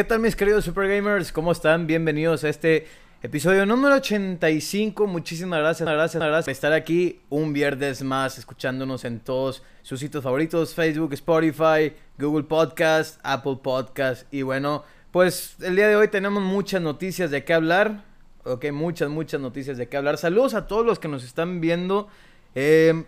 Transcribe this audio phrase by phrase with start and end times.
[0.00, 1.30] ¿Qué tal mis queridos Super Gamers?
[1.30, 1.86] ¿Cómo están?
[1.86, 2.86] Bienvenidos a este
[3.22, 5.06] episodio número 85.
[5.06, 10.24] Muchísimas gracias, gracias, gracias por estar aquí un viernes más escuchándonos en todos sus sitios
[10.24, 16.42] favoritos, Facebook, Spotify, Google Podcast, Apple Podcast y bueno, pues el día de hoy tenemos
[16.42, 18.02] muchas noticias de qué hablar.
[18.44, 20.16] Ok, muchas, muchas noticias de qué hablar.
[20.16, 22.08] Saludos a todos los que nos están viendo.
[22.54, 23.04] Eh,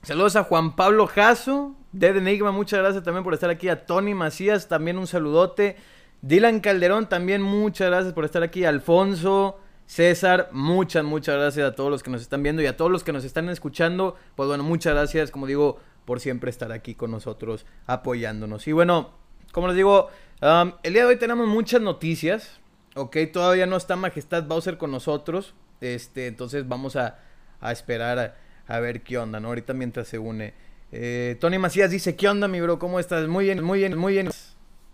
[0.00, 3.68] saludos a Juan Pablo Jasso, Dead Enigma, muchas gracias también por estar aquí.
[3.68, 5.76] A Tony Macías, también un saludote.
[6.22, 8.64] Dylan Calderón, también muchas gracias por estar aquí.
[8.64, 12.90] Alfonso, César, muchas, muchas gracias a todos los que nos están viendo y a todos
[12.90, 14.16] los que nos están escuchando.
[14.34, 18.66] Pues bueno, muchas gracias, como digo, por siempre estar aquí con nosotros apoyándonos.
[18.66, 19.10] Y bueno,
[19.52, 20.08] como les digo,
[20.40, 22.60] el día de hoy tenemos muchas noticias.
[22.94, 25.54] Ok, todavía no está Majestad Bowser con nosotros.
[25.80, 27.18] Este, entonces vamos a,
[27.60, 28.34] a esperar a,
[28.66, 29.48] a, ver qué onda, ¿no?
[29.48, 30.54] Ahorita mientras se une.
[30.90, 32.78] Eh, Tony Macías dice, ¿qué onda, mi bro?
[32.78, 33.28] ¿Cómo estás?
[33.28, 34.30] Muy bien, muy bien, muy bien.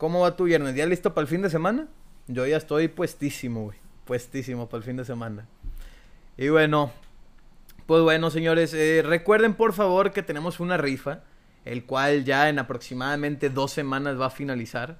[0.03, 0.75] ¿Cómo va tu viernes?
[0.75, 1.87] ¿Ya listo para el fin de semana?
[2.27, 3.71] Yo ya estoy puestísimo.
[4.05, 5.47] Puestísimo para el fin de semana.
[6.37, 6.91] Y bueno,
[7.87, 11.21] pues bueno, señores, eh, recuerden por favor que tenemos una rifa,
[11.65, 14.99] el cual ya en aproximadamente dos semanas va a finalizar.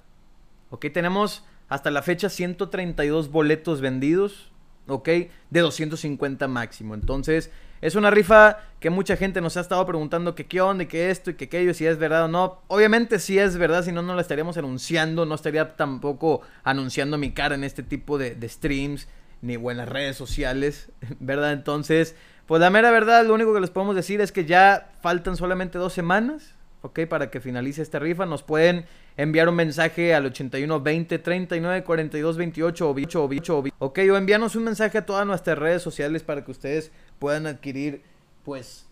[0.69, 4.53] Ok, tenemos hasta la fecha 132 boletos vendidos,
[4.87, 5.09] ok,
[5.49, 6.93] de 250 máximo.
[6.93, 7.51] Entonces,
[7.83, 11.09] es una rifa que mucha gente nos ha estado preguntando que qué onda y que
[11.09, 12.61] esto y que aquello, si es verdad o no.
[12.69, 17.33] Obviamente sí es verdad, si no, no la estaríamos anunciando, no estaría tampoco anunciando mi
[17.33, 19.09] cara en este tipo de, de streams,
[19.41, 21.51] ni en las redes sociales, ¿verdad?
[21.51, 25.35] Entonces, pues la mera verdad, lo único que les podemos decir es que ya faltan
[25.35, 27.01] solamente dos semanas, ¿ok?
[27.09, 28.25] Para que finalice esta rifa.
[28.25, 28.85] Nos pueden
[29.17, 33.99] enviar un mensaje al 81 20 39 42 28 o bicho o bicho o Ok,
[34.09, 38.01] o enviarnos un mensaje a todas nuestras redes sociales para que ustedes puedan adquirir,
[38.43, 38.85] pues,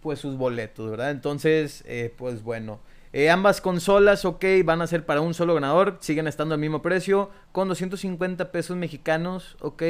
[0.00, 1.10] pues sus boletos, ¿verdad?
[1.10, 2.80] Entonces, eh, pues bueno.
[3.12, 6.80] Eh, ambas consolas, ok, van a ser para un solo ganador, siguen estando al mismo
[6.80, 9.82] precio, con 250 pesos mexicanos, ok.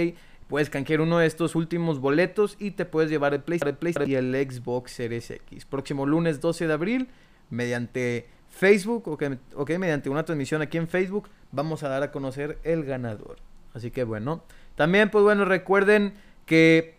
[0.49, 4.35] Puedes canjear uno de estos últimos boletos y te puedes llevar el PlayStation y el
[4.35, 5.65] Xbox Series X.
[5.65, 7.09] Próximo lunes 12 de abril,
[7.49, 12.59] mediante Facebook, okay, ok, mediante una transmisión aquí en Facebook, vamos a dar a conocer
[12.65, 13.37] el ganador.
[13.73, 16.15] Así que bueno, también pues bueno, recuerden
[16.45, 16.97] que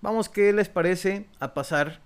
[0.00, 2.00] vamos, ¿qué les parece a pasar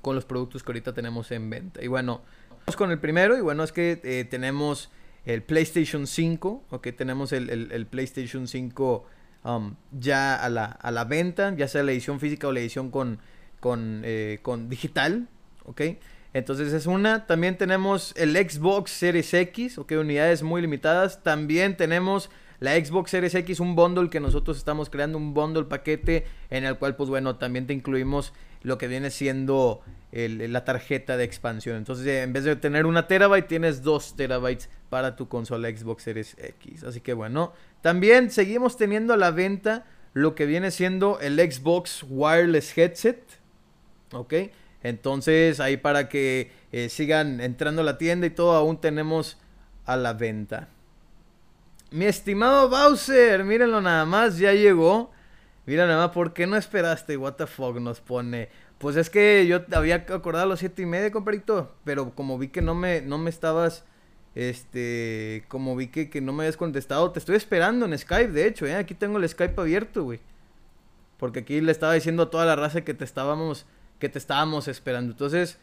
[0.00, 1.84] con los productos que ahorita tenemos en venta?
[1.84, 2.22] Y bueno,
[2.60, 4.90] vamos con el primero y bueno, es que eh, tenemos
[5.24, 9.06] el PlayStation 5, ok, tenemos el, el, el PlayStation 5
[9.44, 12.90] um, ya a la, a la, venta, ya sea la edición física o la edición
[12.90, 13.18] con,
[13.60, 15.28] con, eh, con digital,
[15.64, 15.82] ok.
[16.32, 22.30] Entonces es una, también tenemos el Xbox Series X, ok, unidades muy limitadas, también tenemos
[22.60, 26.78] la Xbox Series X, un bundle que nosotros estamos creando, un bundle paquete en el
[26.78, 28.32] cual, pues bueno, también te incluimos
[28.62, 29.82] lo que viene siendo
[30.12, 31.76] la tarjeta de expansión.
[31.76, 36.36] Entonces, en vez de tener una terabyte, tienes dos terabytes para tu consola Xbox Series
[36.38, 36.84] X.
[36.84, 42.04] Así que bueno, también seguimos teniendo a la venta lo que viene siendo el Xbox
[42.08, 43.22] Wireless Headset.
[44.12, 44.34] ¿Ok?
[44.82, 49.38] Entonces, ahí para que eh, sigan entrando a la tienda y todo, aún tenemos
[49.84, 50.68] a la venta.
[51.92, 55.10] Mi estimado Bowser, mírenlo nada más, ya llegó.
[55.70, 57.16] Mira nada más, ¿por qué no esperaste?
[57.16, 58.48] What the fuck nos pone.
[58.78, 61.76] Pues es que yo había acordado a las siete y media, compadrito.
[61.84, 63.84] Pero como vi que no me, no me estabas.
[64.34, 65.44] Este.
[65.46, 67.12] Como vi que, que no me habías contestado.
[67.12, 68.74] Te estoy esperando en Skype, de hecho, ¿eh?
[68.74, 70.18] Aquí tengo el Skype abierto, güey.
[71.18, 73.64] Porque aquí le estaba diciendo a toda la raza que te estábamos.
[74.00, 75.12] Que te estábamos esperando.
[75.12, 75.56] Entonces.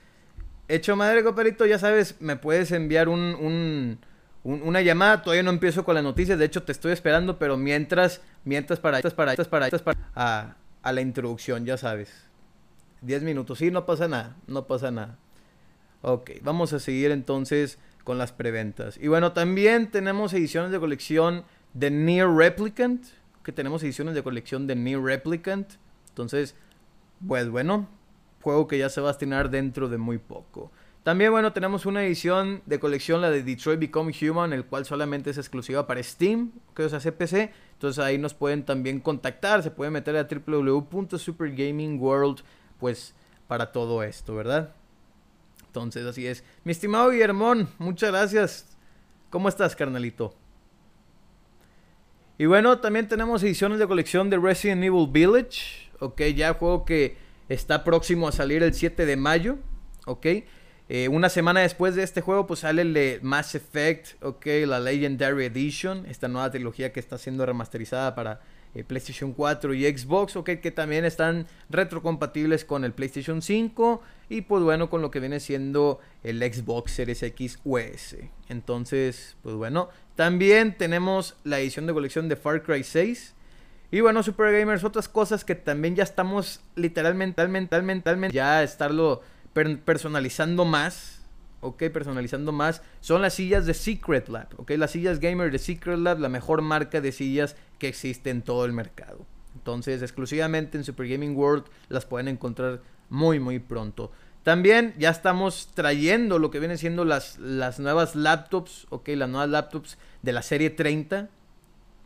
[0.70, 4.00] Hecho madre, compadrito, ya sabes, me puedes enviar un, un
[4.44, 8.22] una llamada, todavía no empiezo con las noticias, de hecho te estoy esperando, pero mientras,
[8.46, 12.10] mientras para, para, para, para, a, a la introducción, ya sabes.
[13.02, 15.18] 10 minutos, sí, no pasa nada, no pasa nada.
[16.02, 18.98] Ok, vamos a seguir entonces con las preventas.
[18.98, 21.44] Y bueno, también tenemos ediciones de colección
[21.74, 23.06] de Near Replicant,
[23.44, 25.74] que tenemos ediciones de colección de Near Replicant.
[26.10, 26.56] Entonces,
[27.28, 27.88] pues bueno,
[28.42, 30.72] juego que ya se va a estrenar dentro de muy poco.
[31.08, 35.30] También, bueno, tenemos una edición de colección, la de Detroit Become Human, el cual solamente
[35.30, 37.50] es exclusiva para Steam, que o sea, CPC.
[37.72, 42.40] Entonces ahí nos pueden también contactar, se pueden meter a www.supergamingworld,
[42.78, 43.16] pues,
[43.48, 44.76] para todo esto, ¿verdad?
[45.68, 46.44] Entonces, así es.
[46.66, 48.76] Mi estimado Guillermón, muchas gracias.
[49.30, 50.36] ¿Cómo estás, carnalito?
[52.38, 55.90] Y bueno, también tenemos ediciones de colección de Resident Evil Village.
[56.02, 57.16] Ok, ya juego que
[57.48, 59.58] está próximo a salir el 7 de mayo.
[60.08, 60.26] ¿ok?
[60.90, 64.80] Eh, una semana después de este juego, pues sale el de Mass Effect, ok, la
[64.80, 68.40] Legendary Edition, esta nueva trilogía que está siendo remasterizada para
[68.74, 74.42] eh, PlayStation 4 y Xbox, ok, que también están retrocompatibles con el PlayStation 5 y
[74.42, 78.16] pues bueno, con lo que viene siendo el Xbox Series X US.
[78.48, 83.34] Entonces, pues bueno, también tenemos la edición de colección de Far Cry 6.
[83.90, 89.22] Y bueno, Super Gamers, otras cosas que también ya estamos literalmente, mentalmente, mentalmente, ya estarlo
[89.84, 91.18] personalizando más
[91.62, 95.98] ok, personalizando más, son las sillas de Secret Lab, ok, las sillas gamer de Secret
[95.98, 99.26] Lab, la mejor marca de sillas que existe en todo el mercado.
[99.56, 104.12] Entonces, exclusivamente en Super Gaming World las pueden encontrar muy, muy pronto.
[104.44, 109.50] También ya estamos trayendo lo que vienen siendo las, las nuevas laptops, ok, las nuevas
[109.50, 111.28] laptops de la serie 30,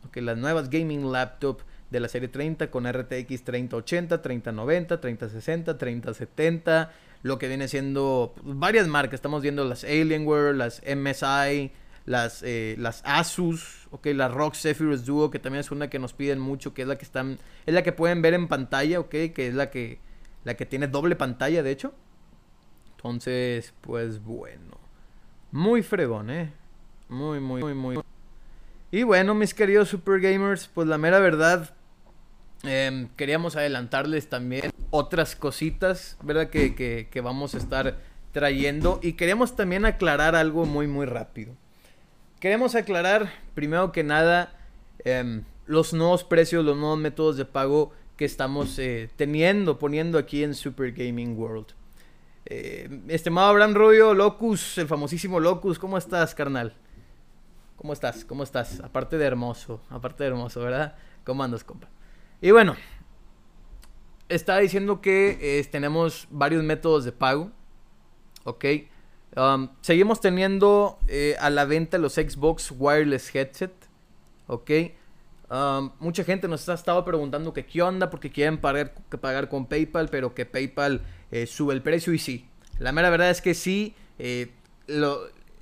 [0.06, 6.90] ok, las nuevas gaming laptops de la serie 30 con RTX 3080, 3090, 3060, 3070
[7.22, 9.14] lo que viene siendo pues, varias marcas.
[9.14, 11.70] Estamos viendo las Alienware, las MSI,
[12.04, 16.12] las, eh, las Asus, ok, la Rock Zephyrus Duo, que también es una que nos
[16.12, 19.10] piden mucho, que es la que están, es la que pueden ver en pantalla, ok,
[19.10, 19.98] que es la que,
[20.44, 21.94] la que tiene doble pantalla, de hecho.
[22.96, 24.78] Entonces, pues bueno,
[25.50, 26.52] muy fregón, eh,
[27.08, 28.00] muy, muy, muy, muy.
[28.90, 31.74] Y bueno, mis queridos super gamers, pues la mera verdad,
[32.64, 36.48] Em, queríamos adelantarles también otras cositas, ¿verdad?
[36.48, 37.98] Que, vamos a estar
[38.32, 39.00] trayendo.
[39.02, 41.54] Y queríamos también aclarar algo muy, muy rápido.
[42.40, 44.54] Queremos aclarar, primero que nada,
[45.04, 50.44] em, los nuevos precios, los nuevos métodos de pago que estamos eh, teniendo, poniendo aquí
[50.44, 51.66] en Super Gaming World.
[52.46, 56.74] Eh, estimado Abraham Rubio, Locus, el famosísimo Locus, ¿cómo estás, carnal?
[57.76, 58.24] ¿Cómo estás?
[58.24, 58.80] ¿Cómo estás?
[58.80, 60.94] Aparte de hermoso, aparte de hermoso, ¿verdad?
[61.24, 61.88] ¿Cómo andas, compa?
[62.44, 62.74] Y bueno,
[64.28, 67.52] estaba diciendo que eh, tenemos varios métodos de pago.
[68.42, 68.64] Ok.
[69.36, 73.72] Um, seguimos teniendo eh, a la venta los Xbox Wireless Headset.
[74.48, 74.70] Ok.
[75.48, 79.66] Um, mucha gente nos ha estado preguntando que qué onda porque quieren pagar, pagar con
[79.66, 81.00] PayPal, pero que PayPal
[81.30, 82.48] eh, sube el precio y sí.
[82.80, 83.94] La mera verdad es que sí.
[84.18, 84.50] El,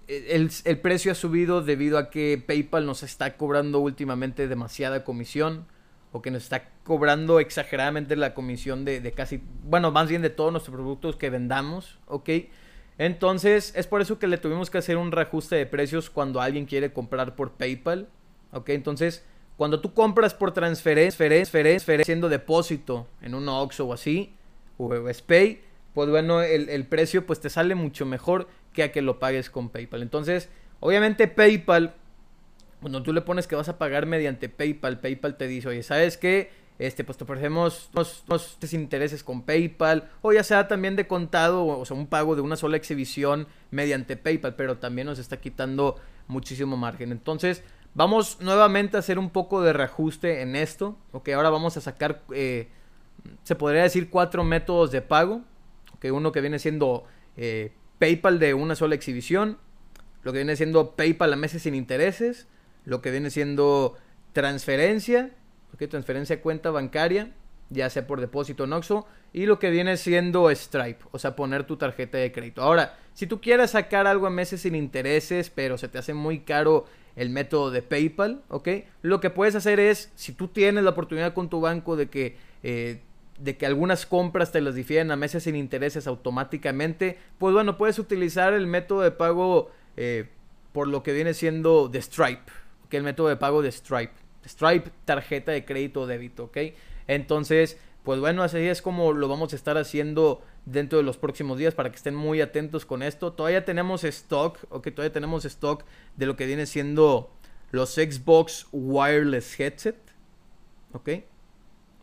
[0.07, 5.67] el, precio ha subido debido a que PayPal nos está cobrando últimamente demasiada comisión
[6.13, 10.51] o que nos está cobrando exageradamente la comisión de, casi, bueno, más bien de todos
[10.51, 12.31] nuestros productos que vendamos, ¿ok?
[12.99, 16.67] Entonces, es por eso que le tuvimos que hacer un reajuste de precios cuando alguien
[16.67, 18.09] quiere comprar por PayPal,
[18.53, 18.71] ¿ok?
[18.71, 19.25] Entonces,
[19.57, 24.35] cuando tú compras por transferencia, transferencia, haciendo depósito en un OXXO o así,
[24.79, 25.61] o SPAY,
[25.95, 29.51] pues bueno, el, el precio pues te sale mucho mejor que a que lo pagues
[29.51, 30.03] con PayPal.
[30.03, 30.49] Entonces,
[30.81, 31.95] obviamente PayPal
[32.81, 36.17] cuando tú le pones que vas a pagar mediante PayPal, PayPal te dice, oye, ¿sabes
[36.17, 36.51] qué?
[36.79, 41.85] Este, pues te ofrecemos unos, intereses con PayPal, o ya sea también de contado, o
[41.85, 45.97] sea, un pago de una sola exhibición mediante PayPal, pero también nos está quitando
[46.27, 47.13] muchísimo margen.
[47.13, 47.63] Entonces,
[47.93, 52.23] vamos nuevamente a hacer un poco de reajuste en esto, ok, ahora vamos a sacar,
[52.33, 52.69] eh,
[53.43, 55.43] se podría decir, cuatro métodos de pago,
[55.97, 57.05] ok, uno que viene siendo
[57.37, 59.59] eh, PayPal de una sola exhibición,
[60.23, 62.49] lo que viene siendo PayPal a meses sin intereses,
[62.85, 63.97] lo que viene siendo
[64.33, 65.31] transferencia,
[65.75, 65.89] ¿okay?
[65.89, 67.33] transferencia a cuenta bancaria,
[67.71, 71.65] ya sea por depósito en Oxxo, y lo que viene siendo Stripe, o sea, poner
[71.65, 72.63] tu tarjeta de crédito.
[72.63, 76.41] Ahora, si tú quieres sacar algo a meses sin intereses, pero se te hace muy
[76.41, 78.69] caro el método de PayPal, ¿ok?
[79.03, 82.37] Lo que puedes hacer es, si tú tienes la oportunidad con tu banco de que,
[82.63, 83.03] eh,
[83.39, 87.99] de que algunas compras te las difieren a meses sin intereses automáticamente, pues bueno, puedes
[87.99, 90.29] utilizar el método de pago eh,
[90.73, 92.51] por lo que viene siendo de Stripe,
[92.91, 94.13] que el método de pago de Stripe.
[94.47, 96.59] Stripe, tarjeta de crédito o débito, ¿ok?
[97.07, 101.59] Entonces, pues bueno, así es como lo vamos a estar haciendo dentro de los próximos
[101.59, 103.33] días para que estén muy atentos con esto.
[103.33, 105.85] Todavía tenemos stock, ok, todavía tenemos stock
[106.17, 107.31] de lo que viene siendo
[107.71, 109.97] los Xbox Wireless Headset,
[110.93, 111.11] ok.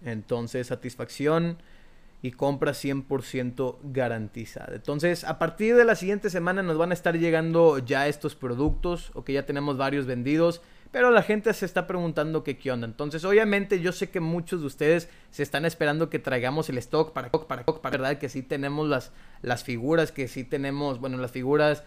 [0.05, 1.57] Entonces, satisfacción
[2.21, 4.75] y compra 100% garantizada.
[4.75, 9.11] Entonces, a partir de la siguiente semana nos van a estar llegando ya estos productos,
[9.13, 10.61] ok, ya tenemos varios vendidos.
[10.91, 12.87] Pero la gente se está preguntando qué onda.
[12.87, 17.13] Entonces, obviamente, yo sé que muchos de ustedes se están esperando que traigamos el stock
[17.13, 21.31] para para para verdad que sí tenemos las, las figuras, que sí tenemos, bueno, las
[21.31, 21.83] figuras,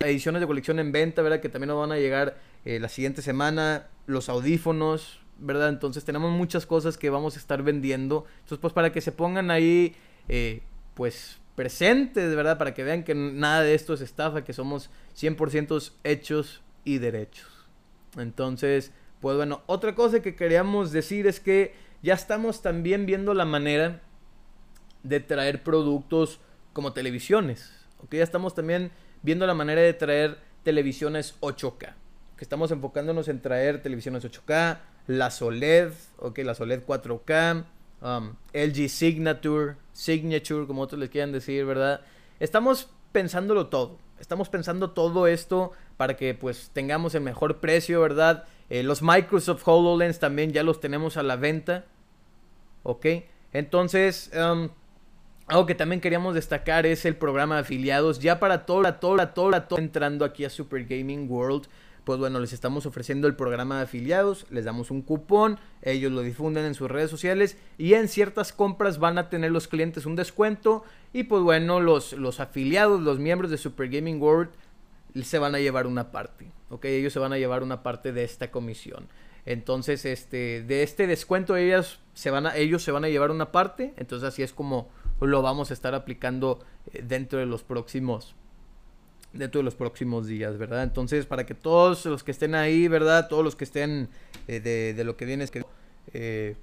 [0.00, 1.40] ediciones de colección en venta, ¿verdad?
[1.40, 5.70] Que también nos van a llegar eh, la siguiente semana, los audífonos, ¿verdad?
[5.70, 8.26] Entonces, tenemos muchas cosas que vamos a estar vendiendo.
[8.40, 9.94] Entonces, pues para que se pongan ahí,
[10.28, 10.62] eh,
[10.94, 12.58] pues presentes, ¿verdad?
[12.58, 17.59] Para que vean que nada de esto es estafa, que somos 100% hechos y derechos.
[18.16, 23.44] Entonces, pues bueno, otra cosa que queríamos decir es que ya estamos también viendo la
[23.44, 24.00] manera
[25.02, 26.40] de traer productos
[26.72, 27.72] como televisiones.
[28.02, 28.14] ¿ok?
[28.14, 28.90] Ya estamos también
[29.22, 31.94] viendo la manera de traer televisiones 8K.
[32.36, 37.64] Que estamos enfocándonos en traer televisiones 8K, la OLED, ok, la OLED 4K,
[38.00, 42.00] um, LG Signature, Signature, como otros les quieran decir, ¿verdad?
[42.38, 43.98] Estamos pensándolo todo.
[44.20, 48.44] Estamos pensando todo esto para que pues tengamos el mejor precio, ¿verdad?
[48.68, 51.86] Eh, los Microsoft HoloLens también ya los tenemos a la venta.
[52.82, 53.06] ¿Ok?
[53.52, 54.68] Entonces, um,
[55.46, 58.20] algo que también queríamos destacar es el programa de afiliados.
[58.20, 61.66] Ya para toda, toda, toda, toda, entrando aquí a Super Gaming World,
[62.04, 66.22] pues bueno, les estamos ofreciendo el programa de afiliados, les damos un cupón, ellos lo
[66.22, 70.16] difunden en sus redes sociales y en ciertas compras van a tener los clientes un
[70.16, 74.50] descuento y pues bueno, los, los afiliados, los miembros de Super Gaming World
[75.22, 76.84] se van a llevar una parte, ¿ok?
[76.86, 79.08] Ellos se van a llevar una parte de esta comisión.
[79.46, 83.52] Entonces, este, de este descuento ellos se van a, ellos se van a llevar una
[83.52, 84.88] parte, entonces así es como
[85.20, 86.60] lo vamos a estar aplicando
[86.92, 88.36] eh, dentro de los próximos
[89.32, 90.82] dentro de los próximos días, ¿verdad?
[90.82, 93.28] Entonces, para que todos los que estén ahí, ¿verdad?
[93.28, 94.08] Todos los que estén
[94.48, 95.64] eh, de, lo que viene es que
[96.12, 96.56] eh,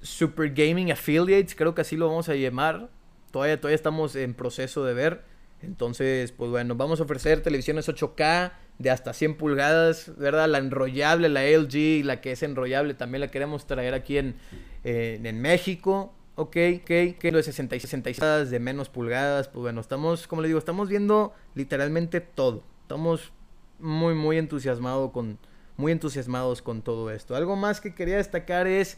[0.00, 2.90] Super Gaming Affiliates, creo que así lo vamos a llamar.
[3.30, 5.22] Todavía, todavía estamos en proceso de ver.
[5.62, 10.48] Entonces, pues bueno, vamos a ofrecer televisiones 8K de hasta 100 pulgadas, ¿verdad?
[10.48, 14.34] La enrollable, la LG, la que es enrollable, también la queremos traer aquí en,
[14.82, 16.12] en México.
[16.34, 20.48] Ok, ok, lo de 60 y 66 de menos pulgadas, pues bueno, estamos, como le
[20.48, 22.64] digo, estamos viendo literalmente todo.
[22.80, 23.32] Estamos
[23.78, 25.38] muy, muy entusiasmados con,
[25.76, 27.36] muy entusiasmados con todo esto.
[27.36, 28.96] Algo más que quería destacar es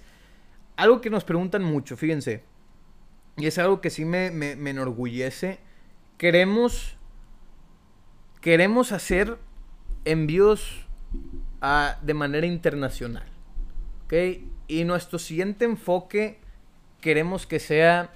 [0.76, 2.45] algo que nos preguntan mucho, fíjense.
[3.37, 5.59] Y es algo que sí me, me, me enorgullece.
[6.19, 6.97] Queremos,
[8.41, 9.38] queremos hacer
[10.05, 10.87] envíos
[11.61, 13.26] a, de manera internacional.
[14.05, 14.12] ¿Ok?
[14.69, 16.44] Y nuestro siguiente enfoque
[17.04, 18.14] queremos que sea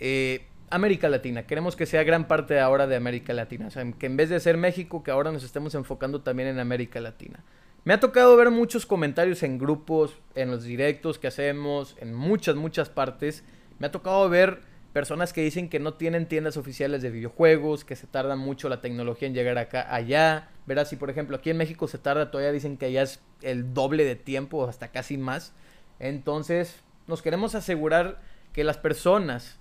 [0.00, 1.46] eh, América Latina.
[1.46, 3.68] Queremos que sea gran parte ahora de América Latina.
[3.68, 6.58] O sea, que en vez de ser México, que ahora nos estemos enfocando también en
[6.58, 7.44] América Latina.
[7.84, 12.56] Me ha tocado ver muchos comentarios en grupos, en los directos que hacemos, en muchas,
[12.56, 13.44] muchas partes.
[13.78, 14.58] Me ha tocado ver
[14.92, 18.80] personas que dicen que no tienen tiendas oficiales de videojuegos, que se tarda mucho la
[18.80, 20.48] tecnología en llegar acá, allá.
[20.66, 23.72] Verás, si por ejemplo aquí en México se tarda, todavía dicen que allá es el
[23.72, 25.52] doble de tiempo, hasta casi más.
[26.00, 28.20] Entonces, nos queremos asegurar
[28.54, 29.58] que las personas,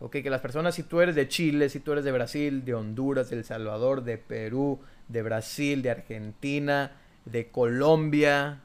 [0.00, 2.74] ok, que las personas, si tú eres de Chile, si tú eres de Brasil, de
[2.74, 6.92] Honduras, de El Salvador, de Perú, de Brasil, de Argentina,
[7.24, 8.60] de Colombia,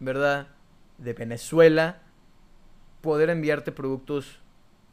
[0.00, 0.48] ¿verdad?
[0.98, 2.02] De Venezuela,
[3.00, 4.40] poder enviarte productos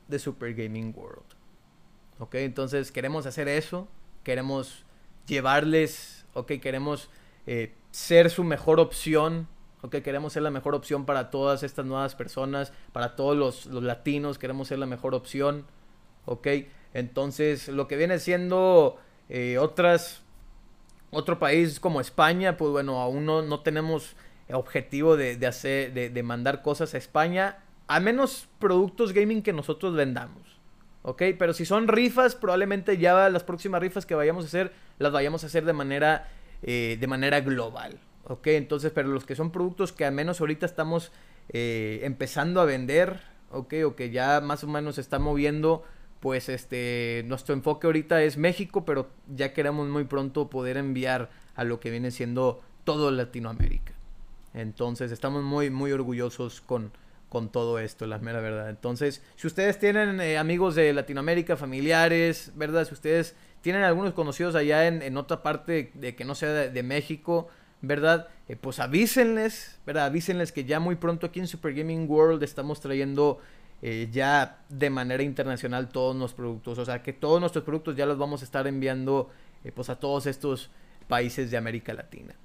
[0.07, 1.25] de Super Gaming World.
[2.19, 2.35] ¿Ok?
[2.35, 3.87] Entonces queremos hacer eso,
[4.23, 4.85] queremos
[5.25, 7.09] llevarles, ok, queremos
[7.47, 9.47] eh, ser su mejor opción
[9.85, 9.97] ¿ok?
[10.01, 14.67] Queremos ser la mejor opción para todas estas nuevas personas, para todos los, latinos, queremos
[14.67, 15.65] ser la mejor opción,
[16.25, 16.47] ¿ok?
[16.93, 18.97] Entonces, lo que viene siendo
[19.29, 20.23] eh, otras,
[21.11, 24.15] otro país como España, pues bueno, aún no, no tenemos
[24.51, 30.43] objetivo de, hacer, de, mandar cosas a España, a menos productos gaming que nosotros vendamos.
[31.03, 31.21] ¿Ok?
[31.37, 35.43] Pero si son rifas, probablemente ya las próximas rifas que vayamos a hacer, las vayamos
[35.43, 36.27] a hacer de manera,
[36.63, 37.99] eh, de manera global.
[38.27, 41.11] Ok, entonces, pero los que son productos que al menos ahorita estamos
[41.49, 43.19] eh, empezando a vender,
[43.51, 45.83] ok, o que ya más o menos se está moviendo,
[46.19, 51.63] pues este, nuestro enfoque ahorita es México, pero ya queremos muy pronto poder enviar a
[51.63, 53.93] lo que viene siendo todo Latinoamérica.
[54.55, 56.93] Entonces, estamos muy, muy orgullosos con,
[57.29, 58.71] con todo esto, la mera verdad.
[58.71, 62.87] Entonces, si ustedes tienen eh, amigos de Latinoamérica, familiares, ¿verdad?
[62.87, 66.83] Si ustedes tienen algunos conocidos allá en, en otra parte de que no sea de
[66.83, 67.49] México,
[67.87, 68.27] ¿verdad?
[68.47, 70.05] Eh, pues avísenles, ¿verdad?
[70.05, 73.39] Avísenles que ya muy pronto aquí en Super Gaming World estamos trayendo
[73.81, 76.77] eh, ya de manera internacional todos los productos.
[76.77, 79.29] O sea, que todos nuestros productos ya los vamos a estar enviando
[79.63, 80.69] eh, pues a todos estos
[81.07, 82.35] países de América Latina.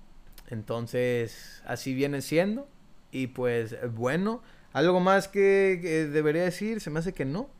[0.48, 2.68] Entonces, así viene siendo.
[3.12, 4.42] Y pues bueno,
[4.72, 7.50] algo más que debería decir, se me hace que no.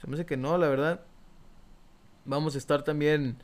[0.00, 1.00] Se me hace que no, la verdad.
[2.24, 3.36] Vamos a estar también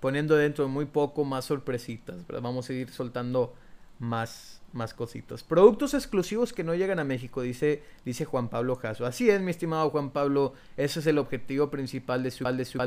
[0.00, 2.42] poniendo dentro de muy poco más sorpresitas, ¿verdad?
[2.42, 3.54] Vamos a ir soltando
[3.98, 5.42] más, más cositas.
[5.42, 9.06] Productos exclusivos que no llegan a México, dice, dice Juan Pablo Jasso.
[9.06, 12.78] Así es, mi estimado Juan Pablo, ese es el objetivo principal de su, de su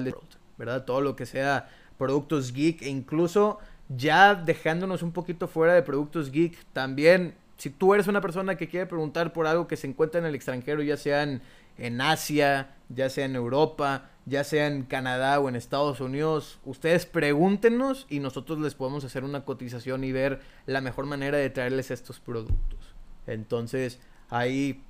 [0.57, 0.85] ¿verdad?
[0.85, 6.31] Todo lo que sea productos geek e incluso ya dejándonos un poquito fuera de productos
[6.31, 10.19] geek, también si tú eres una persona que quiere preguntar por algo que se encuentra
[10.19, 11.39] en el extranjero, ya sea
[11.77, 17.05] en, Asia, ya sea en Europa, ya sea en Canadá o en Estados Unidos, ustedes
[17.05, 21.91] pregúntenos y nosotros les podemos hacer una cotización y ver la mejor manera de traerles
[21.91, 22.95] estos productos.
[23.27, 23.99] Entonces,
[24.29, 24.83] ahí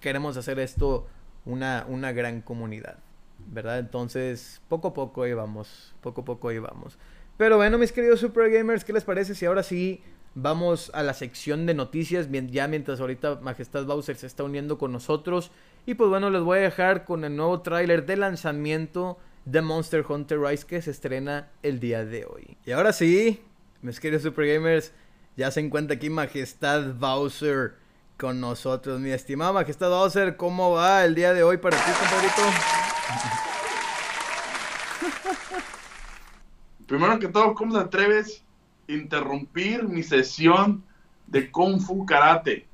[0.00, 1.06] queremos hacer esto
[1.44, 2.98] una, una gran comunidad.
[3.46, 3.78] ¿verdad?
[3.78, 6.98] Entonces, poco a poco ahí vamos, poco a poco ahí vamos.
[7.36, 10.02] Pero bueno, mis queridos Super Gamers, ¿qué les parece si ahora sí
[10.34, 12.28] vamos a la sección de noticias?
[12.30, 15.50] Ya mientras ahorita Majestad Bowser se está uniendo con nosotros.
[15.86, 20.02] Y pues bueno, les voy a dejar con el nuevo tráiler de lanzamiento de Monster
[20.08, 22.56] Hunter Rise que se estrena el día de hoy.
[22.64, 23.42] Y ahora sí,
[23.82, 24.94] mis queridos Super Gamers,
[25.36, 27.74] ya se encuentra aquí Majestad Bowser
[28.16, 28.98] con nosotros.
[28.98, 32.42] Mi estimado Majestad Bowser, ¿cómo va el día de hoy para ti, compadrito?
[36.86, 38.42] Primero que todo, ¿cómo te atreves
[38.88, 40.82] a interrumpir mi sesión
[41.26, 42.66] de Kung Fu Karate?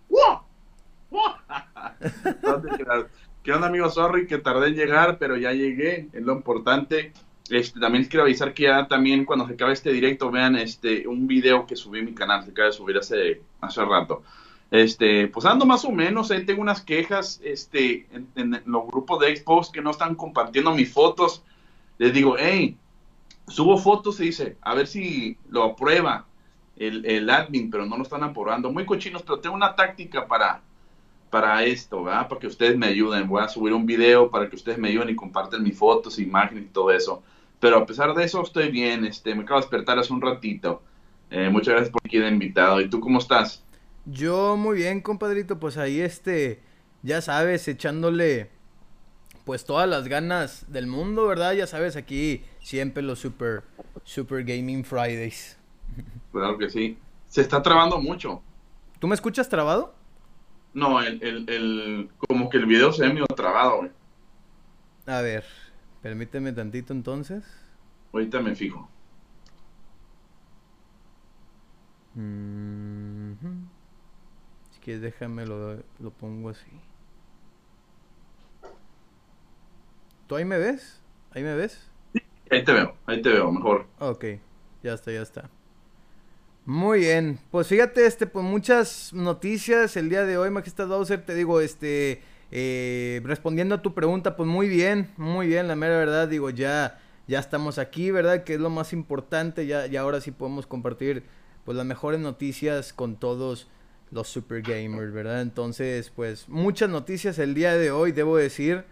[3.42, 3.88] ¿Qué onda, amigo?
[3.88, 7.12] Sorry que tardé en llegar, pero ya llegué, es lo importante.
[7.48, 11.26] Este, también quiero avisar que ya también cuando se acabe este directo vean este un
[11.26, 14.22] video que subí en mi canal, se acaba de subir hace, hace rato.
[14.70, 18.06] Este, pues ando más o menos, ahí tengo unas quejas este,
[18.36, 21.42] en, los grupos de Xbox que no están compartiendo mis fotos.
[21.98, 22.76] Les digo, hey,
[23.48, 26.26] subo fotos y dice, a ver si lo aprueba
[26.76, 28.70] el, el admin, pero no lo están aprobando.
[28.70, 30.62] Muy cochinos, pero tengo una táctica para,
[31.30, 32.28] para esto, ¿verdad?
[32.28, 33.28] Para que ustedes me ayuden.
[33.28, 36.64] Voy a subir un video para que ustedes me ayuden y comparten mis fotos, imágenes
[36.64, 37.22] y todo eso.
[37.60, 39.04] Pero a pesar de eso, estoy bien.
[39.04, 40.82] Este, me acabo de despertar hace un ratito.
[41.30, 42.80] Eh, muchas gracias por haber invitado.
[42.80, 43.62] ¿Y tú cómo estás?
[44.06, 46.62] Yo muy bien, compadrito, pues ahí este,
[47.02, 48.50] ya sabes, echándole
[49.44, 51.52] pues todas las ganas del mundo, ¿verdad?
[51.52, 53.62] Ya sabes, aquí siempre los Super
[54.04, 55.56] Super Gaming Fridays.
[56.32, 56.96] Claro que sí.
[57.26, 58.40] Se está trabando mucho.
[59.00, 59.92] ¿Tú me escuchas trabado?
[60.72, 63.90] No, el, el, el como que el video se ve medio trabado, güey.
[65.06, 65.44] A ver,
[66.02, 67.44] permíteme tantito entonces.
[68.12, 68.88] Ahorita me fijo.
[74.80, 76.70] que déjame lo, lo pongo así.
[80.26, 81.00] ¿Tú ahí me ves?
[81.32, 81.88] ¿Ahí me ves?
[82.50, 83.86] ahí te veo, ahí te veo, mejor.
[83.98, 84.24] Ok,
[84.82, 85.50] ya está, ya está.
[86.70, 91.34] Muy bien, pues fíjate, este, pues muchas noticias el día de hoy, Majestad Bowser, te
[91.34, 96.28] digo, este, eh, respondiendo a tu pregunta, pues muy bien, muy bien, la mera verdad,
[96.28, 98.44] digo, ya, ya estamos aquí, ¿verdad?
[98.44, 101.24] Que es lo más importante, ya, y ahora sí podemos compartir,
[101.64, 103.66] pues las mejores noticias con todos
[104.12, 105.42] los super gamers, ¿verdad?
[105.42, 108.84] Entonces, pues muchas noticias el día de hoy, debo decir.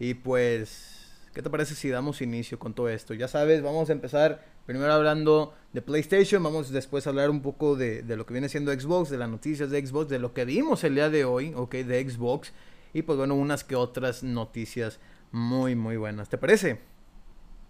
[0.00, 3.14] Y pues, ¿qué te parece si damos inicio con todo esto?
[3.14, 7.76] Ya sabes, vamos a empezar primero hablando de PlayStation, vamos después a hablar un poco
[7.76, 10.44] de, de lo que viene siendo Xbox, de las noticias de Xbox, de lo que
[10.44, 12.52] vimos el día de hoy, ok, de Xbox.
[12.92, 14.98] Y pues bueno, unas que otras noticias
[15.32, 16.28] muy, muy buenas.
[16.28, 16.80] ¿Te parece?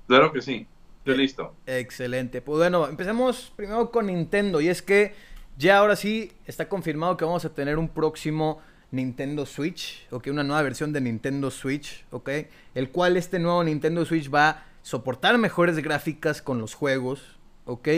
[0.06, 0.66] Claro que sí.
[0.98, 1.54] Estoy listo.
[1.66, 2.42] Excelente.
[2.42, 4.60] Pues bueno, empecemos primero con Nintendo.
[4.60, 5.14] Y es que
[5.56, 8.60] ya ahora sí está confirmado que vamos a tener un próximo
[8.92, 12.28] Nintendo Switch, ok, una nueva versión de Nintendo Switch, ok,
[12.74, 17.88] el cual este nuevo Nintendo Switch va soportar mejores gráficas con los juegos, ok,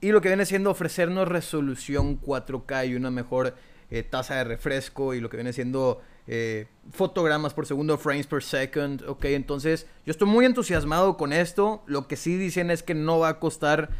[0.00, 3.54] y lo que viene siendo ofrecernos resolución 4K y una mejor
[3.90, 8.42] eh, tasa de refresco y lo que viene siendo eh, fotogramas por segundo, frames per
[8.42, 12.94] second, ok, entonces yo estoy muy entusiasmado con esto, lo que sí dicen es que
[12.94, 13.90] no va a costar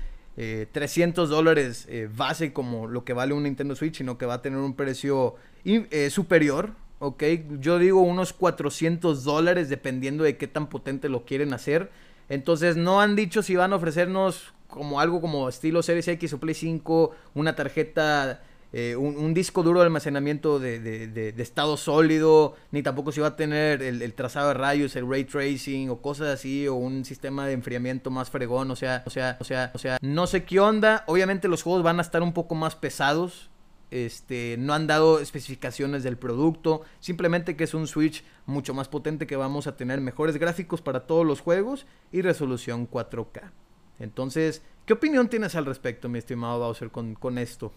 [0.73, 4.35] 300 eh, dólares eh, base como lo que vale un Nintendo Switch, sino que va
[4.35, 7.23] a tener un precio eh, superior, ¿ok?
[7.61, 11.91] Yo digo unos 400 dólares dependiendo de qué tan potente lo quieren hacer.
[12.31, 16.39] Entonces no han dicho si van a ofrecernos como algo como estilo Series X o
[16.39, 18.41] Play 5, una tarjeta
[18.73, 23.83] eh, un, disco duro de almacenamiento de, estado sólido, ni tampoco si va a tener
[23.83, 28.13] el, trazado de rayos, el ray tracing o cosas así, o un sistema de enfriamiento
[28.13, 31.03] más fregón, o sea, o sea, o sea, o sea, no sé qué onda.
[31.09, 33.50] Obviamente los juegos van a estar un poco más pesados.
[33.91, 39.27] Este, no han dado especificaciones del producto, simplemente que es un Switch mucho más potente
[39.27, 43.51] que vamos a tener mejores gráficos para todos los juegos y resolución 4K.
[43.99, 47.73] Entonces, ¿qué opinión tienes al respecto, mi estimado Bowser, con, con esto?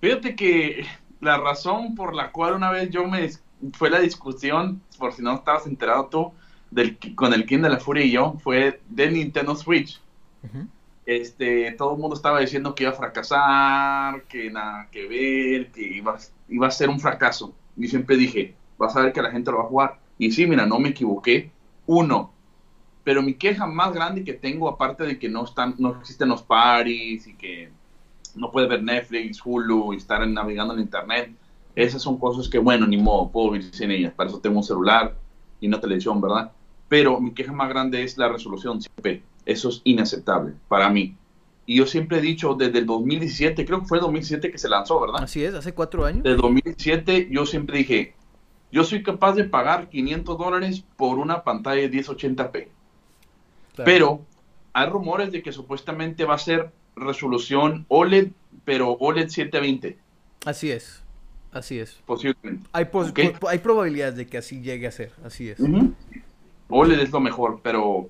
[0.00, 0.86] Fíjate que
[1.20, 3.28] la razón por la cual una vez yo me
[3.72, 6.32] fue la discusión, por si no estabas enterado tú,
[6.70, 10.00] del, con el King de la Furia y yo, fue de Nintendo Switch.
[11.08, 15.80] Este, todo el mundo estaba diciendo que iba a fracasar, que nada que ver, que
[15.80, 16.18] iba,
[16.50, 17.54] iba a ser un fracaso.
[17.78, 20.00] Y siempre dije, vas a ver que la gente lo va a jugar.
[20.18, 21.50] Y sí, mira, no me equivoqué.
[21.86, 22.34] Uno.
[23.04, 26.42] Pero mi queja más grande que tengo, aparte de que no están, no existen los
[26.42, 27.70] paris y que
[28.34, 31.32] no puede ver Netflix, Hulu y estar navegando en internet.
[31.74, 34.12] Esas son cosas que, bueno, ni modo, puedo vivir sin ellas.
[34.12, 35.16] Para eso tengo un celular
[35.58, 36.52] y una televisión, ¿verdad?
[36.86, 39.22] Pero mi queja más grande es la resolución CP.
[39.48, 41.16] Eso es inaceptable para mí.
[41.64, 44.68] Y yo siempre he dicho, desde el 2017, creo que fue el 2017 que se
[44.68, 45.22] lanzó, ¿verdad?
[45.22, 46.22] Así es, hace cuatro años.
[46.22, 48.14] Desde 2017 yo siempre dije,
[48.70, 52.68] yo soy capaz de pagar 500 dólares por una pantalla de 1080p.
[53.86, 54.20] Pero
[54.74, 58.32] hay rumores de que supuestamente va a ser resolución OLED,
[58.66, 59.98] pero OLED 720.
[60.44, 61.02] Así es,
[61.52, 62.02] así es.
[62.04, 62.68] Posiblemente.
[62.72, 62.86] Hay,
[63.48, 65.58] hay probabilidades de que así llegue a ser, así es.
[66.68, 68.08] OLED es lo mejor, pero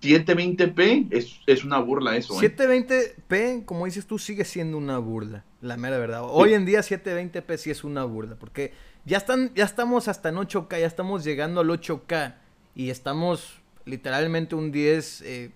[0.00, 2.34] 720p es, es, una burla eso.
[2.34, 3.62] 720p, ¿eh?
[3.64, 6.22] como dices tú, sigue siendo una burla, la mera verdad.
[6.24, 8.72] Hoy en día 720p sí es una burla, porque
[9.04, 12.34] ya, están, ya estamos hasta en 8K, ya estamos llegando al 8K
[12.74, 15.50] y estamos literalmente un 10, eh,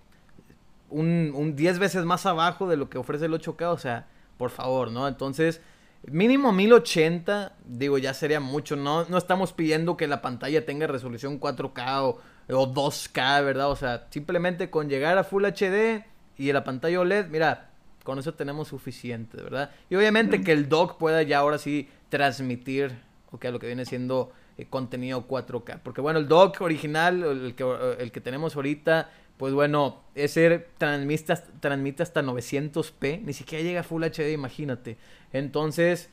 [0.89, 4.07] un, un 10 veces más abajo de lo que ofrece el 8K, o sea,
[4.37, 5.07] por favor, ¿no?
[5.07, 5.61] Entonces
[6.09, 8.75] Mínimo 1080, digo, ya sería mucho.
[8.75, 13.69] No, no estamos pidiendo que la pantalla tenga resolución 4K o, 2K, ¿verdad?
[13.69, 16.05] O sea, simplemente con llegar a Full HD
[16.37, 17.71] y la pantalla OLED, mira,
[18.03, 19.71] con eso tenemos suficiente, ¿verdad?
[19.89, 22.95] Y obviamente que el dock pueda ya ahora sí transmitir,
[23.31, 25.81] ok, lo que viene siendo eh, contenido 4K.
[25.83, 27.65] Porque bueno, el dock original, el que,
[27.99, 33.83] el que tenemos ahorita, pues bueno, ese transmite, transmite hasta 900p, ni siquiera llega a
[33.83, 34.97] Full HD, imagínate.
[35.31, 36.09] Entonces,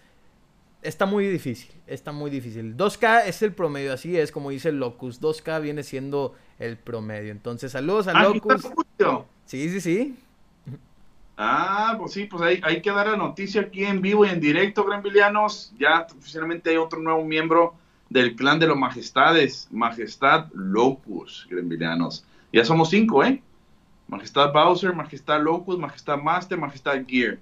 [0.83, 2.77] está muy difícil, está muy difícil.
[2.77, 5.21] 2K es el promedio, así es como dice Locus.
[5.21, 7.33] 2K viene siendo el promedio.
[7.33, 8.69] Entonces, saludos a ah, Locus.
[9.47, 10.17] Sí, sí, sí.
[11.37, 14.41] Ah, pues sí, pues hay, hay que dar la noticia aquí en vivo y en
[14.41, 15.73] directo, Granvilianos.
[15.79, 17.75] Ya oficialmente hay otro nuevo miembro
[18.11, 22.25] del clan de los majestades, Majestad Locus, Granvilianos.
[22.55, 23.43] Ya somos cinco, ¿eh?
[24.07, 27.41] Majestad Bowser, Majestad Locus, Majestad Master, Majestad Gear.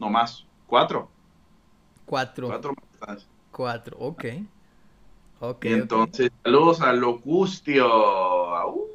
[0.00, 0.46] No más.
[0.66, 1.10] Cuatro.
[2.06, 2.48] Cuatro.
[2.48, 2.74] Cuatro
[3.50, 4.24] Cuatro, ok.
[5.40, 5.64] Ok.
[5.66, 7.86] entonces, saludos a Locustio.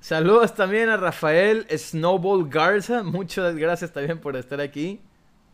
[0.00, 3.04] Saludos también a Rafael Snowball Garza.
[3.04, 5.00] Muchas gracias también por estar aquí.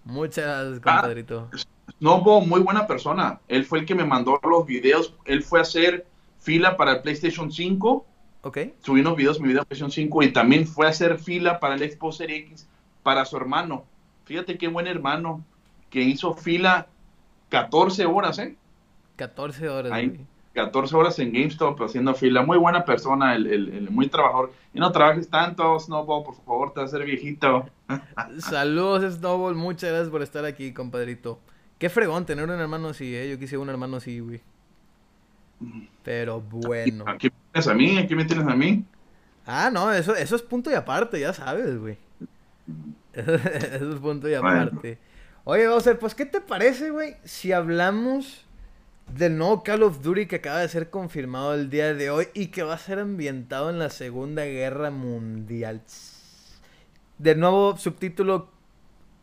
[0.05, 1.51] Muchas gracias, ah, compadrito.
[1.99, 3.41] Snowball, muy buena persona.
[3.47, 5.15] Él fue el que me mandó los videos.
[5.27, 6.07] Él fue a hacer
[6.39, 8.07] fila para el PlayStation 5.
[8.43, 8.59] Ok.
[8.81, 11.91] Subí unos videos, mi video PlayStation 5 y también fue a hacer fila para el
[11.91, 12.69] Xbox Series X
[13.03, 13.85] para su hermano.
[14.25, 15.45] Fíjate qué buen hermano
[15.91, 16.87] que hizo fila
[17.49, 18.57] 14 horas, ¿eh?
[19.17, 19.93] 14 horas.
[20.55, 22.43] 14 horas en GameStop haciendo fila.
[22.43, 24.53] Muy buena persona, el, muy trabajador.
[24.75, 27.67] Y no trabajes tanto, Snowball, por favor, te vas a ser viejito.
[28.39, 29.55] Saludos, Snowball.
[29.55, 31.39] Muchas gracias por estar aquí, compadrito.
[31.79, 33.31] Qué fregón tener un hermano así, ¿eh?
[33.31, 34.41] Yo quise un hermano así, güey.
[36.03, 37.05] Pero bueno.
[37.07, 37.99] ¿Aquí, me tienes a mí?
[37.99, 38.85] ¿Aquí me tienes a mí?
[39.47, 41.97] Ah, no, eso, eso es punto y aparte, ya sabes, güey.
[43.13, 44.99] eso es punto y aparte.
[45.45, 47.17] Oye, Bowser, pues, ¿qué te parece, güey?
[47.25, 48.45] Si hablamos
[49.17, 52.49] del nuevo Call of Duty que acaba de ser confirmado el día de hoy y
[52.49, 55.83] que va a ser ambientado en la Segunda Guerra Mundial.
[57.17, 58.51] De nuevo subtítulo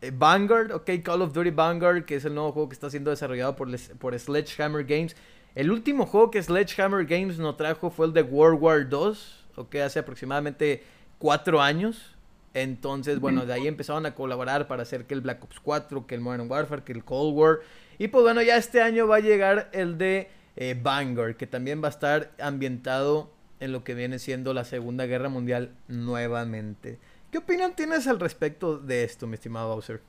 [0.00, 3.10] eh, Vanguard, ok, Call of Duty Vanguard, que es el nuevo juego que está siendo
[3.10, 3.68] desarrollado por,
[3.98, 5.16] por Sledgehammer Games.
[5.56, 9.76] El último juego que Sledgehammer Games nos trajo fue el de World War 2, ok,
[9.76, 10.84] hace aproximadamente
[11.18, 12.14] cuatro años.
[12.52, 16.14] Entonces, bueno, de ahí empezaron a colaborar para hacer que el Black Ops 4, que
[16.14, 17.60] el Modern Warfare, que el Cold War.
[17.96, 21.82] Y pues bueno, ya este año va a llegar el de eh, Vanguard, que también
[21.82, 26.98] va a estar ambientado en lo que viene siendo la Segunda Guerra Mundial nuevamente.
[27.30, 30.02] ¿Qué opinión tienes al respecto de esto, mi estimado Bowser?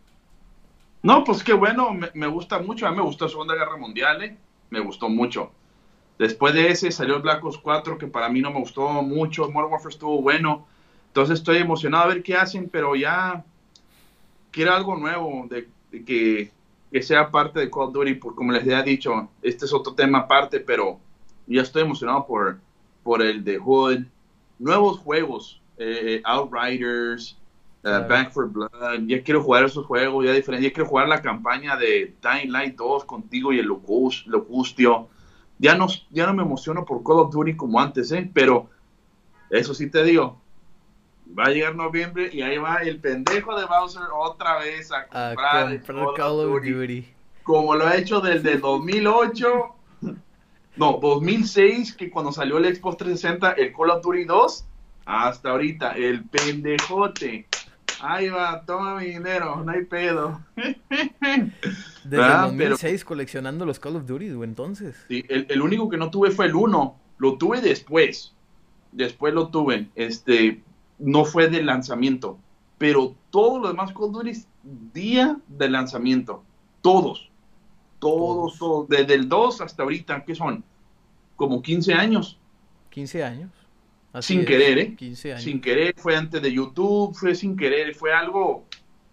[1.04, 2.86] No, pues qué bueno, me, me gusta mucho.
[2.86, 4.38] A mí me gustó la Segunda Guerra Mundial, ¿eh?
[4.70, 5.52] Me gustó mucho.
[6.18, 9.50] Después de ese salió Black Ops 4, que para mí no me gustó mucho.
[9.50, 10.66] Modern Warfare estuvo bueno.
[11.08, 13.44] Entonces estoy emocionado a ver qué hacen, pero ya
[14.52, 16.52] quiero algo nuevo, de, que,
[16.92, 18.16] que, sea parte de Call of Duty.
[18.16, 21.00] Por, como les he dicho, este es otro tema aparte, pero
[21.46, 22.60] ya estoy emocionado por,
[23.04, 24.06] por el de Hood.
[24.60, 27.38] Nuevos juegos, eh, Outriders,
[27.84, 28.70] uh, Back for Blood.
[29.08, 30.68] Ya quiero jugar esos juegos, ya diferente.
[30.68, 35.10] Ya quiero jugar la campaña de Dying Light 2 contigo y el Locustio.
[35.60, 38.30] Ya no, ya no me emociono por Call of Duty como antes, ¿eh?
[38.34, 38.70] Pero
[39.50, 40.40] eso sí te digo,
[41.38, 45.82] va a llegar noviembre y ahí va el pendejo de Bowser otra vez a comprar,
[46.16, 47.14] Call, of Duty.
[47.44, 49.76] Como lo ha hecho desde 2008,
[50.76, 54.66] no, 2006, que cuando salió el Xbox 360, el Call of Duty 2,
[55.06, 57.48] hasta ahorita, el pendejote.
[58.02, 60.42] Ahí va, toma mi dinero, no hay pedo.
[60.56, 64.96] Desde el 2006 coleccionando los Call of Duty, entonces.
[65.08, 66.96] Sí, el, el, único que no tuve fue el 1.
[67.18, 68.34] Lo tuve después.
[68.92, 69.90] Después lo tuve.
[69.96, 70.62] Este,
[71.00, 72.38] no fue de lanzamiento.
[72.78, 74.32] Pero todos los demás Call of Duty,
[74.94, 76.44] día de lanzamiento.
[76.82, 77.30] Todos.
[78.00, 78.88] Todos, todos.
[78.88, 80.64] Desde el 2 hasta ahorita, ¿qué son?
[81.36, 82.38] Como 15 años.
[82.92, 83.52] 15 años.
[84.22, 84.96] Sin querer, ¿eh?
[84.96, 85.44] 15 años.
[85.44, 88.66] Sin querer, fue antes de YouTube, fue sin querer, fue algo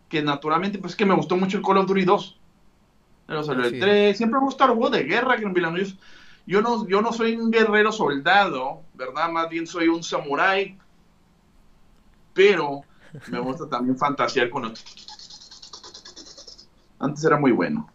[0.08, 2.40] que naturalmente, pues que me gustó mucho el Call of Duty 2.
[3.26, 5.44] Pero salió el 3, siempre me gustó el juego de guerra, que
[6.46, 9.30] yo no, yo no soy un guerrero soldado, ¿verdad?
[9.30, 10.78] Más bien soy un samurái.
[12.34, 12.82] Pero
[13.28, 14.72] me gusta también fantasear con
[16.98, 17.90] Antes era muy bueno.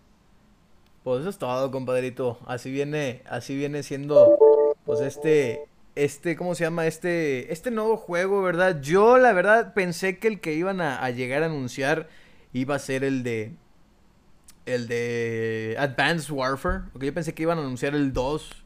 [1.04, 2.40] Pues eso es todo, compadrito.
[2.46, 4.38] Así viene, así viene siendo,
[4.86, 5.69] pues este,
[6.04, 6.88] este, ¿cómo se llama?
[6.88, 8.82] Este, este nuevo juego, ¿verdad?
[8.82, 12.08] Yo, la verdad, pensé que el que iban a, llegar a anunciar
[12.54, 13.54] iba a ser el de,
[14.66, 16.84] el de Advanced Warfare.
[16.94, 18.64] Porque yo pensé que iban a anunciar el 2.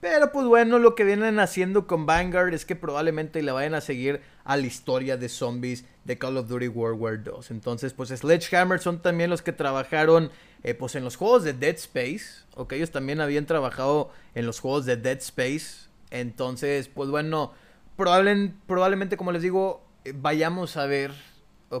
[0.00, 3.80] Pero pues bueno, lo que vienen haciendo con Vanguard es que probablemente le vayan a
[3.80, 7.50] seguir a la historia de zombies de Call of Duty World War 2.
[7.50, 10.30] Entonces, pues Sledgehammer son también los que trabajaron
[10.62, 12.44] eh, pues en los juegos de Dead Space.
[12.54, 15.91] Ok, ellos también habían trabajado en los juegos de Dead Space.
[16.12, 17.54] Entonces, pues bueno,
[17.96, 21.12] probablemente como les digo, eh, vayamos a ver,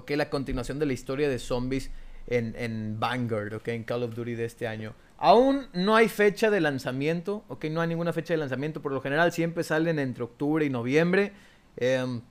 [0.08, 1.90] la continuación de la historia de zombies
[2.26, 4.94] en, en Vanguard, ok, en Call of Duty de este año.
[5.18, 9.02] Aún no hay fecha de lanzamiento, ok, no hay ninguna fecha de lanzamiento, por lo
[9.02, 11.32] general siempre salen entre octubre y noviembre.
[11.76, 12.22] Em,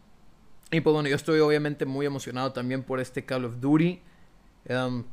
[0.72, 4.02] y pues bueno, yo estoy obviamente muy emocionado también por este Call of Duty.
[4.66, 5.04] Em,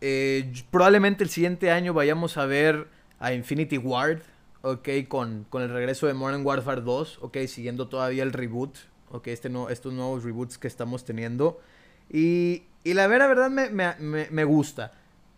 [0.00, 2.86] eh, probablemente el siguiente año vayamos a ver
[3.18, 4.22] a Infinity Ward,
[4.62, 8.76] ok, con, con el regreso de Modern Warfare 2, ok, siguiendo todavía el reboot,
[9.10, 11.60] ok, este no, estos nuevos reboots que estamos teniendo.
[12.08, 14.92] Y, y la vera verdad me, me, me gusta.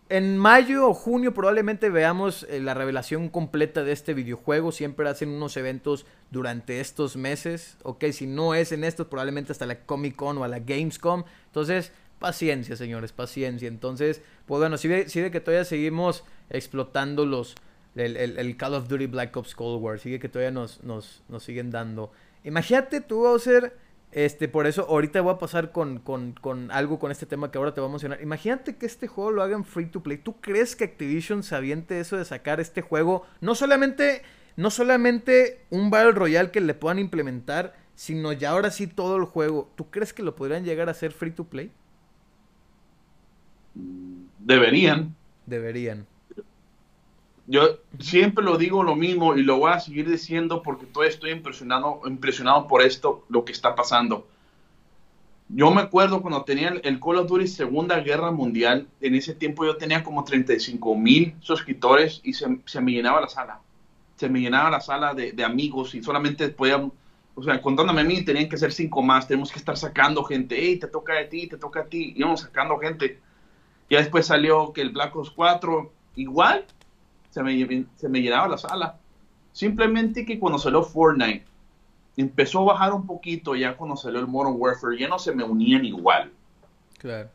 [0.09, 4.71] En mayo o junio probablemente veamos eh, la revelación completa de este videojuego.
[4.71, 7.77] Siempre hacen unos eventos durante estos meses.
[7.83, 11.23] Ok, si no es en estos, probablemente hasta la Comic Con o a la Gamescom.
[11.47, 13.67] Entonces, paciencia, señores, paciencia.
[13.67, 17.55] Entonces, pues bueno, si ve, que todavía seguimos explotando los,
[17.95, 19.99] el, Call of Duty Black Ops Cold War.
[19.99, 22.11] Sigue que todavía nos, nos, nos siguen dando.
[22.43, 23.73] Imagínate tú, Bowser
[24.13, 26.03] este, por eso ahorita voy a pasar con,
[26.71, 28.21] algo con este tema que ahora te va a emocionar.
[28.21, 30.17] Imagínate que este juego lo hagan free to play.
[30.17, 33.25] ¿Tú crees que Activision se aviente eso de sacar este juego?
[33.41, 34.21] No solamente,
[34.55, 39.25] no solamente un Battle Royale que le puedan implementar, sino ya ahora sí todo el
[39.25, 39.71] juego.
[39.75, 41.71] ¿Tú crees que lo podrían llegar a hacer free to play?
[43.73, 45.15] Deberían.
[45.47, 46.05] Deberían
[47.53, 51.29] yo siempre lo digo lo mismo y lo voy a seguir diciendo porque todavía estoy
[51.29, 54.27] impresionado, impresionado por esto, lo que está pasando.
[55.49, 59.65] Yo me acuerdo cuando tenía el Call of Duty Segunda Guerra Mundial, en ese tiempo
[59.65, 63.59] yo tenía como 35 mil suscriptores y se, se, me llenaba la sala.
[64.15, 66.91] Se me llenaba la sala de, de amigos y solamente podían,
[67.35, 70.55] o sea, contándome a mí, tenían que ser cinco más, tenemos que estar sacando gente,
[70.57, 73.19] hey, te toca a ti, te toca a ti, íbamos sacando gente.
[73.91, 76.65] Ya después salió que el Black Ops 4, igual,
[77.33, 78.95] se me, se me llenaba la sala.
[79.53, 81.43] Simplemente que cuando salió Fortnite,
[82.15, 85.43] empezó a bajar un poquito ya cuando salió el Modern Warfare, ya no se me
[85.43, 86.31] unían igual.
[86.99, 87.29] Claro.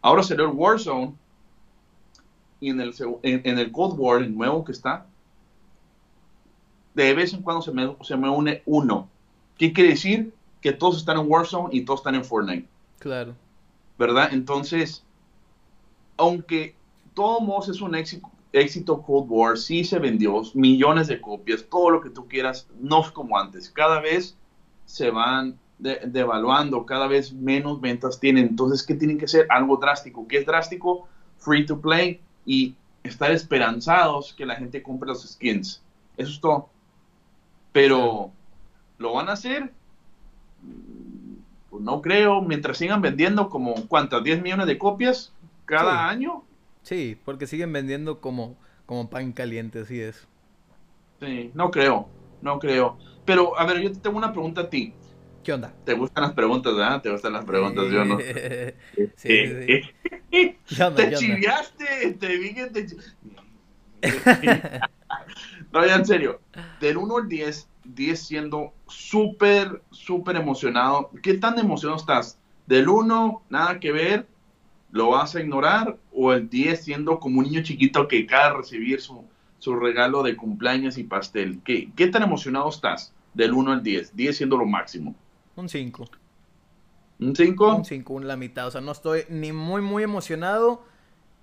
[0.00, 1.14] Ahora salió el Warzone
[2.60, 5.06] y en el, en, el Cold War, el nuevo que está,
[6.94, 9.08] de vez en cuando se me, se me une uno.
[9.58, 10.32] ¿Qué quiere decir?
[10.60, 12.68] Que todos están en Warzone y todos están en Fortnite.
[13.00, 13.34] Claro.
[13.98, 14.28] ¿Verdad?
[14.32, 15.02] Entonces,
[16.16, 16.76] aunque
[17.14, 22.00] todos es un éxito, éxito Cold War, sí se vendió millones de copias, todo lo
[22.00, 23.70] que tú quieras, no es como antes.
[23.70, 24.36] Cada vez
[24.84, 28.48] se van devaluando, cada vez menos ventas tienen.
[28.48, 29.46] Entonces, ¿qué tienen que hacer?
[29.50, 30.26] Algo drástico.
[30.26, 31.08] ¿Qué es drástico?
[31.38, 35.82] Free to play y estar esperanzados que la gente compre los skins.
[36.16, 36.68] Eso es todo.
[37.72, 38.30] Pero,
[38.98, 39.72] ¿lo van a hacer?
[41.68, 42.40] Pues no creo.
[42.40, 44.22] Mientras sigan vendiendo como, ¿cuántas?
[44.22, 45.32] ¿10 millones de copias
[45.66, 46.42] cada año?
[46.86, 50.28] Sí, porque siguen vendiendo como, como pan caliente, así es.
[51.18, 52.08] Sí, no creo,
[52.42, 52.96] no creo.
[53.24, 54.94] Pero, a ver, yo te tengo una pregunta a ti.
[55.42, 55.74] ¿Qué onda?
[55.84, 57.02] ¿Te gustan las preguntas, verdad?
[57.02, 57.90] ¿Te gustan las preguntas?
[57.90, 58.18] Yo no.
[58.96, 59.80] Sí, sí, sí.
[60.76, 62.86] ¿Qué onda, te qué chiviaste, te vi que te
[65.72, 66.40] No, ya en serio.
[66.78, 71.10] Del 1 al 10, 10 siendo súper, súper emocionado.
[71.20, 72.38] ¿Qué tan emocionado estás?
[72.68, 74.28] Del 1, nada que ver,
[74.90, 75.96] lo vas a ignorar.
[76.12, 79.24] O el 10 siendo como un niño chiquito que acaba de recibir su,
[79.58, 81.60] su regalo de cumpleaños y pastel.
[81.64, 83.12] ¿Qué, ¿Qué tan emocionado estás?
[83.34, 85.14] Del 1 al 10, 10 siendo lo máximo.
[85.56, 86.08] Un 5.
[87.18, 87.76] ¿Un 5?
[87.76, 88.66] Un 5, un la mitad.
[88.66, 90.82] O sea, no estoy ni muy, muy emocionado,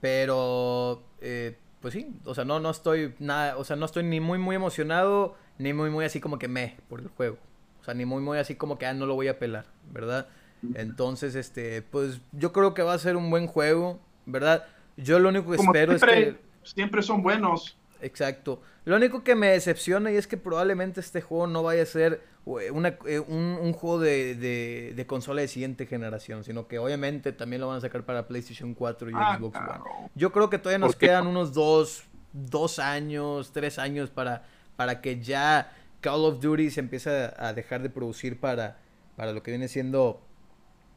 [0.01, 4.19] pero eh, pues sí, o sea, no, no estoy nada, o sea, no estoy ni
[4.19, 7.38] muy, muy emocionado, ni muy, muy así como que me por el juego.
[7.82, 10.27] O sea, ni muy, muy así como que, ah, no lo voy a pelar, ¿verdad?
[10.76, 14.65] Entonces, este, pues yo creo que va a ser un buen juego, ¿verdad?
[14.97, 16.39] Yo lo único que Como espero siempre, es que...
[16.63, 17.78] siempre son buenos.
[18.02, 18.62] Exacto.
[18.86, 22.21] Lo único que me decepciona y es que probablemente este juego no vaya a ser
[22.60, 26.80] eh, una- eh, un, un juego de, de- de consola de siguiente generación, sino que
[26.80, 29.84] obviamente también lo van a sacar para PlayStation 4 y Ah, Xbox claro.
[29.86, 30.10] One.
[30.15, 34.43] Yo creo que todavía nos quedan unos dos, dos años, tres años para,
[34.76, 35.71] para que ya
[36.02, 38.80] Call of Duty se empiece a, a dejar de producir para,
[39.15, 40.21] para lo que viene siendo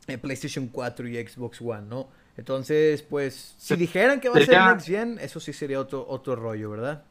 [0.07, 2.09] PlayStation 4 y Xbox One, ¿no?
[2.37, 6.37] Entonces, pues, si dijeran que va a ser Next Gen, eso sí sería otro, otro
[6.37, 7.03] rollo, ¿verdad?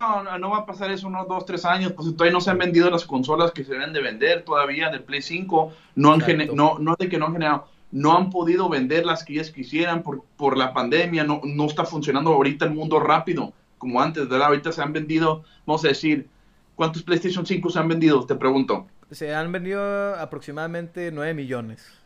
[0.00, 2.50] No, no, no va a pasar eso unos 2, 3 años, pues todavía no se
[2.50, 5.72] han vendido las consolas que se deben de vender todavía del Play 5.
[5.96, 6.22] No, han
[6.54, 10.02] no, no de que no han generado, no han podido vender las que ellas quisieran
[10.02, 14.48] por, por la pandemia, no, no está funcionando ahorita el mundo rápido como antes, ¿verdad?
[14.48, 16.28] Ahorita se han vendido, vamos a decir,
[16.76, 18.24] ¿cuántos PlayStation 5 se han vendido?
[18.26, 18.86] Te pregunto.
[19.10, 21.99] Se han vendido aproximadamente 9 millones.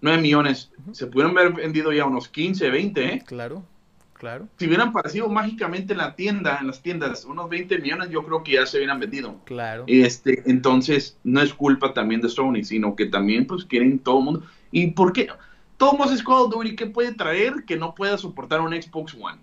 [0.00, 0.70] 9 millones.
[0.92, 3.22] Se pudieron haber vendido ya unos 15, 20, ¿eh?
[3.26, 3.64] Claro,
[4.12, 8.24] claro, Si hubieran aparecido mágicamente en la tienda, en las tiendas, unos 20 millones, yo
[8.24, 9.40] creo que ya se hubieran vendido.
[9.44, 9.84] claro.
[9.86, 14.24] Este, entonces, no es culpa también de Sony, sino que también pues quieren todo el
[14.24, 14.42] mundo.
[14.70, 15.28] ¿Y por qué?
[15.76, 19.14] Todo mundo es Call of Duty, ¿qué puede traer que no pueda soportar un Xbox
[19.20, 19.40] One?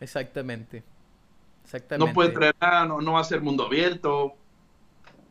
[0.00, 0.82] Exactamente.
[1.64, 2.06] Exactamente.
[2.08, 4.34] No puede traer nada, no, no va a ser mundo abierto,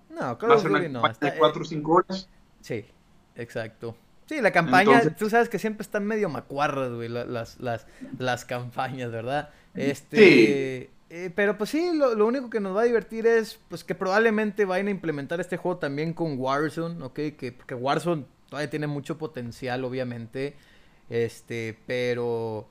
[0.10, 1.08] No, Call va a of ser una Duty no.
[1.08, 2.30] está- de 4 o 5 horas.
[2.62, 2.86] Sí,
[3.36, 3.96] exacto.
[4.28, 7.86] Sí, la campaña, Entonces- tú sabes que siempre están medio macuarras, güey, la- las, las,
[8.18, 9.50] las campañas, ¿verdad?
[9.76, 10.90] Este, Sí.
[11.10, 13.96] eh, pero pues sí, lo, lo único que nos va a divertir es, pues que
[13.96, 17.14] probablemente vayan a implementar este juego también con Warzone, ¿ok?
[17.14, 20.56] Que, que Warzone todavía tiene mucho potencial, obviamente,
[21.10, 22.66] este, pero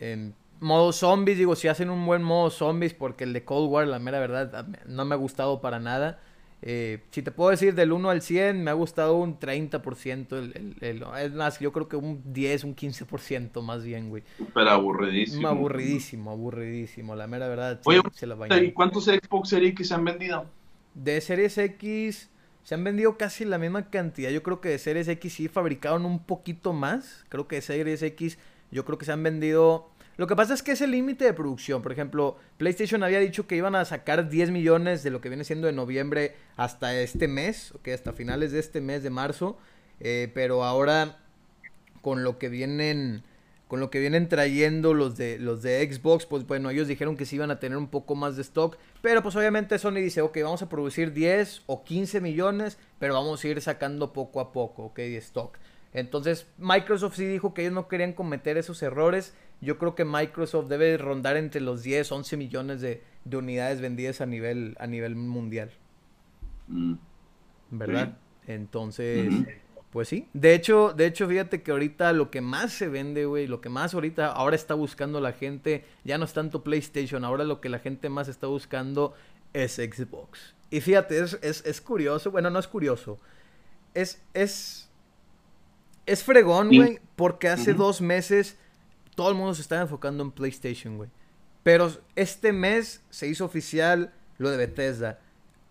[0.00, 3.86] en modo zombies, digo, si hacen un buen modo zombies, porque el de Cold War,
[3.88, 6.20] la mera verdad, no me ha gustado para nada.
[6.66, 10.38] Eh, si te puedo decir del 1 al 100, me ha gustado un 30%.
[10.38, 14.22] El, el- el- es más, yo creo que un 10, un 15% más bien, güey.
[14.38, 15.46] Súper aburridísimo.
[15.46, 17.14] Aburridísimo, aburridísimo.
[17.16, 20.46] La mera verdad, Oye, se la ¿Y cuántos Xbox Series X se han vendido?
[20.94, 22.30] De Series X
[22.62, 24.30] se han vendido casi la misma cantidad.
[24.30, 27.26] Yo creo que de Series X sí fabricaron un poquito más.
[27.28, 28.38] Creo que de Series X
[28.70, 29.90] yo creo que se han vendido...
[30.16, 31.82] Lo que pasa es que es el límite de producción.
[31.82, 35.44] Por ejemplo, PlayStation había dicho que iban a sacar 10 millones de lo que viene
[35.44, 39.58] siendo de noviembre hasta este mes, ok, hasta finales de este mes de marzo.
[40.00, 41.18] Eh, pero ahora
[42.02, 43.22] con lo que vienen
[43.66, 47.24] con lo que vienen trayendo los de los de Xbox, pues bueno, ellos dijeron que
[47.24, 50.38] sí iban a tener un poco más de stock, pero pues obviamente Sony dice, ok,
[50.42, 54.84] vamos a producir 10 o 15 millones, pero vamos a ir sacando poco a poco,
[54.84, 55.58] ok, de stock.
[55.94, 59.32] Entonces Microsoft sí dijo que ellos no querían cometer esos errores.
[59.60, 64.20] Yo creo que Microsoft debe rondar entre los 10, 11 millones de, de unidades vendidas
[64.20, 65.70] a nivel, a nivel mundial.
[66.68, 66.94] Mm.
[67.70, 68.16] ¿verdad?
[68.46, 69.32] Entonces,
[69.90, 70.28] pues sí.
[70.32, 73.68] De hecho, de hecho, fíjate que ahorita lo que más se vende, güey, lo que
[73.68, 77.68] más ahorita ahora está buscando la gente, ya no es tanto PlayStation, ahora lo que
[77.68, 79.14] la gente más está buscando
[79.52, 80.54] es Xbox.
[80.70, 83.18] Y fíjate, es, es, es curioso, bueno, no es curioso.
[83.94, 84.90] Es, es,
[86.06, 86.76] es fregón, Sí.
[86.76, 88.58] güey, porque hace dos meses
[89.14, 91.10] todo el mundo se estaba enfocando en PlayStation, güey.
[91.62, 95.18] Pero este mes se hizo oficial lo de Bethesda.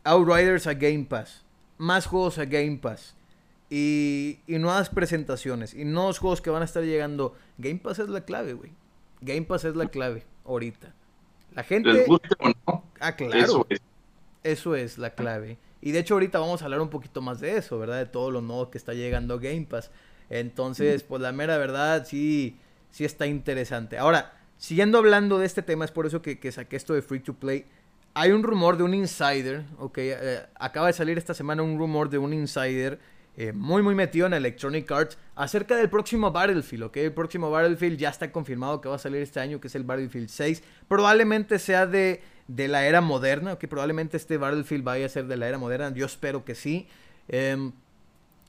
[0.03, 1.43] Outriders a Game Pass.
[1.77, 3.15] Más juegos a Game Pass.
[3.69, 5.73] Y, y nuevas presentaciones.
[5.73, 7.35] Y nuevos juegos que van a estar llegando.
[7.57, 8.71] Game Pass es la clave, güey.
[9.21, 10.93] Game Pass es la clave ahorita.
[11.53, 11.93] La gente...
[11.93, 12.83] ¿Les guste o no?
[12.99, 13.37] Ah, claro.
[13.37, 13.81] Eso es.
[14.43, 15.57] Eso es la clave.
[15.81, 17.97] Y de hecho ahorita vamos a hablar un poquito más de eso, ¿verdad?
[17.97, 19.91] De todo lo nuevo que está llegando Game Pass.
[20.29, 22.57] Entonces, pues la mera verdad sí,
[22.93, 23.97] sí está interesante.
[23.97, 27.19] Ahora, siguiendo hablando de este tema, es por eso que, que saqué esto de Free
[27.19, 27.65] to Play.
[28.13, 32.09] Hay un rumor de un insider, ok, eh, acaba de salir esta semana un rumor
[32.09, 32.99] de un insider
[33.35, 37.97] eh, muy muy metido en Electronic Arts acerca del próximo Battlefield, ok, el próximo Battlefield
[37.97, 41.57] ya está confirmado que va a salir este año, que es el Battlefield 6, probablemente
[41.57, 45.47] sea de, de la era moderna, ok, probablemente este Battlefield vaya a ser de la
[45.47, 46.87] era moderna, yo espero que sí,
[47.27, 47.71] Em,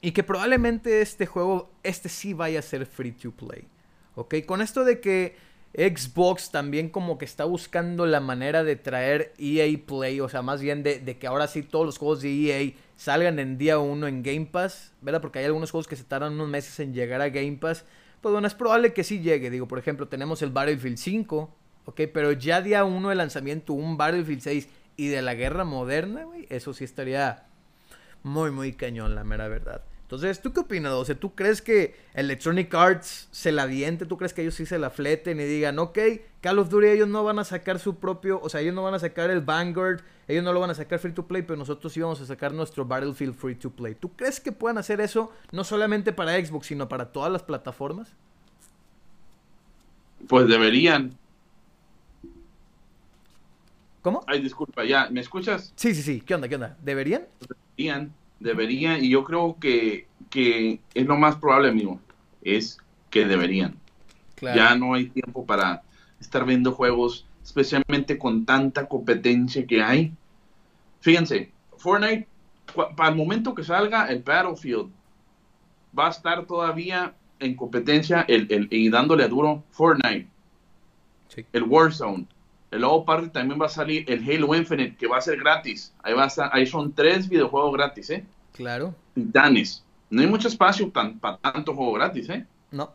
[0.01, 3.67] y que probablemente este juego, este sí vaya a ser free to play.
[4.15, 4.35] ¿Ok?
[4.47, 5.37] Con esto de que
[5.75, 10.61] Xbox también como que está buscando la manera de traer EA Play, o sea, más
[10.61, 14.23] bien de, que ahora sí todos los juegos de EA salgan en día uno en
[14.23, 15.21] Game Pass, ¿verdad?
[15.21, 17.85] Porque hay algunos juegos que se tardan unos meses en llegar a Game Pass.
[18.21, 19.51] Pues bueno, es probable que sí llegue.
[19.51, 21.55] Digo, por ejemplo, tenemos el Battlefield 5,
[21.87, 22.01] ¿ok?
[22.13, 26.47] Pero ya día uno de lanzamiento, un Battlefield 6 y de la guerra moderna, güey,
[26.51, 27.49] eso sí estaría
[28.23, 29.83] muy, muy cañón, la mera verdad.
[30.05, 30.93] Entonces, ¿tú qué opinas?
[30.93, 34.05] O sea, ¿tú crees que Electronic Arts se la diente?
[34.05, 35.99] ¿Tú crees que ellos sí se la fleten y digan, ok,
[36.43, 38.93] Call of Duty ellos no van a sacar su propio, o sea, ellos no van
[38.93, 41.91] a sacar el Vanguard, ellos no lo van a sacar free to play, pero nosotros
[41.91, 43.95] sí vamos a sacar nuestro Battlefield free to play.
[43.95, 48.15] ¿Tú crees que puedan hacer eso no solamente para Xbox, sino para todas las plataformas?
[50.29, 51.17] Pues deberían.
[54.03, 54.23] ¿Cómo?
[54.27, 55.73] Ay, disculpa, ya, ¿me escuchas?
[55.77, 56.21] Sí, sí, sí.
[56.21, 56.47] ¿Qué onda?
[56.47, 56.77] ¿Qué onda?
[56.83, 57.27] ¿Deberían?
[57.79, 58.13] Deberían,
[58.45, 61.99] deberían, y yo creo que, que es lo más probable, amigo,
[62.43, 62.79] es
[63.11, 63.75] que deberían.
[64.37, 64.57] Claro.
[64.57, 65.83] Ya no hay tiempo para
[66.21, 70.13] estar viendo juegos, especialmente con tanta competencia que hay.
[71.01, 72.29] Fíjense, Fortnite,
[72.97, 74.91] para el momento que salga el Battlefield,
[75.99, 80.29] va a estar todavía en competencia el, el- y dándole a duro Fortnite,
[81.29, 81.45] Sí.
[81.53, 82.27] el Warzone.
[82.71, 85.95] El luego parte también va a salir el Halo Infinite, que va a ser gratis.
[86.03, 88.25] Ahí, va a estar- ahí son tres videojuegos gratis, ¿eh?
[88.55, 88.95] Claro.
[89.15, 89.85] Titanes.
[90.11, 92.47] No hay mucho espacio tan- para tanto juego gratis, ¿eh?
[92.71, 92.91] No.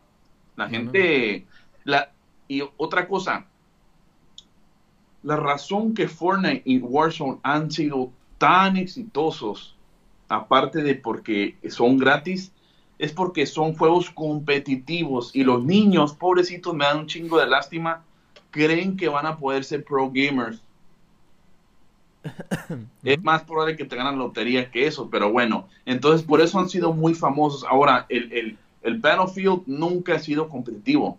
[0.55, 1.45] La No, gente.
[1.83, 2.11] La,
[2.47, 3.45] y otra cosa.
[5.23, 9.75] La razón que Fortnite y Warzone han sido tan exitosos,
[10.29, 12.53] aparte de porque son gratis,
[12.97, 15.35] es porque son juegos competitivos.
[15.35, 18.03] Y los niños, pobrecitos, me dan un chingo de lástima,
[18.51, 20.61] creen que van a poder ser pro gamers.
[23.03, 26.69] Es más probable que te ganan lotería que eso, pero bueno, entonces por eso han
[26.69, 27.63] sido muy famosos.
[27.63, 31.17] Ahora, el, el, el Battlefield nunca ha sido competitivo.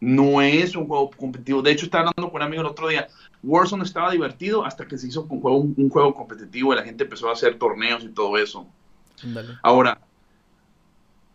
[0.00, 1.62] No es un juego competitivo.
[1.62, 3.06] De hecho, estaba hablando con un amigo el otro día.
[3.42, 7.04] Warzone estaba divertido hasta que se hizo un juego, un juego competitivo y la gente
[7.04, 8.66] empezó a hacer torneos y todo eso.
[9.62, 10.00] Ahora,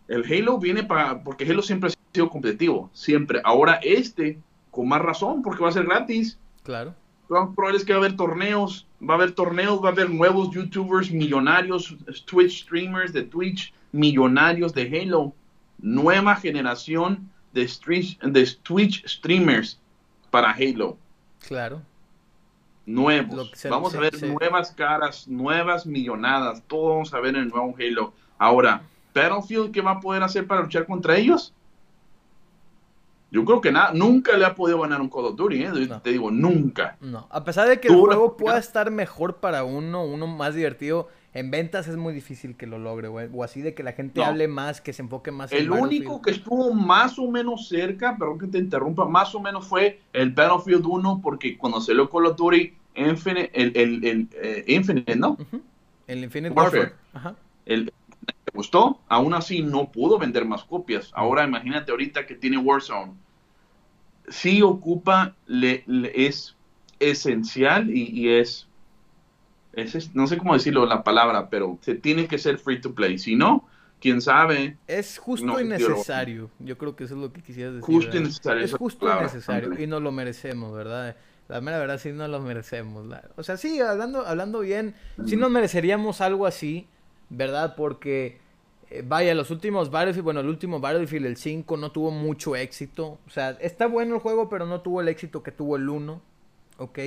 [0.08, 1.22] el Halo viene para.
[1.22, 2.90] Porque Halo siempre ha sido competitivo.
[2.92, 3.40] Siempre.
[3.44, 4.38] Ahora, este,
[4.70, 6.38] con más razón, porque va a ser gratis.
[6.62, 6.94] Claro.
[7.28, 9.92] Lo más probable es que va a haber torneos, va a haber torneos, va a
[9.92, 15.34] haber nuevos youtubers millonarios, Twitch streamers de Twitch millonarios de Halo,
[15.78, 19.78] nueva generación de, stream- de Twitch streamers
[20.30, 20.96] para Halo,
[21.46, 21.82] Claro.
[22.86, 23.50] nuevos.
[23.54, 27.42] Se- vamos se- a ver se- nuevas caras, nuevas millonadas, todo vamos a ver en
[27.42, 28.12] el nuevo Halo.
[28.38, 28.82] Ahora,
[29.14, 31.52] Battlefield, ¿qué va a poder hacer para luchar contra ellos?
[33.30, 35.70] Yo creo que nada, nunca le ha podido ganar un Call of Duty, ¿eh?
[35.88, 36.00] No.
[36.00, 36.96] te digo, nunca.
[37.00, 41.08] No, a pesar de que el juego pueda estar mejor para uno, uno más divertido,
[41.34, 43.28] en ventas es muy difícil que lo logre, güey.
[43.34, 44.26] O así de que la gente No.
[44.26, 48.16] hable más, que se enfoque más en El único que estuvo más o menos cerca,
[48.16, 52.26] perdón que te interrumpa, más o menos fue el Battlefield 1, porque cuando salió Call
[52.26, 55.36] of Duty Infinite, el, el, el, eh, Infinite, ¿no?
[56.06, 56.78] El Infinite Warfare.
[56.80, 56.96] Warfare.
[57.12, 57.34] Ajá.
[57.66, 57.92] El,
[58.50, 59.04] ¿Te gustó?
[59.08, 61.10] Aún así no pudo vender más copias.
[61.14, 63.18] Ahora imagínate ahorita que tiene Warzone.
[64.28, 66.56] Sí ocupa, le, le- es
[66.98, 68.70] esencial y, y es,
[70.14, 73.18] no sé cómo decirlo la palabra, pero se tiene que ser free to play.
[73.18, 73.68] Si no,
[74.00, 76.50] quién sabe, Es justo No, y necesario.
[76.58, 78.00] Yo creo que eso es lo que quisieras decir.
[78.00, 78.22] justo y ¿verdad?
[78.22, 78.64] necesario.
[78.64, 79.78] Es justo y necesario.
[79.78, 81.16] Y nos lo merecemos, ¿verdad?
[81.48, 83.06] La mera verdad sí nos lo merecemos.
[83.06, 84.94] la- O sea, sí, hablando, hablando bien,
[85.24, 86.88] sí nos mereceríamos algo así,
[87.30, 87.74] ¿verdad?
[87.76, 88.38] Porque,
[88.90, 93.18] eh, vaya, los últimos Battlefield, bueno, el último Battlefield, el 5, no tuvo mucho éxito.
[93.26, 96.20] O sea, está bueno el juego, pero no tuvo el éxito que tuvo el 1,
[96.78, 96.98] ¿ok?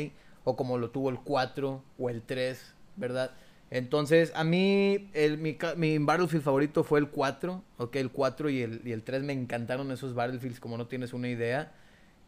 [0.44, 3.32] O como lo tuvo el 4 o el 3, ¿verdad?
[3.72, 7.96] Entonces, a mí, el, mi, mi Battlefield favorito fue el 4, ¿ok?
[7.96, 11.30] El 4 y el, y el 3 me encantaron esos Battlefields, como no tienes una
[11.30, 11.72] idea.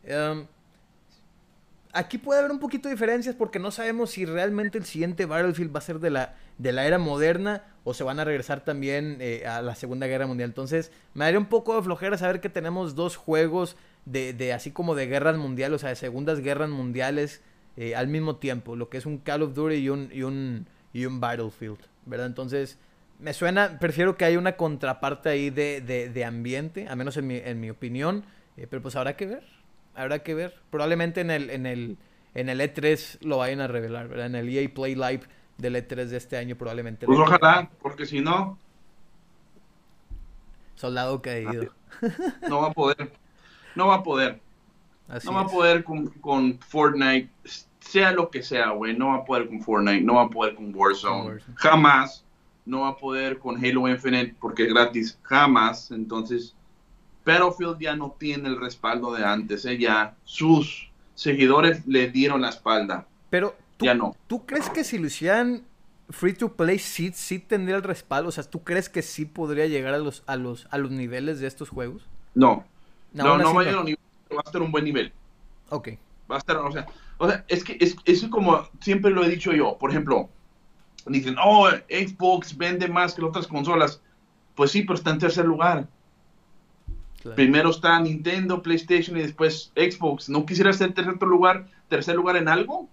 [0.04, 0.48] Em,
[1.94, 5.74] aquí puede haber un poquito de diferencias porque no sabemos si realmente el siguiente Battlefield
[5.74, 9.18] va a ser de la, de la era moderna o se van a regresar también
[9.22, 10.50] eh, a la Segunda Guerra Mundial.
[10.50, 14.72] Entonces, me daría un poco de flojera saber que tenemos dos juegos de, de así
[14.72, 17.42] como de guerras mundiales, o sea, de segundas guerras mundiales
[17.78, 20.68] eh, al mismo tiempo, lo que es un Call of Duty y un, y un,
[20.94, 22.28] y un Battlefield, ¿verdad?
[22.28, 22.78] Entonces,
[23.20, 27.28] me suena, prefiero que haya una contraparte ahí de, de, de ambiente, a menos en
[27.28, 28.26] mi, en mi opinión,
[28.58, 29.44] eh, pero pues habrá que ver,
[29.96, 30.56] habrá que ver.
[30.70, 31.98] Probablemente en el, en el,
[32.34, 34.28] en el E3 lo vayan a revelar, ¿verdad?
[34.28, 35.22] En el EA Play Live
[35.58, 37.06] del E3 de este año probablemente.
[37.06, 38.58] Pues ojalá, porque si no,
[40.76, 41.74] Soldado caído.
[42.50, 43.14] no va a poder.
[43.76, 44.42] No va a poder.
[45.08, 47.30] Así No va a poder con, con Fortnite,
[47.80, 48.96] sea lo que sea, güey.
[48.96, 51.20] No va a poder con Fortnite, no va a poder con Warzone.
[51.20, 51.56] Con Warzone.
[51.56, 52.26] Jamás.
[52.66, 55.92] no va a poder con Halo Infinite porque es gratis, jamás.
[55.92, 56.56] Entonces,
[57.26, 59.78] Battlefield ya no tiene el respaldo de antes, ¿eh?
[59.78, 63.08] ya sus seguidores le dieron la espalda.
[63.30, 64.16] Pero ¿tú, ya no.
[64.28, 65.64] ¿tú crees que si lo hicieran
[66.10, 68.30] free to play sí, sí tendría el respaldo?
[68.30, 71.40] O sea, ¿tú crees que sí podría llegar a los, a los, a los niveles
[71.40, 72.08] de estos juegos?
[72.36, 72.66] No.
[73.14, 74.00] No, no, va a llegar a un nivel,
[74.32, 75.14] va a estar un buen nivel.
[75.70, 75.90] Ok.
[76.30, 79.30] Va a estar, o sea, o sea es que es, es como siempre lo he
[79.30, 79.78] dicho yo.
[79.78, 80.30] Por ejemplo,
[81.06, 84.02] dicen, oh, Xbox vende más que las otras consolas.
[84.56, 85.88] Pues sí, pero está en tercer lugar.
[87.24, 87.38] Claro.
[87.38, 90.28] Primero está Nintendo, PlayStation y después Xbox.
[90.28, 92.90] ¿No quisieras ser tercer lugar, tercer lugar en algo?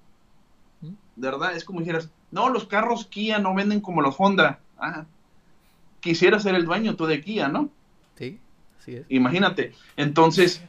[0.80, 1.56] ¿De verdad?
[1.56, 4.60] Es como dijeras, no, los carros Kia no venden como los Honda.
[4.78, 5.04] Ah,
[5.98, 7.70] quisiera ser el dueño tú de Kia, ¿no?
[8.16, 8.38] Sí,
[8.78, 9.06] sí es.
[9.08, 9.74] Imagínate.
[9.96, 10.62] Entonces,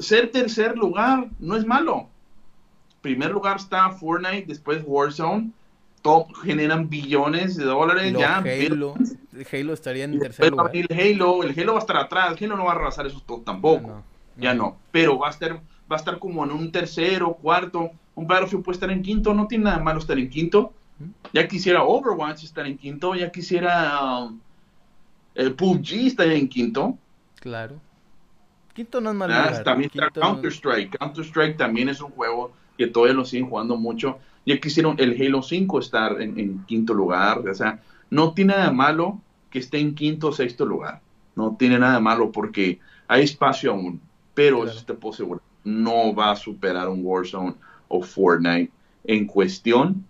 [0.00, 2.08] ser tercer lugar no es malo.
[3.02, 5.52] Primer lugar está Fortnite, después Warzone.
[6.02, 8.12] Top generan billones de dólares.
[8.18, 8.94] ya, Halo,
[9.52, 10.70] Halo estaría en tercer lugar.
[10.74, 12.36] El Halo, el Halo va a estar atrás.
[12.36, 13.86] El Halo no va a arrasar eso todo tampoco.
[13.86, 14.04] No, no,
[14.36, 14.76] ya no.
[14.90, 15.54] Pero va a estar,
[15.90, 17.92] va a estar como en un tercero, cuarto.
[18.14, 19.32] Un Battlefield puede estar en quinto.
[19.32, 20.72] No tiene nada malo estar en quinto.
[21.32, 23.14] Ya quisiera Overwatch estar en quinto.
[23.14, 24.40] Ya quisiera um,
[25.34, 26.98] el PUBG estar en quinto.
[27.36, 27.80] Claro.
[28.74, 29.34] Quinto no es malo.
[29.34, 30.98] Ah, también está Counter Strike.
[30.98, 34.18] Counter Strike también es un juego que todavía lo siguen jugando mucho.
[34.46, 37.46] Ya quisieron el Halo 5 estar en, en, quinto lugar.
[37.48, 37.80] O sea,
[38.10, 39.20] no tiene nada malo
[39.50, 41.00] que esté en quinto o sexto lugar.
[41.36, 44.00] No tiene nada malo porque hay espacio aún.
[44.34, 44.70] Pero claro.
[44.70, 47.54] eso te puedo asegurar, no va a superar un Warzone
[47.88, 48.72] o Fortnite
[49.04, 50.04] en cuestión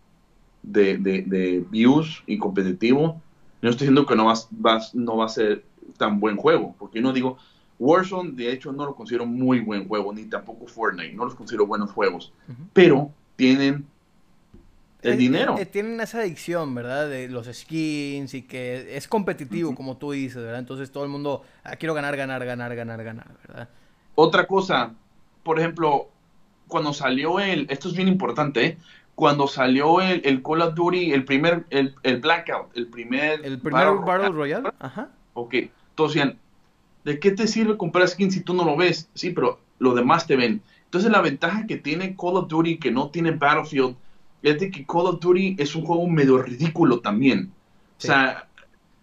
[0.62, 3.20] de, de, de views y competitivo.
[3.60, 5.64] No estoy diciendo que no va, va, no va a ser
[5.96, 7.36] tan buen juego, porque yo no digo,
[7.78, 11.66] Warzone, de hecho, no lo considero muy buen juego, ni tampoco Fortnite, no los considero
[11.66, 12.66] buenos juegos, uh -huh.
[12.72, 13.86] pero tienen
[15.02, 15.56] el es, dinero.
[15.58, 17.08] Eh, tienen esa adicción, ¿verdad?
[17.08, 19.76] De los skins y que es competitivo, uh -huh.
[19.76, 20.60] como tú dices, ¿verdad?
[20.60, 23.68] Entonces todo el mundo, ah, quiero ganar, ganar, ganar, ganar, ganar, ¿verdad?
[24.14, 24.92] Otra cosa,
[25.42, 26.08] por ejemplo,
[26.68, 28.78] cuando salió el, esto es bien importante, ¿eh?
[29.14, 33.44] Cuando salió el, el, Call of Duty, el primer, el, el Blackout, el primer...
[33.44, 35.10] El primer Battle, Battle Royale, ajá.
[35.34, 35.54] Ok,
[35.94, 36.38] todos decían,
[37.04, 39.10] ¿de qué te sirve comprar skins si tú no lo ves?
[39.14, 40.62] Sí, pero los demás te ven.
[40.84, 43.96] Entonces la ventaja que tiene Call of Duty que no tiene Battlefield
[44.42, 47.52] es de que Call of Duty es un juego medio ridículo también.
[47.98, 48.08] Sí.
[48.08, 48.48] O sea,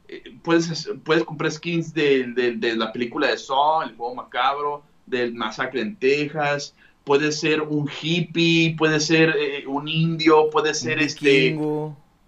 [0.08, 4.84] eh, puedes, puedes comprar skins de, de, de, la película de Saw, el juego macabro,
[5.06, 10.98] del masacre en Texas, puede ser un hippie, puede ser eh, un indio, puede ser
[10.98, 11.58] un este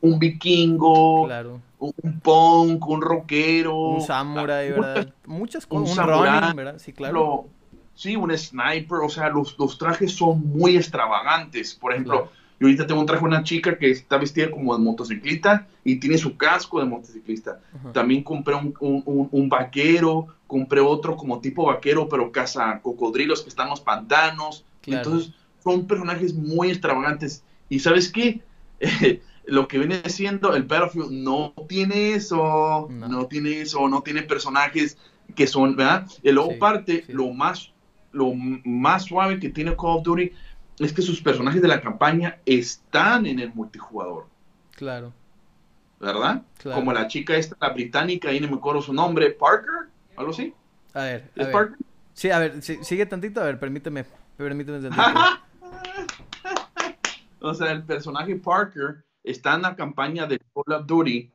[0.03, 1.62] un vikingo, claro.
[1.78, 5.14] un punk, un rockero, un samurai, ¿verdad?
[5.28, 6.80] Muchas cosas, un, un samurai, running, ¿verdad?
[6.80, 7.14] Sí, claro.
[7.14, 7.45] Lo,
[7.93, 11.76] sí, un sniper, o sea, los, los, trajes son muy extravagantes.
[11.76, 12.32] Por ejemplo, claro.
[12.62, 16.20] Yo ahorita tengo un traje una chica que está vestida como de motociclista y tiene
[16.20, 17.59] su casco de motociclista.
[17.91, 23.49] También compré un, un, un, vaquero, compré otro como tipo vaquero, pero caza cocodrilos que
[23.49, 24.64] están en los pantanos.
[24.82, 25.01] Claro.
[25.09, 25.34] Entonces,
[25.64, 27.43] son personajes muy extravagantes.
[27.68, 28.43] ¿Y sabes qué?
[29.47, 33.07] lo que viene siendo el Battlefield no tiene eso, no.
[33.07, 34.99] no, tiene eso, no tiene personajes
[35.34, 36.05] que son, ¿verdad?
[36.22, 37.14] Y luego sí, parte, sí.
[37.14, 37.72] lo más
[38.12, 40.32] lo más suave que tiene Call of Duty
[40.80, 44.28] es que sus personajes de la campaña están en el multijugador.
[44.76, 45.13] Claro.
[45.99, 46.43] ¿Verdad?
[46.57, 46.80] Claro.
[46.80, 50.53] Como la chica esta, la británica, ahí no me acuerdo su nombre, Parker, algo así.
[50.93, 51.51] A ver, ¿Es a ver.
[51.51, 51.78] Parker?
[52.13, 54.05] Sí, a ver, sí, sigue tantito, a ver, permíteme,
[54.38, 54.89] permíteme
[57.39, 61.32] o sea, el personaje Parker está en la campaña de Call of Duty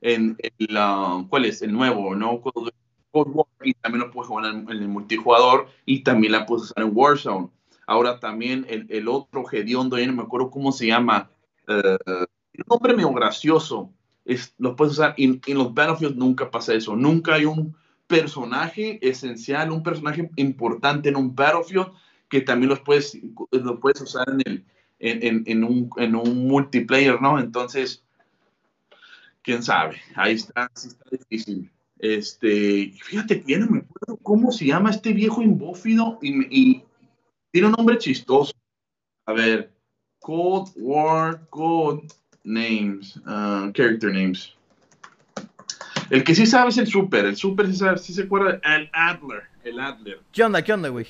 [0.00, 1.62] en el, uh, ¿cuál es?
[1.62, 2.40] El nuevo, ¿no?
[2.40, 2.72] Cold
[3.12, 6.84] War, y también lo puedes jugar en, en, el multijugador y también la puedes usar
[6.84, 7.48] en Warzone.
[7.86, 11.30] Ahora también el, el otro hediondo, ya no me acuerdo cómo se llama,
[11.68, 12.24] uh,
[12.58, 13.92] un nombre medio gracioso,
[14.24, 17.76] es, lo puedes usar en, los Battlefield, nunca pasa eso, nunca hay un
[18.08, 21.92] personaje esencial, un personaje importante en un Battlefield
[22.28, 23.16] que también los puedes,
[23.52, 24.64] lo puedes usar en el,
[24.98, 27.38] en, en, un, en un multiplayer, ¿no?
[27.38, 28.02] Entonces,
[29.42, 31.70] quién sabe, ahí está, sí está difícil.
[31.98, 36.84] Este, fíjate que ya no me acuerdo cómo se llama este viejo imbófido y, y
[37.56, 38.52] tiene un nombre chistoso.
[39.24, 39.72] A ver,
[40.20, 42.06] Cold War Code
[42.44, 44.54] Names, uh, Character Names.
[46.10, 48.90] El que sí sabe es el Super, el Super sí, sabe, sí se acuerda, el
[48.92, 50.20] Adler, el Adler.
[50.32, 51.06] ¿Qué onda, qué onda, güey?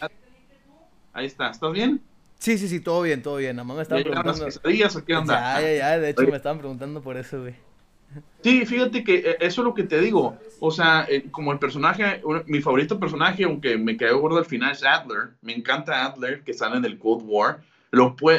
[1.13, 2.01] Ahí está, ¿estás bien?
[2.39, 3.57] Sí, sí, sí, todo bien, todo bien.
[3.57, 4.45] Nada más me estaban preguntando.
[4.45, 5.61] las quesadillas o qué onda?
[5.61, 5.99] Ya, ya, ya.
[5.99, 6.31] De hecho, Oye.
[6.31, 7.57] me estaban preguntando por eso, güey.
[8.43, 10.39] Sí, fíjate que eh, eso es lo que te digo.
[10.61, 14.73] O sea, eh, como el personaje, mi favorito personaje, aunque me cayó gordo al final,
[14.73, 15.31] es Adler.
[15.43, 17.61] Me encanta Adler, que sale en el Cold War.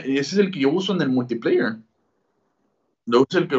[0.06, 1.78] Ese es el que yo uso en el multiplayer.
[3.06, 3.58] Lo el que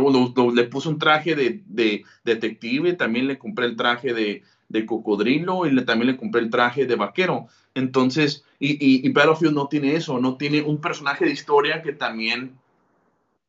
[0.54, 4.42] le puse un traje de, de detective, también le compré el traje de,
[4.86, 7.46] cocodrilo y le, también le compré el traje de vaquero.
[7.74, 12.58] Entonces, y, y Battlefield no tiene eso, no tiene un personaje de historia que también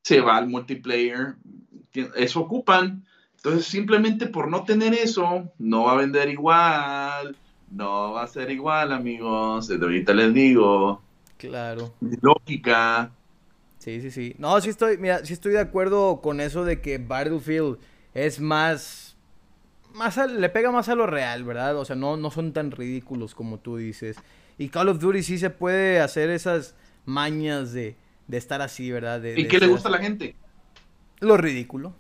[0.02, 1.36] se va al multiplayer.
[1.94, 3.06] Eso ocupan.
[3.38, 7.36] Entonces, simplemente por no tener eso, no va a vender igual.
[7.72, 9.68] No va a ser igual, amigos.
[9.68, 11.02] Desde ahorita les digo.
[11.38, 11.94] Claro.
[12.22, 13.12] Lógica.
[13.78, 14.36] Sí, sí, sí.
[14.38, 17.78] No, sí estoy, mira, sí estoy de acuerdo con eso de que Battlefield
[18.14, 19.16] es más,
[19.94, 21.78] más a- le pega más a lo real, ¿verdad?
[21.78, 24.18] O sea, no, no son tan ridículos como tú dices.
[24.58, 26.76] Y Call of Duty sí se puede hacer esas
[27.06, 27.96] mañas de,
[28.28, 29.22] de estar así, ¿verdad?
[29.22, 30.36] De, ¿Y de qué le gusta a la gente?
[31.20, 31.94] Lo ridículo.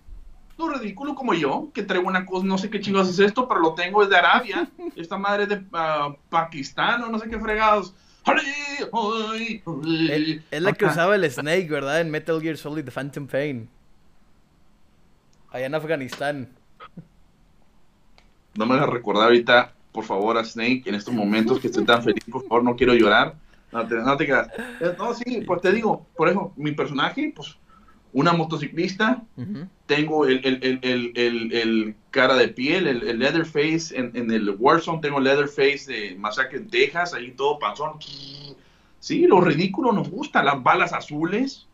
[0.57, 3.61] No, ridículo como yo, que traigo una cosa, no sé qué chingados es esto, pero
[3.61, 4.70] lo tengo desde Arabia.
[4.95, 7.93] Esta madre es de ah, Pakistán o no sé qué fregados.
[9.36, 12.01] Es, es la que usaba el Snake, ¿verdad?
[12.01, 13.70] En Metal Gear Solid The Phantom Pain.
[15.49, 16.49] Allá en Afganistán.
[18.55, 22.03] No me hagas recordar ahorita, por favor, a Snake en estos momentos que estoy tan
[22.03, 23.36] feliz, por favor, no quiero llorar.
[23.72, 24.49] No te, no te creas.
[24.82, 27.57] Eh, No, sí, pues te digo, por eso, mi personaje, pues,
[28.14, 29.24] una motociclista,
[29.86, 31.51] tengo el, el, el, el,
[32.12, 36.70] cara de piel, el, Leatherface en, en el Warzone, tengo el Leatherface de Masacre en
[36.70, 37.93] Texas, ahí todo panzón.
[38.99, 41.68] Sí, lo ridículo nos gusta, las balas azules,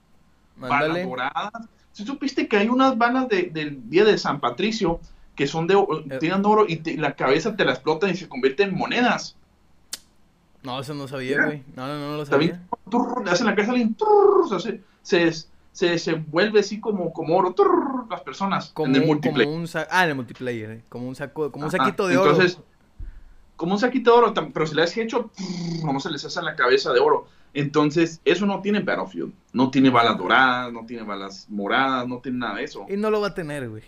[0.57, 1.51] balas doradas.
[1.93, 4.99] Si supiste que hay unas balas de- del día de San Patricio
[5.35, 6.17] que son de Eh.
[6.45, 9.35] oro y te- la cabeza te la explotan y se convierten en monedas.
[10.63, 11.63] No, eso no sabía, güey.
[11.75, 12.61] No, no, no, lo sabía.
[13.23, 13.73] le hacen la cabeza
[14.59, 14.81] se,
[15.75, 19.45] se vuelve así como, como oro, turr, las personas Como, en el multiplayer.
[19.45, 22.31] como un ah, en el multiplayer, eh, como un saco, como un saquito de oro.
[22.31, 22.59] Entonces,
[23.55, 25.31] como un saquito de oro, pero si le has hecho,
[25.83, 27.27] no se les hace la cabeza de oro.
[27.53, 29.33] Entonces, eso no tiene Battlefield.
[29.53, 32.85] No tiene balas doradas, no tiene balas moradas, no tiene nada de eso.
[32.89, 33.83] Y no lo va a tener, güey.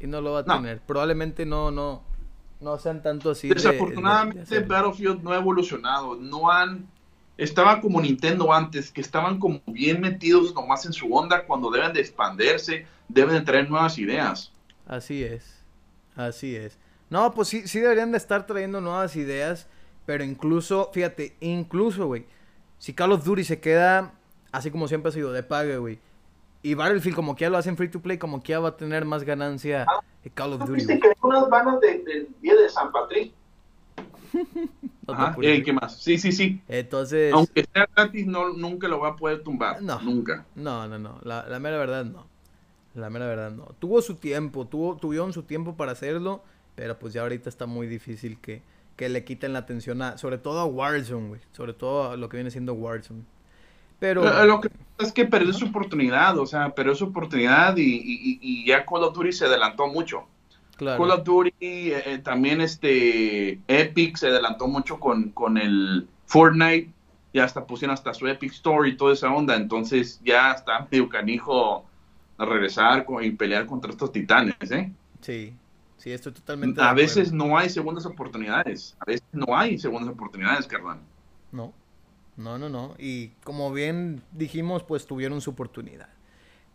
[0.00, 0.56] Y no lo va a No.
[0.56, 0.80] tener.
[0.80, 2.02] Probablemente no, no,
[2.60, 3.48] no sean tanto así.
[3.48, 4.66] de- de- Desafortunadamente, de.
[4.66, 6.16] Battlefield no ha evolucionado.
[6.16, 6.88] No han.
[7.36, 11.92] Estaba como Nintendo antes, que estaban como bien metidos nomás en su onda cuando deben
[11.92, 14.52] de expandirse, deben de traer nuevas ideas.
[14.86, 15.62] Así es.
[16.14, 16.78] Así es.
[17.10, 19.66] No, pues sí, sí deberían de estar trayendo nuevas ideas.
[20.04, 22.26] Pero incluso, fíjate, incluso, güey.
[22.78, 24.12] Si Call of Duty se queda
[24.50, 25.98] así como siempre ha sido, de paga, güey.
[26.62, 28.76] Y Battlefield, como que ya lo hacen free to play, como que ya va a
[28.76, 29.86] tener más ganancia
[30.22, 30.74] que Call of Duty.
[30.74, 31.48] ¿Viste que unas
[31.80, 33.32] de- del día de San Patricio?
[35.06, 35.62] No Ajá, apures, eh.
[35.62, 35.96] ¿Qué más?
[35.98, 36.60] Sí, sí, sí.
[36.68, 39.82] Entonces, Aunque sea gratis, no, nunca lo va a poder tumbar.
[39.82, 40.00] No.
[40.00, 40.46] Nunca.
[40.54, 41.18] no, no, no.
[41.22, 42.26] La, la mera verdad, no.
[42.94, 43.64] La mera verdad, no.
[43.78, 46.42] Tuvo su tiempo, tuvo, tuvieron su tiempo para hacerlo,
[46.76, 48.62] pero pues ya ahorita está muy difícil que,
[48.96, 51.40] que le quiten la atención a, sobre todo a Warzone, güey.
[51.52, 53.22] Sobre todo a lo que viene siendo Warzone.
[53.98, 57.82] Pero, Lo que pasa es que perdió su oportunidad, o sea, perdió su oportunidad y,
[57.82, 60.26] y- y- y ya Call of Duty se adelantó mucho.
[60.82, 61.02] Claro.
[61.02, 66.90] Call of Duty, eh, eh, también este Epic se adelantó mucho con, con el Fortnite,
[67.34, 71.08] ya hasta pusieron hasta su Epic Store y toda esa onda, entonces ya está medio
[71.08, 71.84] canijo
[72.38, 74.90] a regresar con- y pelear contra estos titanes, ¿eh?
[75.20, 75.54] Sí,
[75.98, 80.66] sí, estoy totalmente A veces no hay segundas oportunidades, a veces no hay segundas oportunidades,
[80.66, 80.98] carnal.
[81.52, 81.72] No,
[82.36, 82.94] no, no, no.
[82.98, 86.08] Y como bien dijimos, pues tuvieron su oportunidad.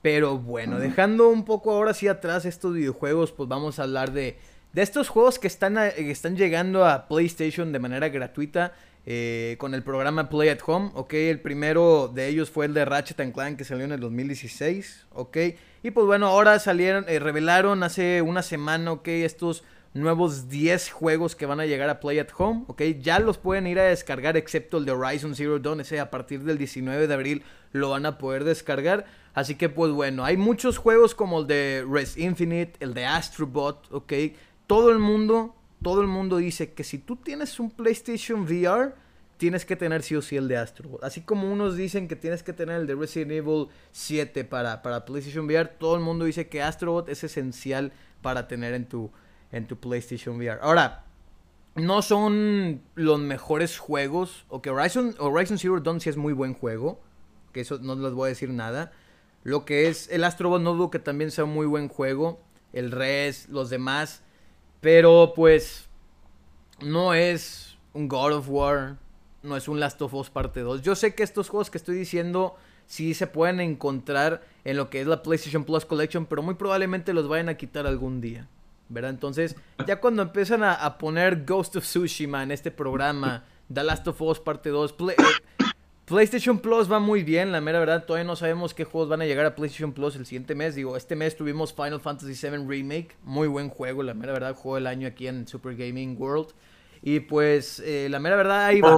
[0.02, 4.38] Pero bueno, dejando un poco ahora sí atrás estos videojuegos, pues vamos a hablar de,
[4.74, 8.74] de estos juegos que están, a- que están llegando a PlayStation de manera gratuita
[9.10, 11.14] eh, con el programa Play at Home, ¿ok?
[11.14, 15.08] El primero de ellos fue el de Ratchet and Clank que salió en el 2016,
[15.14, 15.38] ¿ok?
[15.84, 19.08] Y pues bueno, ahora salieron, eh, revelaron hace una semana, ¿ok?
[19.08, 19.64] Estos
[19.94, 22.82] nuevos 10 juegos que van a llegar a Play at Home, ¿ok?
[23.00, 26.44] Ya los pueden ir a descargar excepto el de Horizon Zero Dawn, ese a partir
[26.44, 29.06] del 19 de abril lo van a poder descargar.
[29.34, 33.88] Así que pues bueno, hay muchos juegos como el de Res Infinite, el de Astrobot,
[33.92, 34.14] ¿ok?
[34.66, 38.94] Todo el mundo, todo el mundo dice que si tú tienes un PlayStation VR,
[39.38, 41.04] tienes que tener sí o sí el de Astrobot.
[41.04, 45.06] Así como unos dicen que tienes que tener el de Resident Evil 7 para, para
[45.06, 49.12] PlayStation VR, todo el mundo dice que Astrobot es esencial para tener en tu,
[49.52, 50.60] en tu PlayStation VR.
[50.62, 51.06] Ahora,
[51.78, 54.46] no son los mejores juegos.
[54.50, 57.00] O que Horizon, Horizon Zero Dawn sí es muy buen juego.
[57.54, 58.92] Que eso no les voy a decir nada.
[59.44, 62.42] Lo que es el Astrobot no dudo que también sea un muy buen juego.
[62.74, 64.24] El Res, los demás.
[64.82, 65.88] Pero pues
[66.82, 68.98] no es un God of War.
[69.44, 70.82] No es un Last of Us parte 2.
[70.82, 72.56] Yo sé que estos juegos que estoy diciendo
[72.88, 76.26] sí se pueden encontrar en lo que es la PlayStation Plus Collection.
[76.26, 78.50] Pero muy probablemente los vayan a quitar algún día.
[78.90, 79.12] ¿Verdad?
[79.12, 84.08] Entonces, ya cuando empiezan a, a poner Ghost of Tsushima en este programa, The Last
[84.08, 85.66] of Us parte 2, Play- eh,
[86.06, 88.06] PlayStation Plus va muy bien, la mera verdad.
[88.06, 90.74] Todavía no sabemos qué juegos van a llegar a PlayStation Plus el siguiente mes.
[90.76, 93.18] Digo, este mes tuvimos Final Fantasy VII Remake.
[93.24, 94.56] Muy buen juego, la mera verdad.
[94.56, 96.48] Juego del año aquí en Super Gaming World.
[97.02, 98.90] Y pues, eh, la mera verdad, ahí va.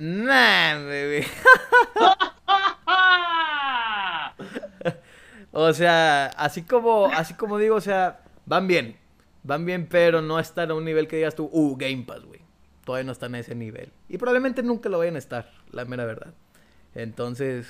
[0.00, 1.26] nah, baby.
[5.52, 8.96] o sea, así como, así como digo, o sea, van bien.
[9.42, 12.42] Van bien, pero no están a un nivel que digas tú, uh, Game Pass, güey
[12.84, 13.92] todavía no están a ese nivel.
[14.08, 16.34] Y probablemente nunca lo vayan a estar, la mera verdad.
[16.94, 17.66] Entonces,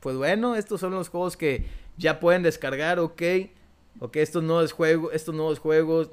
[0.00, 3.22] pues bueno, estos son los juegos que ya pueden descargar, ok.
[4.00, 6.08] Ok, estos nuevos juegos, estos nuevos juegos,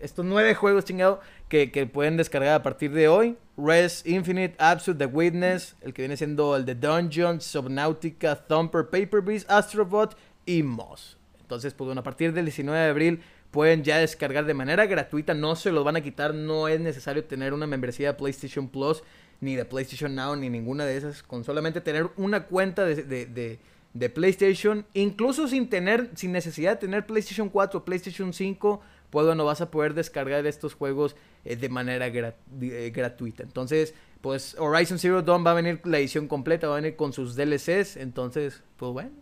[0.00, 3.36] estos nueve juegos chingado que, que, pueden descargar a partir de hoy.
[3.56, 9.20] Res Infinite, Absolute, The Witness, el que viene siendo el de Dungeon, Subnautica, Thumper, Paper
[9.20, 11.16] Beast, Astrobot y Moss.
[11.54, 13.20] Entonces, pues bueno, a partir del 19 de abril
[13.52, 17.22] pueden ya descargar de manera gratuita, no se los van a quitar, no es necesario
[17.22, 19.04] tener una membresía de PlayStation Plus,
[19.40, 24.10] ni de PlayStation Now, ni ninguna de esas, con solamente tener una cuenta de, de,
[24.10, 28.80] PlayStation, incluso sin tener, sin necesidad de tener PlayStation 4 o PlayStation 5,
[29.10, 33.44] pues bueno, vas a poder descargar estos juegos eh, de manera eh, gratuita.
[33.44, 37.12] Entonces, pues Horizon Zero Dawn va a venir la edición completa, va a venir con
[37.12, 39.12] sus DLCs, entonces, pues bueno,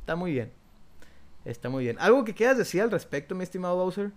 [0.00, 0.50] está muy bien.
[1.46, 1.96] Está muy bien.
[2.00, 4.10] ¿Algo que quieras decir al respecto, mi estimado Bowser?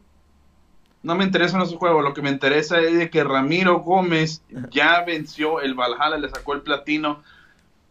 [1.03, 5.03] No me interesa en juego, lo que me interesa es de que Ramiro Gómez ya
[5.05, 7.21] venció el Valhalla, le sacó el platino.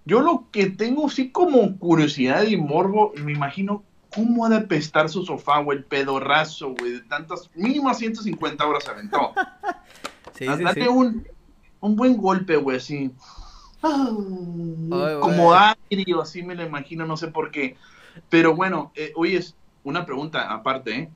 [0.05, 3.85] Yo lo que tengo sí como curiosidad y morbo, me imagino
[4.15, 8.89] cómo ha de pestar su sofá, güey, el pedorrazo, güey, de tantas, mínimo 150 horas
[8.89, 9.33] aventó.
[10.35, 10.81] sí, sí, sí.
[10.81, 11.27] Un,
[11.81, 13.13] un buen golpe, güey, así.
[13.81, 17.77] como agrio, así me lo imagino, no sé por qué.
[18.29, 19.55] Pero bueno, eh, hoy es
[19.85, 21.09] una pregunta aparte, ¿eh?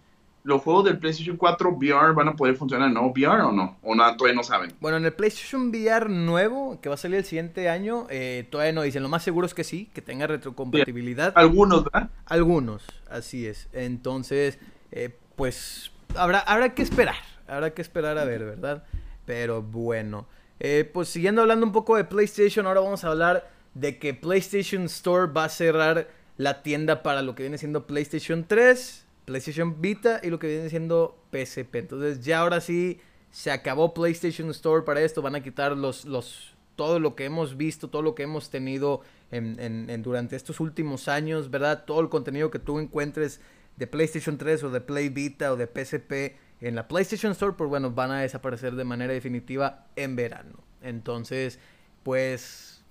[0.44, 3.76] ¿Los juegos del PlayStation 4 VR van a poder funcionar en no VR o no?
[3.82, 4.72] ¿O nada, todavía no saben?
[4.80, 8.72] Bueno, en el PlayStation VR nuevo, que va a salir el siguiente año, eh, todavía
[8.72, 9.04] no dicen.
[9.04, 11.32] Lo más seguro es que sí, que tenga retrocompatibilidad.
[11.36, 12.10] Algunos, ¿verdad?
[12.26, 13.68] Algunos, así es.
[13.72, 14.58] Entonces,
[14.90, 17.14] eh, pues habrá, habrá que esperar.
[17.46, 18.84] Habrá que esperar a ver, ¿verdad?
[19.26, 20.26] Pero bueno.
[20.58, 24.84] Eh, pues siguiendo hablando un poco de PlayStation, ahora vamos a hablar de que PlayStation
[24.84, 26.08] Store va a cerrar
[26.42, 30.68] la tienda para lo que viene siendo PlayStation 3, PlayStation Vita y lo que viene
[30.68, 31.76] siendo PSP.
[31.76, 35.22] Entonces ya ahora sí se acabó PlayStation Store para esto.
[35.22, 39.02] Van a quitar los, los, todo lo que hemos visto, todo lo que hemos tenido
[39.30, 41.84] en, durante estos últimos años, ¿verdad?
[41.86, 43.40] Todo el contenido que tú encuentres
[43.76, 47.70] de PlayStation 3 o de Play Vita o de PSP en la PlayStation Store, pues
[47.70, 50.58] bueno, van a desaparecer de manera definitiva en verano.
[50.82, 51.58] Entonces,
[52.02, 52.84] pues,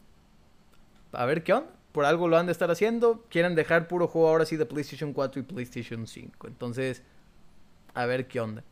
[1.12, 3.26] a ver qué onda por algo lo han de estar haciendo.
[3.30, 6.48] Quieren dejar puro juego ahora sí de PlayStation 4 y PlayStation 5.
[6.48, 7.04] Entonces,
[7.94, 8.64] a ver qué onda.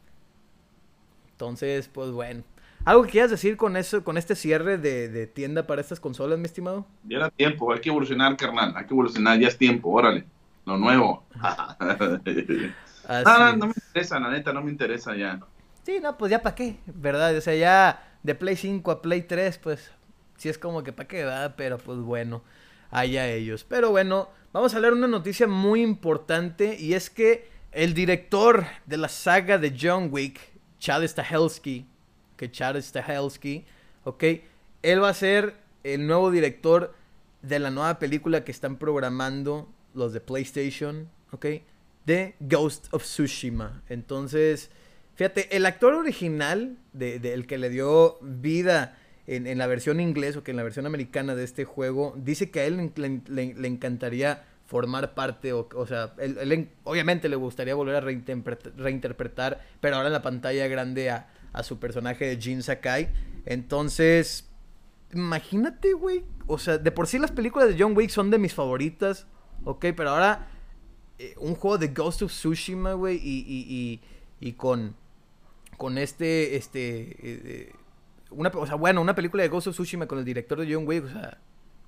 [1.31, 2.43] Entonces, pues bueno.
[2.85, 6.45] ¿Algo que quieras decir con eso, con este cierre de, tienda para estas consolas, mi
[6.45, 6.85] estimado?
[7.03, 8.73] Ya era tiempo, hay que evolucionar, carnal.
[8.75, 10.25] Hay que evolucionar, ya es tiempo, órale.
[10.65, 11.25] Lo nuevo.
[13.25, 15.39] no, no me interesa, la neta, no me interesa ya.
[15.83, 17.35] Sí, no, pues ya para qué, ¿verdad?
[17.35, 19.91] O sea, ya de Play 5 a Play 3, pues
[20.37, 21.55] sí es como que para qué, ¿verdad?
[21.57, 22.43] Pero pues bueno
[22.89, 23.63] allá ellos.
[23.63, 28.97] Pero bueno, vamos a hablar una noticia muy importante y es que el director de
[28.97, 30.39] la saga de John Wick,
[30.79, 31.85] Chad Stahelski,
[32.35, 33.65] que Chad Stahelski,
[34.03, 34.23] ok,
[34.81, 36.95] él va a ser el nuevo director
[37.41, 41.45] de la nueva película que están programando los de PlayStation, ok,
[42.05, 43.83] de Ghost of Tsushima.
[43.87, 44.71] Entonces,
[45.15, 48.97] fíjate, el actor original del de, que le dio vida
[49.29, 52.61] en, la versión inglés o que en la versión americana de este juego, dice que
[52.61, 52.91] a él
[53.27, 59.97] le, encantaría formar parte, o, o sea, él, obviamente le gustaría volver a reinterpretar, pero
[59.97, 61.27] ahora en la pantalla grande a,
[61.63, 63.09] su personaje de Jin Sakai.
[63.45, 64.47] Entonces,
[65.13, 68.53] imagínate, güey, o sea, de por sí las películas de John Wick son de mis
[68.53, 69.27] favoritas,
[69.65, 70.47] ok, pero ahora
[71.19, 74.01] eh, un juego de Ghost of Tsushima, güey, y, y,
[74.39, 74.95] y, con,
[75.77, 77.15] con este, este...
[77.21, 77.73] Eh,
[78.31, 80.87] una, o sea, bueno, una película de Ghost of Tsushima con el director de John
[80.87, 81.37] Wick, o sea,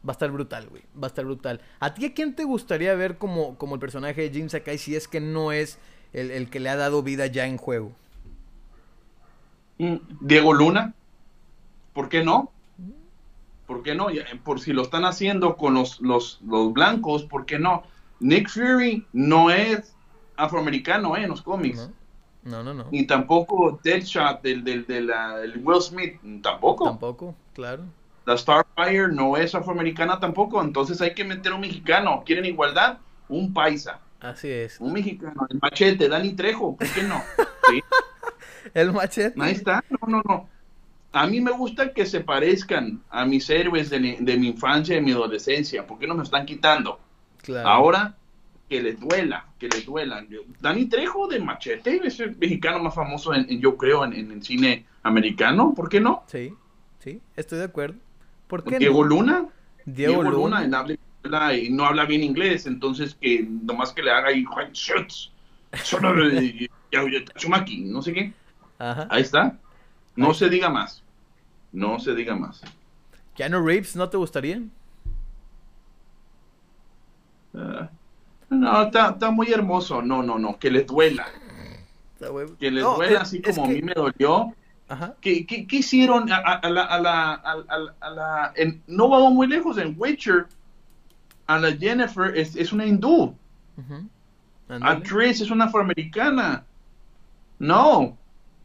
[0.07, 0.83] va a estar brutal, güey.
[0.95, 1.61] Va a estar brutal.
[1.79, 4.95] ¿A ti a quién te gustaría ver como, como el personaje de Jin Sakai si
[4.95, 5.79] es que no es
[6.13, 7.91] el, que le ha dado vida ya en juego?
[9.77, 10.93] Mm, Diego Luna.
[11.93, 12.51] ¿Por qué no?
[13.67, 14.07] ¿Por qué no?
[14.43, 17.83] Por si lo están haciendo con los, los, los blancos, ¿por qué no?
[18.19, 19.95] Nick Fury no es
[20.35, 21.23] afroamericano ¿eh?
[21.23, 21.89] en los cómics.
[22.43, 22.87] No, no, no.
[22.91, 25.11] Ni tampoco Deadshot del, del, del,
[25.63, 26.85] Will Smith, tampoco.
[26.85, 27.83] Tampoco, claro.
[28.25, 32.23] La Starfire no es afroamericana tampoco, entonces hay que meter un mexicano.
[32.25, 32.97] ¿Quieren igualdad?
[33.29, 33.99] Un paisa.
[34.19, 34.79] Así es.
[34.79, 37.21] Un mexicano, el machete, Dani Trejo, ¿por qué no?
[38.73, 39.41] ¿El machete?
[39.41, 40.47] Ahí está, no, no, no.
[41.11, 45.01] a mí me gusta que se parezcan a mis héroes de, mi infancia y de
[45.01, 45.85] mi adolescencia.
[45.85, 46.99] ¿Por qué no me están quitando?
[47.63, 48.15] Ahora
[48.71, 50.25] que les duela, que les duela.
[50.61, 54.85] Dani Trejo de Machete es el mexicano más famoso, en, yo creo, en, el cine
[55.03, 55.73] americano.
[55.75, 56.23] ¿Por qué no?
[56.27, 56.53] Sí,
[56.99, 57.97] sí, estoy de acuerdo.
[58.47, 59.49] ¿Por qué Diego Luna.
[59.83, 64.45] Diego, Luna, habla, y no habla bien inglés, entonces que nomás que le haga ahí
[67.83, 68.33] no sé qué.
[68.79, 69.59] Ahí está.
[70.15, 71.03] No se diga más.
[71.73, 72.61] No se diga más.
[73.35, 74.61] ¿Keanu Reeves no te gustaría?
[77.53, 77.89] Ah,
[78.51, 80.01] no, está, muy hermoso.
[80.01, 80.59] No, no, no.
[80.59, 81.27] Que les duela.
[82.59, 84.53] Que les duela así como a mí me dolió.
[85.21, 86.83] ¿Qué, hicieron a, la...
[86.83, 88.53] A la, a la
[88.87, 90.47] no vamos muy lejos, en Witcher,
[91.47, 93.35] a la Jennifer es, una hindú.
[94.69, 96.65] A Chris es una afroamericana.
[97.59, 98.17] No,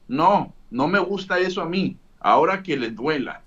[0.09, 1.97] no, no me gusta eso a mí.
[2.21, 3.43] Ahora que les duela.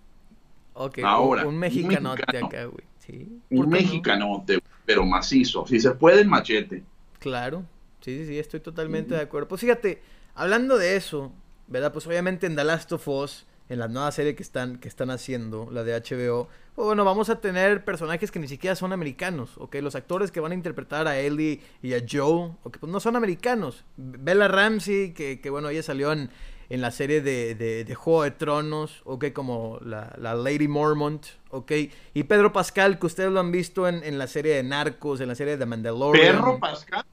[0.73, 2.85] Ok, Ahora, un mexicanote un acá, güey.
[2.99, 3.41] ¿Sí?
[3.49, 4.59] Un mexicanote,
[4.89, 5.67] pero macizo.
[5.67, 6.81] Si se puede, el machete.
[7.19, 7.63] Claro,
[8.01, 9.47] sí, sí, sí, estoy totalmente de acuerdo.
[9.47, 10.01] Pues fíjate,
[10.33, 11.31] hablando de eso,
[11.67, 11.93] ¿verdad?
[11.93, 15.11] Pues obviamente en The Last of Us, en la nueva serie que están, que están
[15.11, 19.51] haciendo, la de HBO, pues bueno, vamos a tener personajes que ni siquiera son americanos,
[19.59, 19.75] ¿ok?
[19.75, 22.77] Los actores que van a interpretar a Ellie y a Joe, ¿ok?
[22.79, 23.85] Pues no son americanos.
[23.95, 26.31] Bella Ramsey, que, que bueno, ella salió en,
[26.69, 29.31] en la serie de, de, Juego de Tronos, ¿ok?
[29.33, 31.71] Como la, Lady Mormont, ¿ok?
[32.13, 35.35] Y Pedro Pascal, que ustedes lo han visto en, la serie de Narcos, en la
[35.35, 36.35] serie de Mandalorian.
[36.35, 37.05] ¿Pedro Pascal?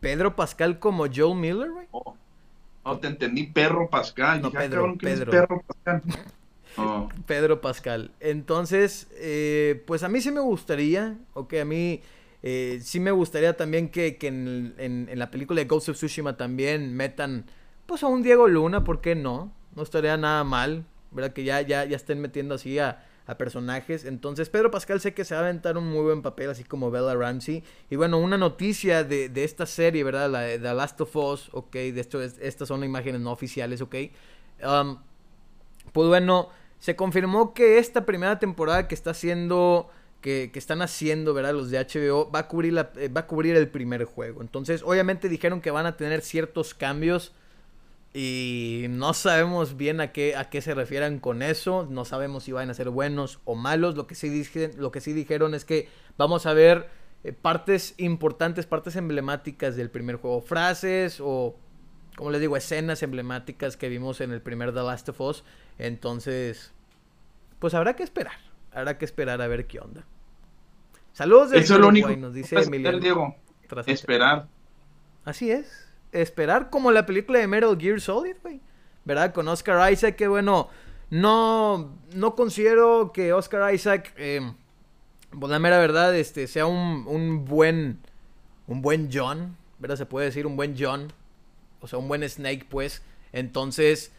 [0.00, 1.86] Pedro Pascal como Joel Miller, güey.
[1.92, 2.16] Oh.
[2.84, 4.42] No te entendí, Perro Pascal.
[4.42, 5.62] No, ah, Pedro, Pedro.
[5.66, 6.02] Pascal.
[6.76, 7.08] Oh.
[7.26, 8.10] Pedro Pascal.
[8.18, 12.02] Entonces, eh, pues a mí sí me gustaría, ok, a mí
[12.42, 16.92] eh, sí me gustaría también que, en, en, la película de Ghost of Tsushima también
[16.96, 17.46] metan
[17.86, 19.52] pues a un Diego Luna, ¿por qué no?
[19.74, 21.32] No estaría nada mal, ¿verdad?
[21.32, 23.04] Que ya, ya, ya estén metiendo así a,
[23.38, 24.04] personajes.
[24.04, 26.90] Entonces, Pedro Pascal sé que se va a aventar un muy buen papel, así como
[26.90, 27.64] Bella Ramsey.
[27.88, 30.28] Y bueno, una noticia de, esta serie, ¿verdad?
[30.28, 31.72] La de The Last of Us, ok.
[31.72, 33.94] De esto, estas son imágenes no oficiales, ok.
[34.62, 34.98] Um,
[35.92, 39.88] pues bueno, se confirmó que esta primera temporada que está haciendo.
[40.20, 41.52] Que, que, están haciendo, ¿verdad?
[41.52, 44.40] Los de HBO, va a, cubrir la, eh, va a cubrir el primer juego.
[44.40, 47.34] Entonces, obviamente dijeron que van a tener ciertos cambios
[48.16, 51.88] y no sabemos bien a qué, a qué se refieren con eso.
[51.90, 53.96] No sabemos si van a ser buenos o malos.
[53.96, 56.88] Lo que sí, dije, lo que sí dijeron es que vamos a ver
[57.24, 60.40] eh, partes importantes, partes emblemáticas del primer juego.
[60.40, 61.56] Frases o,
[62.14, 65.44] como les digo, escenas emblemáticas que vimos en el primer The Last of Us.
[65.78, 66.72] Entonces,
[67.58, 68.38] pues habrá que esperar.
[68.72, 70.06] Habrá que esperar a ver qué onda.
[71.14, 72.56] Saludos de Eso es lo único nos dice
[73.00, 73.34] Diego.
[73.86, 74.46] Esperar.
[75.24, 75.83] Así es
[76.14, 78.60] esperar como la película de Metal Gear Solid, güey.
[79.04, 79.34] ¿Verdad?
[79.34, 80.68] Con Oscar Isaac, que bueno,
[81.10, 84.40] no, no considero que Oscar Isaac, eh,
[85.38, 88.00] por la mera verdad, este, sea un, un buen,
[88.66, 89.96] un buen John, ¿verdad?
[89.96, 91.12] Se puede decir un buen John,
[91.80, 93.02] o sea, un buen Snake, pues.
[93.32, 94.12] Entonces,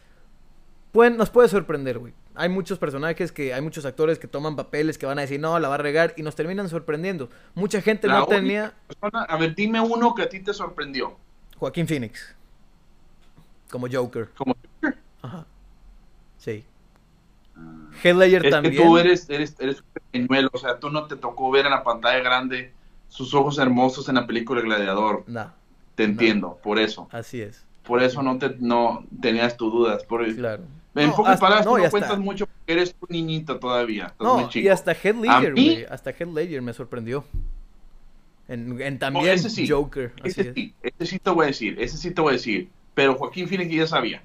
[0.92, 2.14] pues, nos puede sorprender, güey.
[2.34, 5.58] Hay muchos personajes que, hay muchos actores que toman papeles que van a decir, no,
[5.58, 7.28] la va a regar y nos terminan sorprendiendo.
[7.54, 8.74] Mucha gente no tenía...
[9.00, 11.16] a ver, dime uno que a ti te sorprendió.
[11.58, 12.34] Joaquín Phoenix.
[13.70, 14.28] Como Joker.
[14.36, 14.98] Como Joker.
[15.22, 15.46] Ajá.
[16.38, 16.64] Sí.
[17.56, 18.74] Uh, Ledger también.
[18.74, 19.82] Que tú eres, eres, eres
[20.12, 22.72] un o sea, tú no te tocó ver en la pantalla grande
[23.08, 25.24] sus ojos hermosos en la película Gladiador.
[25.26, 25.52] No.
[25.94, 27.08] Te entiendo, por eso.
[27.10, 27.64] Así es.
[27.82, 30.04] Por eso no te no tenías tus dudas.
[30.04, 30.64] Por, claro.
[30.94, 34.14] En pocas palabras, no, no cuentas mucho porque eres un niñito todavía.
[34.18, 35.92] no, y hasta Head Ledger.
[35.92, 37.24] Hasta Head Ledger me sorprendió.
[38.48, 39.38] En, también
[39.68, 40.12] Joker.
[40.22, 42.68] Ese sí, ese sí te voy a decir, ese sí te voy a decir.
[42.94, 44.22] Pero Joaquín Phoenix ya sabía.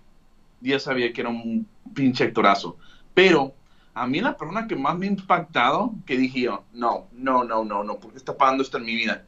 [0.61, 2.77] Ya sabía que era un pinche actorazo.
[3.13, 3.53] Pero
[3.93, 7.65] a mí la persona que más me ha impactado, que dije yo, no, no, no,
[7.65, 9.25] no, no, porque está pasando esto en mi vida,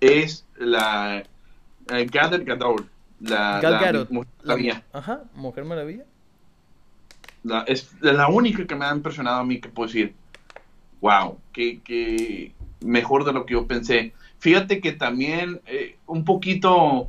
[0.00, 1.24] es la
[1.90, 2.86] eh, Gadot Gadot.
[3.20, 4.82] La, Gal Mujer Maravilla.
[4.92, 6.04] Ajá, Mujer Maravilla.
[7.42, 10.14] La, es la única que me ha impresionado a mí que puedo decir,
[11.00, 14.12] wow, que, que mejor de lo que yo pensé.
[14.38, 17.08] Fíjate que también eh, un poquito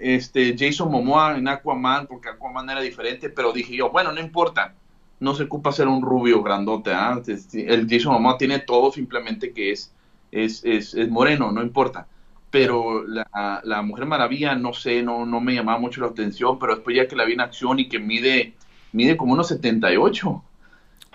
[0.00, 4.74] este Jason Momoa en Aquaman, porque Aquaman era diferente, pero dije yo, bueno, no importa,
[5.20, 7.20] no se ocupa ser un rubio grandote, ¿ah?
[7.52, 9.92] el Jason Momoa tiene todo, simplemente que es,
[10.32, 12.06] es, es, moreno, no importa.
[12.50, 16.74] Pero la, la, Mujer Maravilla, no sé, no, no me llamaba mucho la atención, pero
[16.74, 18.54] después ya que la vi en acción y que mide,
[18.92, 20.42] mide como unos 78,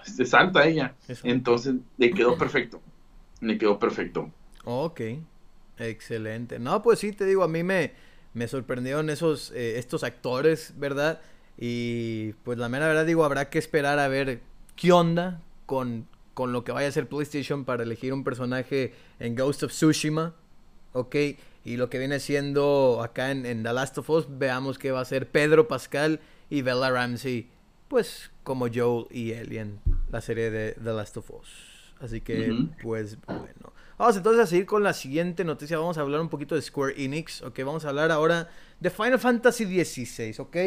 [0.03, 0.93] se salta ella,
[1.23, 2.81] entonces le quedó perfecto
[3.41, 4.31] le quedó perfecto.
[4.63, 5.01] Ok,
[5.77, 6.59] excelente.
[6.59, 7.93] No, pues sí, te digo, a mí me,
[8.33, 11.21] me sorprendieron esos, eh, estos actores, ¿verdad?
[11.57, 14.41] Y pues la mera verdad digo, habrá que esperar a ver
[14.75, 19.35] qué onda con, con lo que vaya a hacer PlayStation para elegir un personaje en
[19.35, 20.35] Ghost of Tsushima.
[20.93, 21.15] Ok,
[21.63, 25.01] y lo que viene siendo acá en, en The Last of Us, veamos que va
[25.01, 26.19] a ser Pedro Pascal
[26.49, 27.49] y Bella Ramsey,
[27.87, 29.79] pues como Joel y Ellie en
[30.11, 31.70] la serie de The Last of Us.
[32.01, 33.73] Así que, pues bueno.
[33.97, 35.77] Vamos entonces a seguir con la siguiente noticia.
[35.77, 37.43] Vamos a hablar un poquito de Square Enix.
[37.43, 38.49] Ok, vamos a hablar ahora
[38.79, 40.35] de Final Fantasy XVI.
[40.39, 40.57] Ok,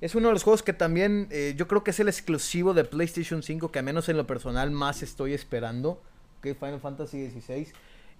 [0.00, 2.84] es uno de los juegos que también eh, yo creo que es el exclusivo de
[2.84, 6.02] PlayStation 5 que a menos en lo personal más estoy esperando.
[6.38, 7.68] Ok, Final Fantasy XVI.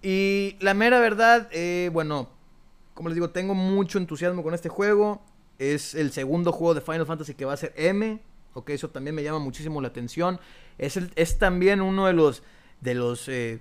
[0.03, 2.29] Y la mera verdad, eh, bueno,
[2.95, 5.21] como les digo, tengo mucho entusiasmo con este juego.
[5.59, 8.21] Es el segundo juego de Final Fantasy que va a ser M.
[8.55, 10.39] Ok, eso también me llama muchísimo la atención.
[10.79, 12.43] Es, el, es también uno de los,
[12.81, 13.61] de los, eh,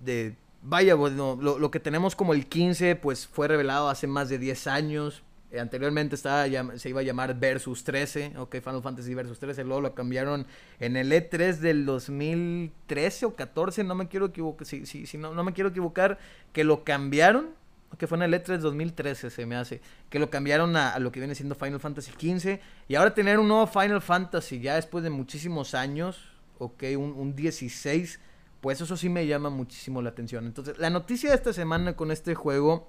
[0.00, 4.28] de, vaya, bueno, lo, lo, que tenemos como el 15, pues fue revelado hace más
[4.28, 5.22] de 10 años.
[5.50, 6.46] Eh, anteriormente estaba,
[6.76, 10.46] se iba a llamar Versus 13, ok, Final Fantasy Versus 13, luego lo cambiaron
[10.78, 15.32] en el E3 del 2013 o 14, no me quiero equivocar, si, si, si no,
[15.32, 16.18] no me quiero equivocar,
[16.52, 17.48] que lo cambiaron,
[17.96, 19.80] que fue en el E3 2013 se me hace,
[20.10, 23.48] que lo cambiaron a, lo que viene siendo Final Fantasy 15, y ahora tener un
[23.48, 26.28] nuevo Final Fantasy ya después de muchísimos años,
[26.58, 28.20] ok, un, un 16,
[28.60, 30.46] pues eso sí me llama muchísimo la atención.
[30.46, 32.88] Entonces, la noticia de esta semana con este juego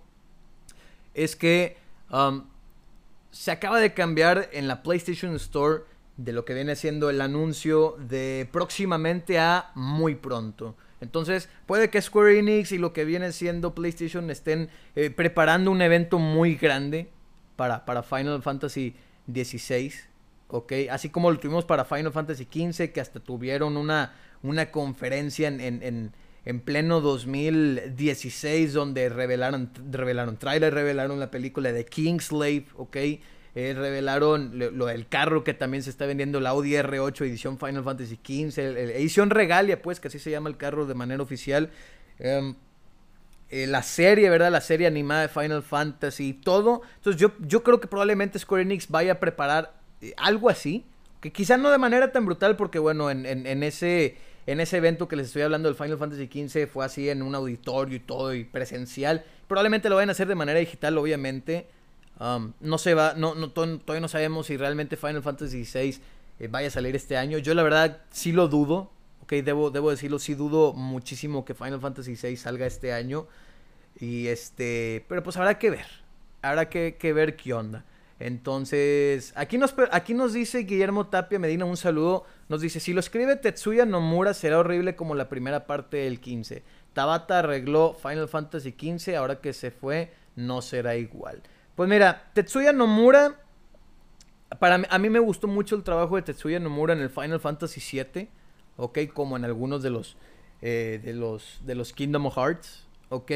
[1.13, 1.77] es que
[2.11, 2.45] Um,
[3.31, 5.83] se acaba de cambiar en la PlayStation Store
[6.17, 10.75] de lo que viene siendo el anuncio de próximamente a muy pronto.
[10.99, 15.81] Entonces, puede que Square Enix y lo que viene siendo PlayStation estén eh, preparando un
[15.81, 17.09] evento muy grande
[17.55, 18.95] para, para Final Fantasy
[19.31, 19.93] XVI.
[20.49, 20.73] ¿Ok?
[20.89, 24.13] Así como lo tuvimos para Final Fantasy XV, que hasta tuvieron una,
[24.43, 26.11] una conferencia en, en, en
[26.45, 32.95] en pleno 2016 donde revelaron, revelaron trailer, revelaron la película de Kingslave, ¿ok?
[32.95, 37.83] Eh, revelaron lo, del carro que también se está vendiendo, la Audi R8 edición Final
[37.83, 41.69] Fantasy XV, edición regalia, pues, que así se llama el carro de manera oficial.
[42.19, 42.55] Um,
[43.49, 44.51] eh, la serie, ¿verdad?
[44.51, 46.83] La serie animada de Final Fantasy y todo.
[46.97, 50.85] Entonces yo, yo creo que probablemente Square Enix vaya a preparar eh, algo así.
[51.19, 54.15] Que quizá no de manera tan brutal porque, bueno, en, en, en ese
[54.51, 57.35] en ese evento que les estoy hablando del Final Fantasy XV fue así en un
[57.35, 59.23] auditorio y todo y presencial.
[59.47, 61.67] Probablemente lo vayan a hacer de manera digital, obviamente.
[62.19, 66.01] Um, no se va, no, no, todavía no sabemos si realmente Final Fantasy XVI
[66.39, 67.37] eh, vaya a salir este año.
[67.37, 68.91] Yo la verdad sí lo dudo.
[69.21, 73.27] Ok, debo, debo decirlo, sí dudo muchísimo que Final Fantasy VI salga este año.
[73.99, 75.05] Y este.
[75.07, 75.85] Pero pues habrá que ver.
[76.41, 77.85] Habrá que, que ver qué onda.
[78.19, 82.25] Entonces, aquí nos, aquí nos dice Guillermo Tapia Medina, un saludo.
[82.49, 86.63] Nos dice, si lo escribe Tetsuya Nomura será horrible como la primera parte del 15.
[86.93, 91.41] Tabata arregló Final Fantasy XV, ahora que se fue no será igual.
[91.75, 93.39] Pues mira, Tetsuya Nomura,
[94.59, 97.79] para a mí me gustó mucho el trabajo de Tetsuya Nomura en el Final Fantasy
[97.79, 98.27] VII,
[98.75, 100.17] ok, como en algunos de los,
[100.61, 103.31] eh, de los, de los Kingdom Hearts, ok.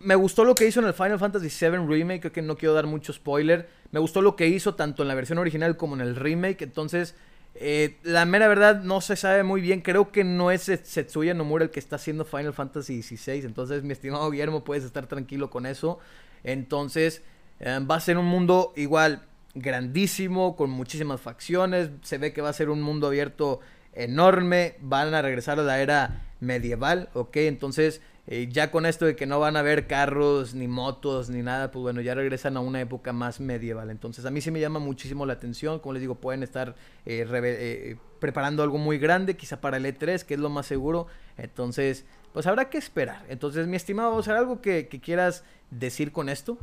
[0.00, 2.74] Me gustó lo que hizo en el Final Fantasy VII Remake, creo que no quiero
[2.74, 3.68] dar mucho spoiler.
[3.92, 7.14] Me gustó lo que hizo tanto en la versión original como en el remake, entonces
[7.54, 11.64] eh, la mera verdad no se sabe muy bien, creo que no es Setsuya Nomura
[11.64, 15.66] el que está haciendo Final Fantasy XVI, entonces mi estimado Guillermo puedes estar tranquilo con
[15.66, 15.98] eso.
[16.44, 17.22] Entonces
[17.58, 19.22] eh, va a ser un mundo igual
[19.54, 23.60] grandísimo, con muchísimas facciones, se ve que va a ser un mundo abierto
[23.92, 28.00] enorme, van a regresar a la era medieval, ok, entonces
[28.32, 31.72] eh, ya con esto de que no van a haber carros, ni motos, ni nada,
[31.72, 33.90] pues bueno, ya regresan a una época más medieval.
[33.90, 35.80] Entonces a mí sí me llama muchísimo la atención.
[35.80, 36.76] Como les digo, pueden estar
[37.06, 41.08] eh, eh, preparando algo muy grande, quizá para el E3, que es lo más seguro.
[41.38, 43.26] Entonces, pues habrá que esperar.
[43.28, 46.56] Entonces, mi estimado, ¿o sea, algo que, que quieras decir con esto?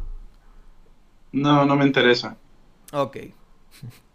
[1.34, 2.38] No, no me interesa.
[2.94, 3.18] Ok.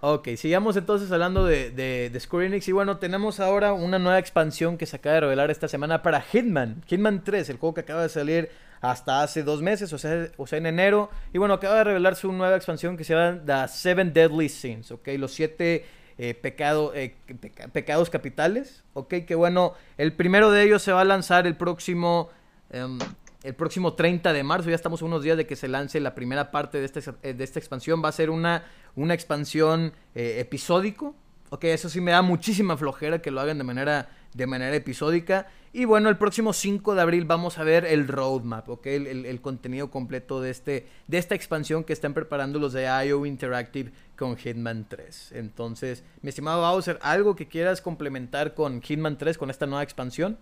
[0.00, 2.68] Ok, sigamos entonces hablando de, de, de, Square Enix.
[2.68, 6.20] Y bueno, tenemos ahora una nueva expansión que se acaba de revelar esta semana para
[6.20, 6.82] Hitman.
[6.86, 10.46] Hitman 3, el juego que acaba de salir hasta hace dos meses, o sea, o
[10.46, 11.10] sea en enero.
[11.32, 14.90] Y bueno, acaba de revelarse una nueva expansión que se llama The Seven Deadly Sins,
[14.90, 15.08] ok.
[15.16, 15.84] Los siete eh,
[16.18, 19.14] eh, peca, pecados capitales, ok.
[19.26, 22.30] Que bueno, el primero de ellos se va a lanzar el próximo...
[22.72, 22.98] Um,
[23.42, 26.50] el próximo 30 de marzo, ya estamos unos días de que se lance la primera
[26.50, 28.02] parte de esta, de esta expansión.
[28.02, 28.64] Va a ser una,
[28.96, 31.14] una expansión eh, episódico.
[31.50, 35.48] Ok, eso sí me da muchísima flojera que lo hagan de manera, de manera episódica.
[35.72, 39.40] Y bueno, el próximo 5 de abril vamos a ver el roadmap, ok, el, el,
[39.40, 44.36] contenido completo de, este, de esta expansión que están preparando los de IO Interactive con
[44.36, 45.32] Hitman 3.
[45.32, 50.38] Entonces, mi estimado Bowser, ¿algo que quieras complementar con Hitman 3, con esta nueva expansión?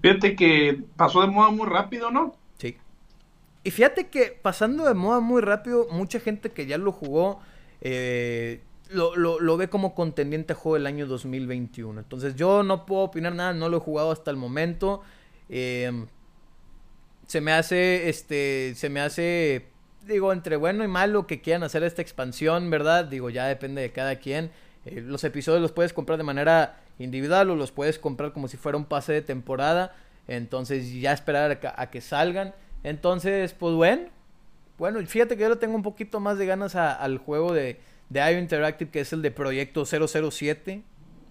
[0.00, 2.34] Fíjate que pasó de moda muy rápido, ¿no?
[3.64, 7.40] Y fíjate que pasando de moda muy rápido, mucha gente que ya lo jugó
[7.84, 8.60] eh,
[8.90, 12.00] lo, lo, ve como contendiente a juego del año 2021.
[12.00, 15.02] Entonces yo no puedo opinar nada, no lo he jugado hasta el momento.
[15.48, 16.06] Em,
[17.26, 19.66] se me hace, este, se me hace,
[20.06, 23.06] digo, entre bueno y malo que quieran hacer esta expansión, ¿verdad?
[23.06, 24.50] Digo, ya depende de cada quien.
[24.84, 28.56] Eh, los episodios los puedes comprar de manera individual o los puedes comprar como si
[28.56, 29.94] fuera un pase de temporada.
[30.28, 32.54] Entonces ya esperar a que salgan.
[32.82, 34.08] Entonces, pues bueno.
[34.78, 37.78] Bueno, fíjate que yo le tengo un poquito más de ganas al juego de,
[38.08, 40.82] de IO Interactive, que es el de Proyecto 007.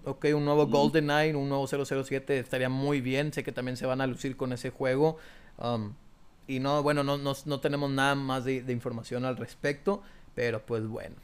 [0.03, 3.31] Ok, un nuevo Golden GoldenEye, un nuevo 007 estaría muy bien.
[3.33, 5.17] Sé que también se van a lucir con ese juego.
[5.57, 5.93] Um,
[6.47, 10.01] y no, bueno, no, no, tenemos nada más de, información al respecto.
[10.33, 11.15] Pero pues bueno.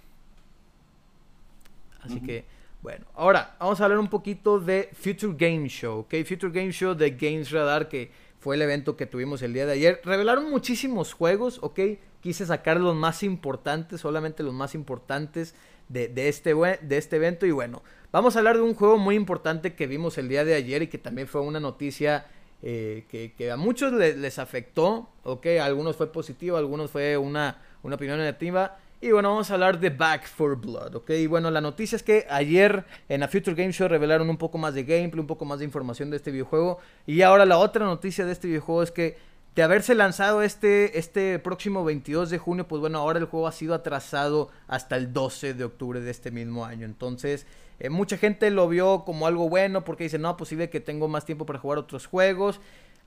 [2.01, 2.45] Así que,
[2.83, 3.05] bueno.
[3.15, 6.01] Ahora, vamos a hablar un poquito de Future Game Show.
[6.01, 9.65] Ok, Future Game Show de Games Radar que fue el evento que tuvimos el día
[9.65, 10.01] de ayer.
[10.03, 11.79] Revelaron muchísimos juegos, ok.
[12.21, 15.55] Quise sacar los más importantes, solamente los más importantes
[15.89, 17.45] de, este, de este evento.
[17.45, 17.81] Y bueno,
[18.11, 20.87] vamos a hablar de un juego muy importante que vimos el día de ayer y
[20.87, 22.27] que también fue una noticia
[22.63, 23.05] eh,
[23.37, 25.45] que, a muchos les, afectó, ok.
[25.61, 28.79] algunos fue positivo, algunos fue una, una opinión negativa.
[28.99, 31.11] Y bueno, vamos a hablar de Back for Blood, ¿ok?
[31.11, 34.57] Y bueno, la noticia es que ayer en la Future Game Show revelaron un poco
[34.57, 36.79] más de gameplay, un poco más de información de este videojuego.
[37.05, 39.17] Y ahora la otra noticia de este videojuego es que
[39.53, 43.51] de haberse lanzado este, este próximo 22 de junio, pues bueno, ahora el juego ha
[43.51, 46.85] sido atrasado hasta el 12 de octubre de este mismo año.
[46.85, 47.45] Entonces,
[47.79, 51.25] eh, mucha gente lo vio como algo bueno porque dice, no, posible que tengo más
[51.25, 52.59] tiempo para jugar otros juegos.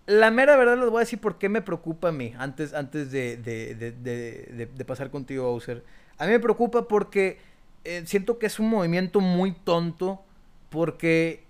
[0.06, 3.10] La mera verdad les voy a decir por qué me preocupa a mí, antes, antes
[3.10, 5.84] de, de, pasar contigo, Bowser.
[6.18, 7.38] A mí me preocupa porque
[7.84, 10.22] eh, siento que es un movimiento muy tonto,
[10.68, 11.44] porque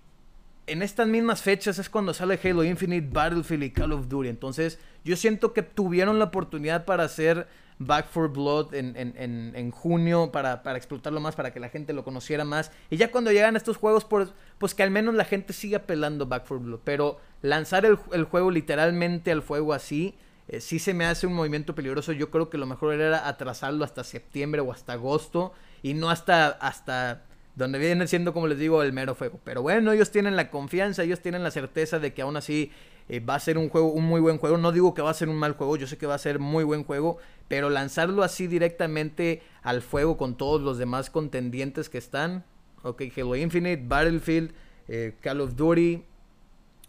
[0.67, 4.29] en estas mismas fechas es cuando sale Halo Infinite, Battlefield y Call of Duty.
[4.29, 7.47] Entonces, yo siento que tuvieron la oportunidad para hacer
[7.85, 11.93] Back for Blood en, en, en, junio para, para, explotarlo más, para que la gente
[11.93, 12.71] lo conociera más.
[12.89, 16.27] Y ya cuando llegan estos juegos, pues, pues que al menos la gente siga pelando
[16.27, 16.81] Back for Blood.
[16.83, 20.15] Pero lanzar el, el juego literalmente al fuego así,
[20.47, 22.11] eh, sí se me hace un movimiento peligroso.
[22.11, 26.47] Yo creo que lo mejor era atrasarlo hasta septiembre o hasta agosto y no hasta,
[26.47, 27.23] hasta
[27.55, 29.39] donde viene siendo, como les digo, el mero fuego.
[29.43, 32.71] Pero bueno, ellos tienen la confianza, ellos tienen la certeza de que aún así
[33.11, 34.57] eh, va a ser un juego, un muy buen juego.
[34.57, 36.39] No digo que va a ser un mal juego, yo sé que va a ser
[36.39, 37.17] muy buen juego,
[37.49, 42.45] pero lanzarlo así directamente al fuego con todos los demás contendientes que están,
[42.83, 44.53] ok, Halo Infinite, Battlefield,
[44.87, 46.05] eh, Call of Duty,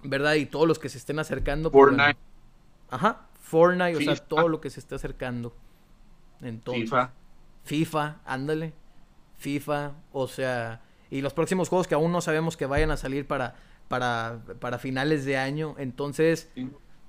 [0.05, 0.35] ¿verdad?
[0.35, 1.73] Y todos los que se estén acercando.
[1.73, 2.19] Pues, Fortnite.
[2.89, 5.53] ajá, Fortnite, o sea, todo lo que se esté acercando.
[6.41, 7.11] Entonces, FIFA.
[7.65, 8.75] FIFA, ándale.
[9.39, 13.27] FIFA, o sea, y los próximos juegos que aún no sabemos que vayan a salir
[13.27, 13.57] para
[13.93, 15.75] para, para finales de año.
[15.77, 16.51] Entonces,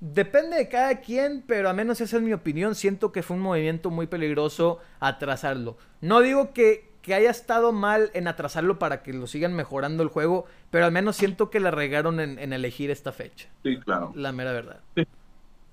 [0.00, 2.74] depende de cada quien, pero a menos esa es mi opinión.
[2.74, 5.78] Siento que fue un movimiento muy peligroso atrasarlo.
[6.02, 10.10] No digo que, que haya estado mal en atrasarlo para que lo sigan mejorando el
[10.10, 13.48] juego, pero al menos siento que la regaron en, elegir esta fecha.
[13.62, 14.12] Sí, claro.
[14.14, 14.80] La mera verdad.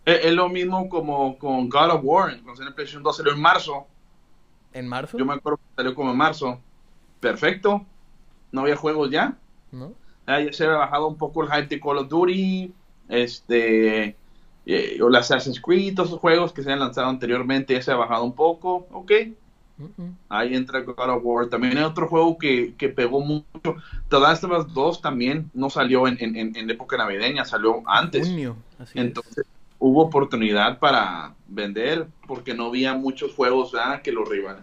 [0.06, 3.86] Es, lo mismo como con God of War, cuando el PlayStation 2 salió en marzo.
[4.72, 5.18] ¿En marzo?
[5.18, 6.58] Yo me acuerdo que salió como en marzo.
[7.20, 7.86] Perfecto.
[8.54, 9.38] No había juegos ya.
[9.74, 9.94] ¿No?
[10.40, 12.74] Ya se ha bajado un poco el hype de Call of Duty,
[13.10, 14.16] este,
[14.66, 17.92] eh, o las Assassin's Creed, todos esos juegos que se han lanzado anteriormente, ya se
[17.92, 19.12] ha bajado un poco, ok.
[20.30, 21.48] Ahí entra God of War.
[21.48, 23.78] También hay otro juego que, que pegó mucho.
[24.10, 28.32] The Last of Us 2 también no salió en, en, en época navideña, salió antes.
[28.94, 29.46] Entonces
[29.80, 34.60] hubo oportunidad para vender porque no había muchos juegos que lo rival.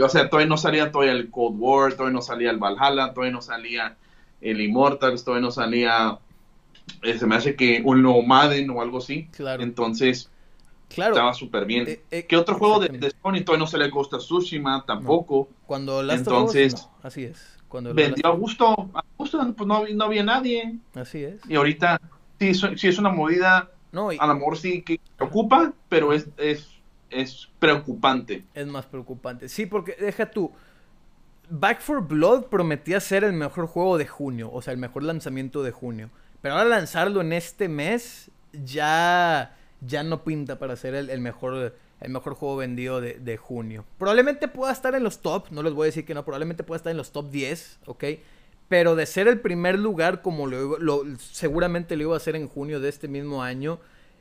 [0.00, 3.32] O sea, todavía no salía todavía el Cold War, todavía no salía el Valhalla, todavía
[3.32, 3.96] no salía
[4.40, 6.18] el Immortals, todavía no salía,
[7.02, 9.28] eh, se me hace que un nuevo Madden o algo así.
[9.32, 9.62] Claro.
[9.62, 10.30] Entonces,
[10.88, 11.14] claro.
[11.14, 11.88] estaba súper bien.
[11.88, 15.48] Eh, eh, ¿Qué otro juego de, de, Sony todavía no se le Costa Tsushima tampoco?
[15.66, 17.58] Cuando Last Entonces, así es.
[17.68, 20.78] Cuando vendió a gusto, a gusto, pues no, no, había nadie.
[20.94, 21.40] Así es.
[21.48, 22.00] Y ahorita,
[22.38, 26.66] sí, sí es una movida, no, a lo mejor sí que preocupa, pero es, es,
[27.10, 28.44] es preocupante.
[28.54, 29.50] Es más preocupante.
[29.50, 30.50] Sí, porque deja tú
[31.50, 35.62] Back for Blood prometía ser el mejor juego de junio, o sea, el mejor lanzamiento
[35.62, 36.10] de junio.
[36.42, 42.10] Pero ahora lanzarlo en este mes ya, ya no pinta para ser el, mejor, el
[42.10, 43.84] mejor juego vendido de, junio.
[43.98, 46.76] Probablemente pueda estar en los top, no les voy a decir que no, probablemente pueda
[46.76, 48.04] estar en los top 10, ¿ok?
[48.68, 52.80] Pero de ser el primer lugar como lo, seguramente lo iba a hacer en junio
[52.80, 53.78] de este mismo año,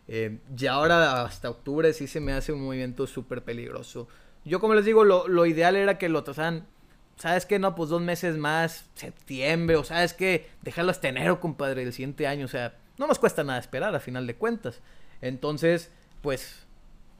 [0.08, 4.08] eh, ya ahora hasta octubre sí se me hace un movimiento súper peligroso.
[4.46, 6.66] Yo como les digo, lo, lo ideal era que lo trazaran
[7.18, 7.60] ¿sabes qué?
[7.60, 12.28] No, pues dos meses más, septiembre, o sabes qué, déjalo hasta enero, compadre, del siguiente
[12.28, 14.82] año, o sea, no nos cuesta nada esperar a final de cuentas.
[15.22, 15.92] Entonces,
[16.22, 16.66] pues,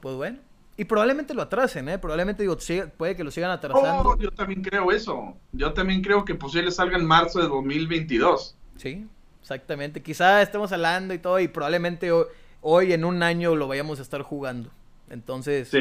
[0.00, 0.38] pues bueno.
[0.76, 1.98] Y probablemente lo atrasen, ¿eh?
[1.98, 2.56] Probablemente, digo,
[2.96, 4.10] puede que lo sigan atrasando.
[4.10, 5.36] Oh, yo también creo eso.
[5.50, 8.56] Yo también creo que posible salga en marzo de 2022.
[8.76, 9.04] Sí,
[9.40, 10.02] exactamente.
[10.04, 12.12] Quizá estemos hablando y todo, y probablemente
[12.60, 14.70] hoy, en un año lo vayamos a estar jugando.
[15.10, 15.72] Entonces,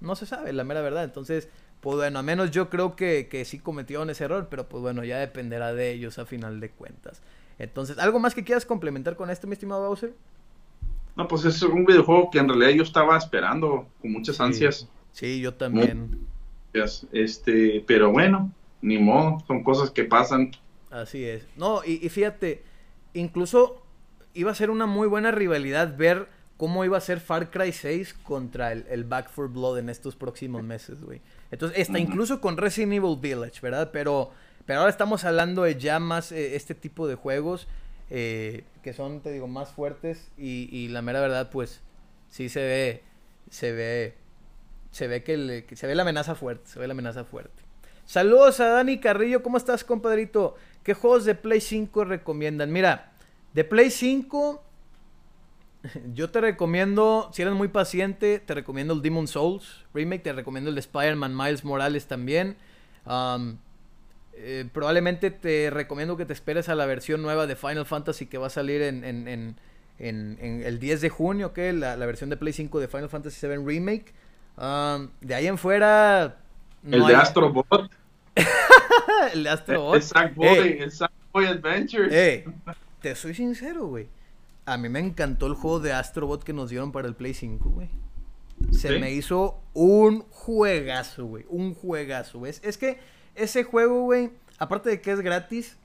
[0.00, 1.04] no se sabe, la mera verdad.
[1.04, 1.48] Entonces,
[1.82, 5.04] pues bueno, a menos yo creo que, que sí cometieron ese error, pero pues bueno,
[5.04, 7.20] ya dependerá de ellos a final de cuentas.
[7.58, 10.14] Entonces, ¿algo más que quieras complementar con esto, mi estimado Bowser?
[11.16, 14.88] No, pues es un videojuego que en realidad yo estaba esperando con muchas ansias.
[15.12, 16.20] Sí, yo también.
[16.72, 18.50] Este, pero bueno,
[18.80, 20.52] ni modo, son cosas que pasan.
[20.90, 21.46] Así es.
[21.56, 22.62] No, y, fíjate,
[23.12, 23.82] incluso
[24.34, 28.14] iba a ser una muy buena rivalidad ver cómo iba a ser Far Cry 6
[28.22, 31.20] contra el, Back for Blood en estos próximos meses, güey.
[31.52, 33.90] Entonces, está incluso con Resident Evil Village, ¿verdad?
[33.92, 34.30] Pero,
[34.64, 37.68] pero ahora estamos hablando de ya más eh, este tipo de juegos.
[38.14, 41.80] Eh, que son, te digo, más fuertes y, la mera verdad, pues,
[42.28, 43.02] sí se ve,
[43.48, 44.14] se ve,
[44.90, 47.62] se ve que, se ve la amenaza fuerte, se ve la amenaza fuerte.
[48.04, 50.56] Saludos a Dani Carrillo, ¿cómo estás, compadrito?
[50.82, 52.70] ¿Qué juegos de Play 5 recomiendan?
[52.70, 53.12] Mira,
[53.54, 54.62] de Play 5,
[56.14, 60.70] yo te recomiendo, si eres muy paciente, te recomiendo el Demon Souls Remake, te recomiendo
[60.70, 62.56] el de Spider-Man Miles Morales también.
[63.04, 63.58] Um,
[64.34, 68.38] eh, probablemente te recomiendo que te esperes a la versión nueva de Final Fantasy que
[68.38, 69.56] va a salir en, en,
[69.98, 73.46] en, el 10 de junio, que la, la, versión de Play 5 de Final Fantasy
[73.46, 74.12] VII Remake.
[74.56, 76.36] Um, de ahí en fuera...
[76.90, 77.90] el de Astrobot.
[79.32, 79.94] el de Astrobot.
[79.96, 82.12] El Sackboy, el Sackboy Adventures.
[83.00, 84.08] te soy sincero, güey.
[84.64, 87.68] A mí me encantó el juego de Astrobot que nos dieron para el Play 5,
[87.70, 87.88] güey.
[88.70, 91.44] Se me hizo un juegazo, güey.
[91.48, 92.46] Un juegazo.
[92.46, 92.98] Es, es que
[93.34, 95.76] ese juego, güey, aparte de que es gratis,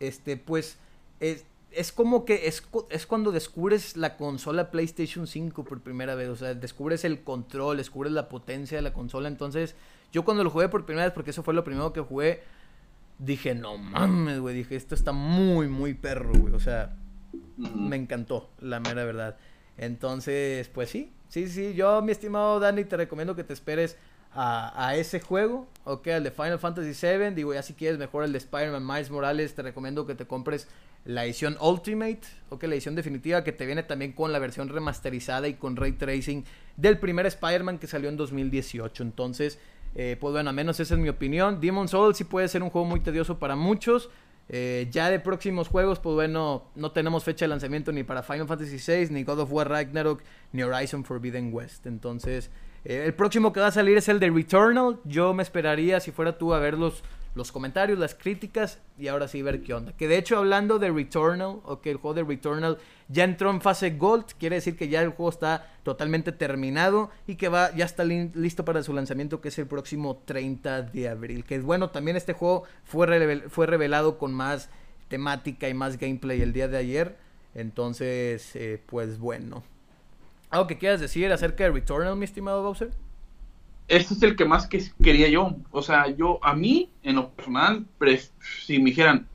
[0.00, 0.78] este, pues,
[1.20, 6.28] es, es como que es, es, cuando descubres la consola PlayStation 5 por primera vez.
[6.28, 9.28] O sea, descubres el control, descubres la potencia de la consola.
[9.28, 9.76] Entonces,
[10.12, 12.42] yo cuando lo jugué por primera vez, porque eso fue lo primero que jugué,
[13.18, 14.54] dije, no mames, güey.
[14.54, 16.54] Dije, esto está muy, muy perro, güey.
[16.54, 16.96] O sea,
[17.56, 19.36] me encantó, la mera verdad.
[19.76, 21.74] Entonces, pues sí, sí, sí.
[21.74, 23.96] Yo, mi estimado Dani, te recomiendo que te esperes
[24.36, 28.32] a, ese juego, ok, al de Final Fantasy VII, digo, ya si quieres mejor el
[28.32, 30.66] de Spider-Man Miles Morales, te recomiendo que te compres
[31.04, 35.46] la edición Ultimate, ok, la edición definitiva que te viene también con la versión remasterizada
[35.46, 36.44] y con ray tracing
[36.76, 39.60] del primer Spider-Man que salió en 2018, entonces,
[39.94, 42.70] eh, pues bueno, a menos esa es mi opinión, Demon's Souls sí puede ser un
[42.70, 44.10] juego muy tedioso para muchos,
[44.48, 48.46] eh, ya de próximos juegos, pues bueno, no tenemos fecha de lanzamiento ni para Final
[48.46, 50.22] Fantasy VI, ni God of War Ragnarok,
[50.52, 52.50] ni Horizon Forbidden West, entonces...
[52.84, 54.98] Eh, el próximo que va a salir es el de Returnal.
[55.04, 57.02] Yo me esperaría, si fuera tú, a ver los,
[57.34, 59.92] los comentarios, las críticas y ahora sí ver qué onda.
[59.92, 62.78] Que de hecho, hablando de Returnal, o que el juego de Returnal
[63.08, 67.34] ya entró en fase Gold, quiere decir que ya el juego está totalmente terminado y
[67.34, 71.44] que va ya está listo para su lanzamiento, que es el próximo 30 de abril.
[71.44, 74.70] Que bueno, también este juego fue, revelado con más
[75.08, 77.16] temática y más gameplay el día de ayer.
[77.54, 79.62] Entonces, eh, pues bueno.
[80.50, 82.90] ¿Algo que quieras decir acerca de Returnal, mi estimado Bowser?
[83.88, 85.56] Este es el que más que quería yo.
[85.70, 87.84] O sea, yo, a mí, en lo personal,
[88.66, 89.28] si me dijeran,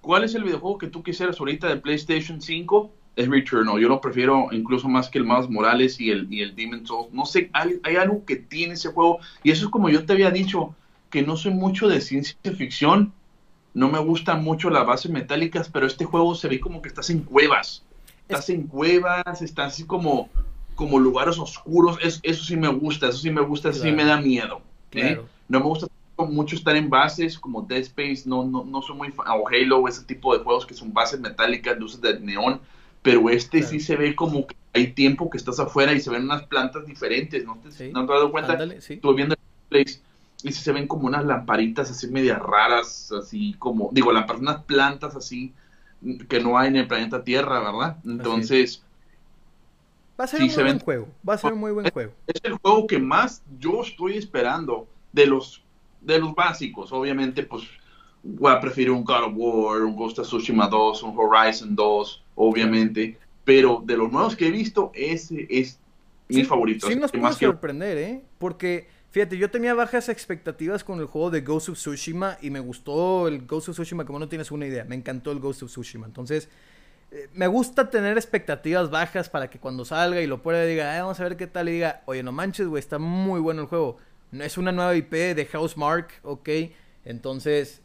[0.00, 2.92] ¿cuál es el videojuego que tú quisieras ahorita de PlayStation 5?
[3.16, 3.80] Es Returnal.
[3.80, 7.12] Yo lo prefiero incluso más que el Miles Morales y el, y el Demon's Souls.
[7.12, 9.18] No sé, hay, hay algo que tiene ese juego.
[9.42, 10.74] Y eso es como yo te había dicho,
[11.10, 13.12] que no soy mucho de ciencia ficción.
[13.74, 17.10] No me gustan mucho las bases metálicas, pero este juego se ve como que estás
[17.10, 17.84] en cuevas
[18.30, 20.28] estás en cuevas, estás así como,
[20.80, 24.18] como lugares oscuros, eso sí me gusta, eso sí me gusta, eso sí me da
[24.18, 24.62] miedo.
[24.92, 25.20] ¿eh?
[25.46, 29.10] No me gusta mucho estar en bases como Dead Space, no, no, no soy muy
[29.10, 32.62] fan, o Halo, ese tipo de juegos que son bases metálicas, luces de neón,
[33.02, 36.22] pero este sí se ve como que hay tiempo que estás afuera y se ven
[36.22, 38.54] unas plantas diferentes, ¿no te, has dado cuenta?
[38.54, 39.36] Estuve viendo
[39.72, 39.86] el
[40.42, 45.52] y se ven como unas lamparitas así medias raras, así como, digo, unas plantas así
[46.26, 47.98] que no hay en el planeta Tierra, ¿verdad?
[48.06, 48.82] Entonces...
[50.20, 52.12] Va a ser un muy buen juego, va a ser un muy buen juego.
[52.26, 55.62] Es el juego que más yo estoy esperando de los,
[56.02, 56.92] de los básicos.
[56.92, 57.62] Obviamente, pues
[58.22, 62.24] voy a preferir un God of War, un Ghost of Tsushima 2, un Horizon 2,
[62.34, 63.16] obviamente.
[63.44, 65.80] Pero de los nuevos que he visto, ese es
[66.28, 66.86] mi favorito.
[66.86, 68.22] Sí nos puede sorprender, ¿eh?
[68.36, 72.60] Porque Fíjate, yo tenía bajas expectativas con el juego de Ghost of Tsushima y me
[72.60, 74.84] gustó el Ghost of Tsushima como no tienes una idea.
[74.84, 76.06] Me encantó el Ghost of Tsushima.
[76.06, 76.48] Entonces,
[77.32, 81.24] me gusta tener expectativas bajas para que cuando salga y lo pueda diga, vamos a
[81.24, 83.98] ver qué tal y diga, oye, no manches, güey, está muy bueno el juego.
[84.30, 86.48] No es una nueva IP de Housemark, ok.
[87.04, 87.82] Entonces,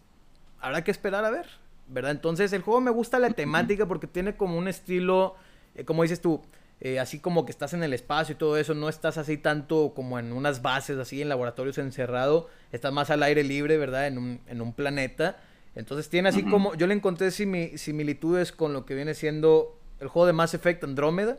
[0.59, 1.47] habrá que esperar a ver,
[1.87, 2.11] ¿verdad?
[2.11, 5.35] Entonces, el juego me gusta la temática porque tiene como un estilo,
[5.73, 6.41] eh, como dices tú,
[6.81, 9.93] eh, así como que estás en el espacio y todo eso, no estás así tanto
[9.95, 14.05] como en unas bases, así en laboratorios encerrado, estás más al aire libre, ¿verdad?
[14.05, 15.37] En un, en un planeta.
[15.75, 20.25] Entonces tiene así como, yo le encontré similitudes con lo que viene siendo el juego
[20.25, 21.37] de Mass Effect Andrómeda,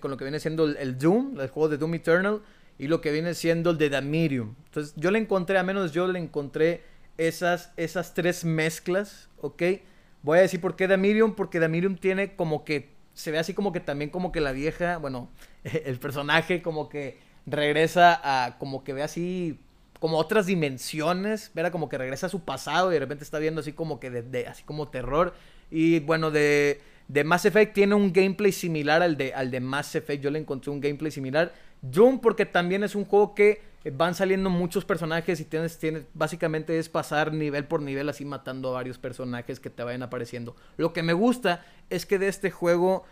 [0.00, 2.42] con lo que viene siendo el, Doom, el juego de Doom Eternal,
[2.78, 4.54] y lo que viene siendo el de Medium.
[4.66, 6.82] Entonces yo le encontré, a menos yo le encontré
[7.18, 9.62] esas, esas tres mezclas, ¿ok?
[10.22, 13.72] Voy a decir por qué Medium, porque Medium tiene como que se ve así como
[13.72, 15.28] que también como que la vieja, bueno,
[15.64, 19.60] el personaje como que regresa a, como que ve así,
[20.00, 23.60] como otras dimensiones, verá como que regresa a su pasado y de repente está viendo
[23.60, 25.34] así como que de, así como terror.
[25.70, 29.94] Y bueno, de, de Mass Effect tiene un gameplay similar al de, al de Mass
[29.94, 31.52] Effect, yo le encontré un gameplay similar.
[31.82, 33.62] Doom porque también es un juego que
[33.92, 38.70] van saliendo muchos personajes y tienes, tienes, básicamente es pasar nivel por nivel así matando
[38.70, 40.54] a varios personajes que te vayan apareciendo.
[40.76, 43.04] Lo que me gusta es que de este juego,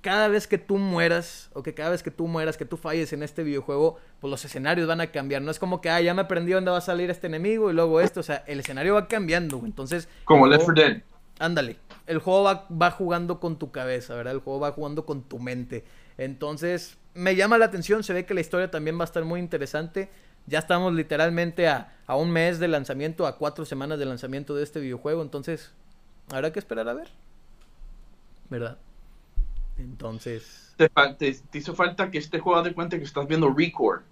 [0.00, 3.12] cada vez que tú mueras, o que cada vez que tú mueras, que tú falles
[3.12, 5.42] en este videojuego, pues los escenarios van a cambiar.
[5.42, 7.74] No es como que, ah, ya me aprendí dónde va a salir este enemigo y
[7.74, 8.20] luego esto.
[8.20, 9.62] O sea, el escenario va cambiando.
[9.64, 10.08] Entonces.
[10.24, 11.02] Como Left 4 Dead.
[11.38, 11.76] Ándale.
[12.06, 14.34] El juego va, va jugando con tu cabeza, ¿verdad?
[14.34, 15.84] El juego va jugando con tu mente.
[16.16, 19.40] Entonces, me llama la atención, se ve que la historia también va a estar muy
[19.40, 20.08] interesante.
[20.46, 24.80] Ya estamos literalmente a, un mes de lanzamiento, a cuatro semanas de lanzamiento de este
[24.80, 25.72] videojuego, entonces
[26.30, 27.08] habrá que esperar a ver.
[28.48, 28.78] ¿Verdad?
[29.78, 30.74] Entonces...
[30.76, 34.02] Te, hizo falta que este juego de cuenta que estás viendo Record.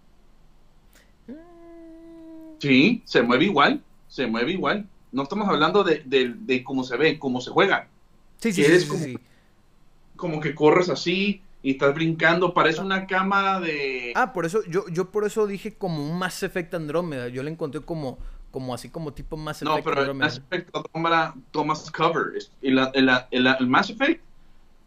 [1.28, 1.32] Mm.
[2.58, 4.88] Sí, se mueve igual, se mueve igual.
[5.12, 7.88] No estamos hablando de, cómo se ve, cómo se juega.
[8.38, 9.18] Sí, sí, sí, como,
[10.16, 14.12] como que corres así, y estás brincando, parece una cama de...
[14.14, 17.50] Ah, por eso, yo, yo por eso dije como un Mass Effect Andrómeda, yo le
[17.50, 18.18] encontré como,
[18.52, 22.78] como así como tipo Mass Effect No, pero el Mass Effect Andrómeda tomas cover, el,
[22.92, 24.22] el, Mass Effect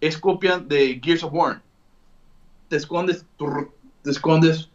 [0.02, 1.62] es copia de Gears of War,
[2.68, 3.26] te escondes,
[4.04, 4.70] te escondes,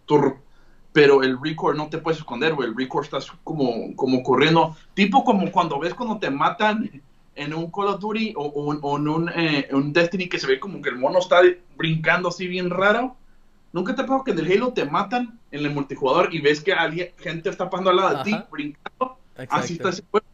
[0.92, 5.24] pero el Record no te puedes esconder, güey, el Record estás como, como corriendo, tipo
[5.24, 7.02] como cuando ves cuando te matan
[7.36, 10.80] en un Call of Duty o, en un, eh, un, Destiny que se ve como
[10.80, 11.40] que el mono está
[11.76, 13.16] brincando así bien raro.
[13.72, 16.72] ¿Nunca te ha que en el Halo te matan en el multijugador y ves que
[16.72, 19.18] alguien, gente está pasando al lado de ti brincando?
[19.48, 20.26] Así está ese juego.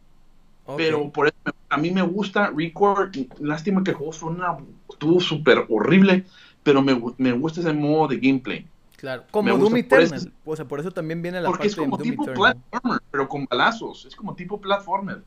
[0.77, 1.35] Pero por eso
[1.69, 3.15] a mí me gusta Record.
[3.39, 4.57] Lástima que el juego suena,
[4.89, 6.25] estuvo súper horrible,
[6.63, 8.67] pero me, me, gusta ese modo de gameplay.
[8.97, 10.31] Claro, como Doom Eternal.
[10.45, 14.05] o sea, por eso también viene la Porque es como tipo platformer, pero con balazos.
[14.05, 15.23] Es como tipo platformer.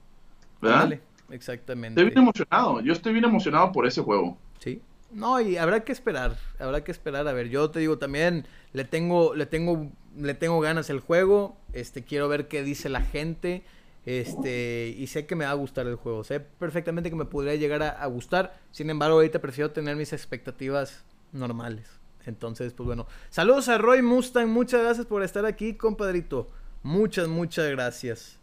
[0.60, 1.00] ¿Verdad?
[1.30, 2.00] Exactamente.
[2.00, 2.80] Estoy bien emocionado.
[2.80, 4.36] Yo estoy bien emocionado por ese juego.
[4.60, 4.80] Sí.
[5.10, 6.36] No, y habrá que esperar.
[6.58, 7.26] Habrá que esperar.
[7.26, 11.56] A ver, yo te digo también, le tengo, le tengo, le tengo ganas el juego.
[11.72, 13.64] Este, quiero ver qué dice la gente.
[14.06, 16.24] Este, y sé que me va a gustar el juego.
[16.24, 18.58] Sé perfectamente que me podría llegar a, gustar.
[18.70, 21.88] Sin embargo, ahorita prefiero tener mis expectativas normales.
[22.26, 23.06] Entonces, pues bueno.
[23.30, 24.48] Saludos a Roy Mustang.
[24.48, 26.50] Muchas gracias por estar aquí, compadrito.
[26.82, 28.38] Muchas, muchas gracias.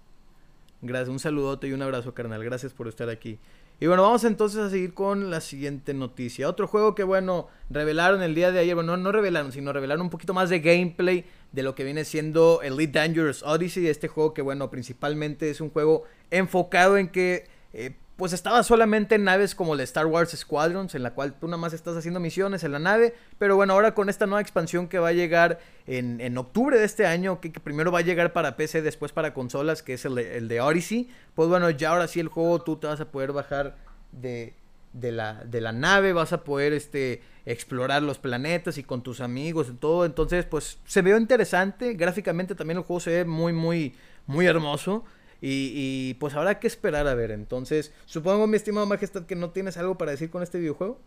[0.82, 2.44] Gracias, un saludote y un abrazo, carnal.
[2.44, 3.38] Gracias por estar aquí.
[3.80, 6.48] Y bueno, vamos entonces a seguir con la siguiente noticia.
[6.48, 8.76] Otro juego que, bueno, revelaron el día de ayer.
[8.76, 12.62] Bueno, no, revelaron, sino revelaron un poquito más de gameplay de lo que viene siendo
[12.62, 13.88] Elite Dangerous Odyssey.
[13.88, 17.92] Este juego que, bueno, principalmente es un juego enfocado en que eh,
[18.22, 21.58] pues estaba solamente en naves como la Star Wars Squadrons, en la cual tú nada
[21.58, 25.00] más estás haciendo misiones en la nave, pero bueno, ahora con esta nueva expansión que
[25.00, 28.84] va a llegar en, octubre de este año, que, primero va a llegar para PC,
[28.84, 32.20] después para consolas, que es el de, el de Odyssey, pues bueno, ya ahora sí
[32.20, 33.76] el juego tú te vas a poder bajar
[34.12, 34.54] de,
[34.94, 39.22] de, la, de la nave, vas a poder este, explorar los planetas y con tus
[39.22, 43.54] amigos y todo, entonces pues se ve interesante, gráficamente también el juego se ve muy,
[43.54, 43.96] muy,
[44.28, 45.04] muy hermoso.
[45.44, 47.32] Y, pues habrá que esperar a ver.
[47.32, 51.00] Entonces, supongo, mi estimado Majestad, que no tienes algo para decir con este videojuego.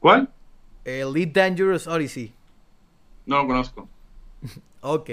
[0.00, 0.28] ¿Cuál?
[0.84, 2.34] Elite Dangerous Odyssey.
[3.24, 3.88] No lo conozco.
[4.82, 5.10] ok.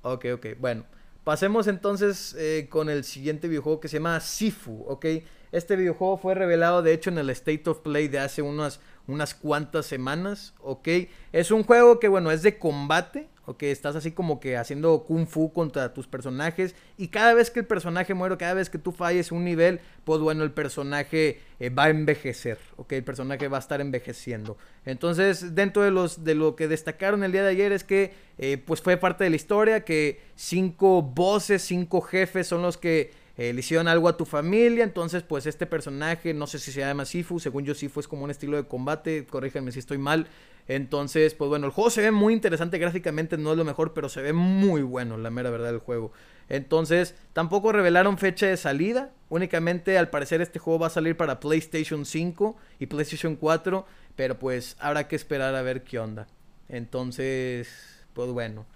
[0.00, 0.46] Ok, ok.
[0.58, 0.84] Bueno,
[1.24, 5.04] pasemos entonces eh, con el siguiente videojuego que se llama Sifu, ¿ok?
[5.52, 9.34] Este videojuego fue revelado, de hecho, en el State of Play de hace unas, unas
[9.34, 10.88] cuantas semanas, ¿ok?
[11.32, 15.04] Es un juego que, bueno, es de combate, o que estás así como que haciendo
[15.04, 18.76] kung fu contra tus personajes y cada vez que el personaje muere, cada vez que
[18.76, 23.48] tú falles un nivel, pues bueno, el personaje eh, va a envejecer, ok, el personaje
[23.48, 24.58] va a estar envejeciendo.
[24.84, 28.58] Entonces, dentro de los de lo que destacaron el día de ayer es que eh,
[28.58, 33.54] pues fue parte de la historia que cinco voces, cinco jefes son los que eh,
[33.54, 37.06] le hicieron algo a tu familia, entonces pues este personaje, no sé si se llama
[37.06, 40.26] Sifu, según yo Sifu es como un estilo de combate, corríjanme si estoy mal,
[40.68, 44.10] entonces, pues bueno, el juego se ve muy interesante gráficamente, no es lo mejor, pero
[44.10, 46.12] se ve muy bueno, la mera verdad del juego.
[46.50, 51.40] Entonces, tampoco revelaron fecha de salida, únicamente al parecer este juego va a salir para
[51.40, 56.26] PlayStation 5 y PlayStation 4, Pero pues habrá que esperar a ver qué onda.
[56.68, 58.66] Entonces, pues bueno.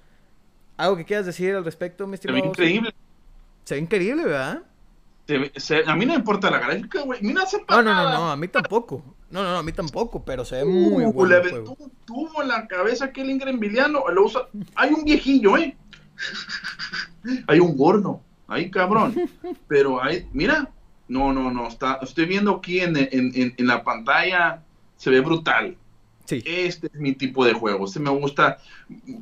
[0.79, 2.39] ¿Algo que quieras decir al respecto, mi estimado?
[2.39, 2.95] Se ve increíble.
[3.65, 4.63] Se ve increíble, ¿verdad?
[5.87, 7.21] a mí no me importa la gráfica, güey.
[7.23, 9.03] Mira, se No, no, no, no, a mí tampoco.
[9.31, 11.31] No, no, no, a mí tampoco, pero se ve muy uh, bueno.
[11.31, 14.05] Le aventó un tubo en la cabeza aquel Ingrid Viliano.
[14.11, 14.49] Lo usa...
[14.75, 15.77] Hay un viejillo, ¿eh?
[17.47, 18.21] hay un gordo.
[18.47, 19.15] Ahí, cabrón.
[19.69, 20.71] Pero hay, mira,
[21.09, 21.69] no, no, no.
[21.69, 24.63] Está, estoy viendo aquí en, en, en la pantalla.
[24.97, 25.77] Se ve brutal.
[26.27, 26.43] Sí.
[26.45, 27.87] Este es mi tipo de juego.
[27.87, 28.59] Este me gusta.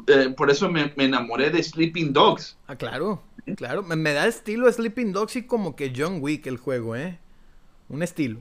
[0.07, 2.59] Eh, por eso me, me, enamoré de Sleeping Dogs.
[2.67, 3.23] Ah, claro.
[3.57, 3.83] Claro.
[3.83, 7.19] Me, da estilo Sleeping Dogs y como que John Wick el juego, ¿eh?
[7.89, 8.41] Un estilo.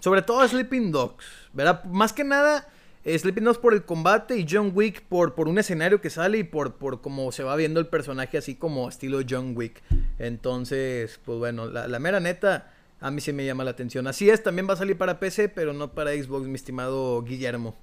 [0.00, 1.84] Sobre todo Sleeping Dogs, ¿verdad?
[1.84, 2.68] Más que nada,
[3.04, 6.38] eh, Sleeping Dogs por el combate y John Wick por, por un escenario que sale
[6.38, 9.82] y por, por cómo se va viendo el personaje así como estilo John Wick.
[10.18, 14.06] Entonces, pues bueno, la, la mera neta, a mí sí me llama la atención.
[14.06, 17.76] Así es, también va a salir para PC, pero no para Xbox, mi estimado Guillermo.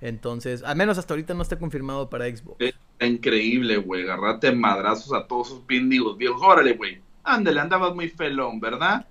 [0.00, 2.56] Entonces, al menos hasta ahorita no está confirmado para Xbox.
[2.60, 4.02] Está increíble, güey.
[4.02, 6.42] Agarrate madrazos a todos esos pindigos viejos.
[6.42, 7.00] Órale, güey.
[7.24, 9.06] Ándale, andabas muy felón, ¿verdad?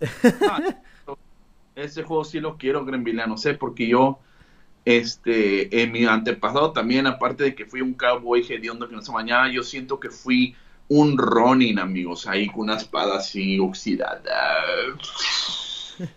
[1.74, 4.18] ese juego sí lo quiero, no sé, porque yo,
[4.84, 9.12] este, en mi antepasado también, aparte de que fui un cowboy hediondo que no se
[9.12, 10.56] bañaba, yo siento que fui
[10.88, 14.56] un Ronin, amigos, ahí con una espada así oxidada.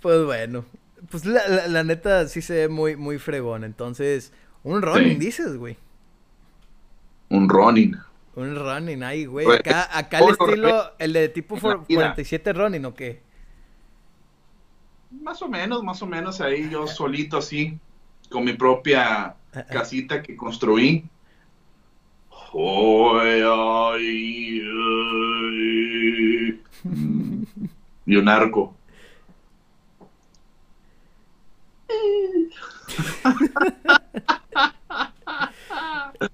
[0.00, 0.64] pues bueno,
[1.10, 4.32] pues la, neta sí se ve muy, muy fregón, entonces,
[4.62, 5.76] un Ronin dices, güey.
[7.28, 7.96] Un Ronin.
[8.36, 9.46] Un Ronin ahí, güey.
[9.50, 13.22] Acá, acá el estilo, el de tipo 47 Ronin, ¿o qué?
[15.10, 17.76] Más o menos, más o menos ahí yo solito así,
[18.30, 19.34] con mi propia
[19.68, 21.04] casita que construí.
[28.06, 28.76] y un arco.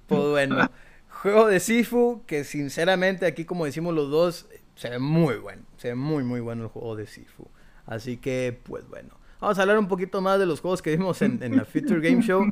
[0.07, 0.69] Pues bueno.
[1.21, 5.63] Juego de Sifu, que sinceramente aquí como decimos los dos, se ve muy bueno.
[5.77, 7.47] Se ve muy muy bueno el juego de Sifu.
[7.85, 9.17] Así que, pues bueno.
[9.39, 12.21] Vamos a hablar un poquito más de los juegos que vimos en, la Future Game
[12.23, 12.45] Show.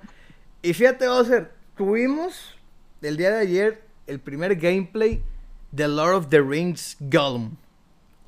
[0.61, 2.56] Y fíjate, ser tuvimos
[3.02, 5.22] el día de ayer el primer gameplay
[5.72, 7.57] de Lord of the Rings Gollum.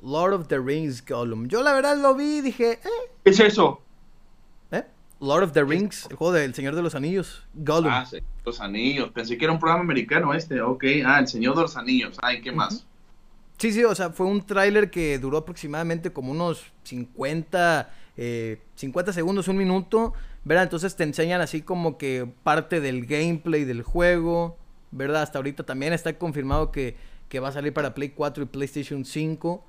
[0.02, 1.48] Lord of the Rings Gollum.
[1.48, 3.10] Yo la verdad lo vi y dije, eh.
[3.24, 3.80] ¿Qué es eso?
[5.20, 7.90] Lord of the Rings, el juego del Señor de los Anillos, Gollum.
[7.92, 9.10] Ah, sí, los Anillos.
[9.10, 10.60] Pensé que era un programa americano este.
[10.60, 12.16] Ok, ah, el Señor de los Anillos.
[12.22, 12.86] Ay, ¿qué más?
[13.58, 17.90] Sí, sí, o sea, fue un tráiler que duró aproximadamente como unos 50,
[18.76, 20.14] 50 eh, segundos, un minuto,
[20.44, 20.62] ¿verdad?
[20.62, 24.56] Entonces te enseñan así como que parte del gameplay del juego,
[24.92, 25.22] ¿verdad?
[25.22, 26.96] Hasta ahorita también está confirmado que,
[27.28, 29.64] que va a salir para Play 4 y PlayStation 5.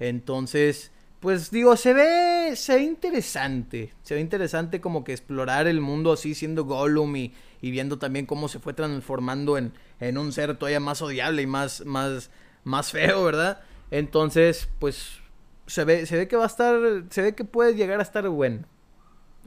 [0.00, 0.90] Entonces,
[1.24, 3.94] pues digo, se ve, se ve interesante.
[4.02, 7.32] Se ve interesante como que explorar el mundo así siendo Gollum y,
[7.62, 11.82] viendo también cómo se fue transformando en, en, un ser todavía más odiable y más,
[11.86, 12.30] más,
[12.62, 13.62] más feo, ¿verdad?
[13.90, 15.18] Entonces, pues
[15.66, 16.76] se ve, se ve que va a estar,
[17.08, 18.66] se ve que puede llegar a estar bueno.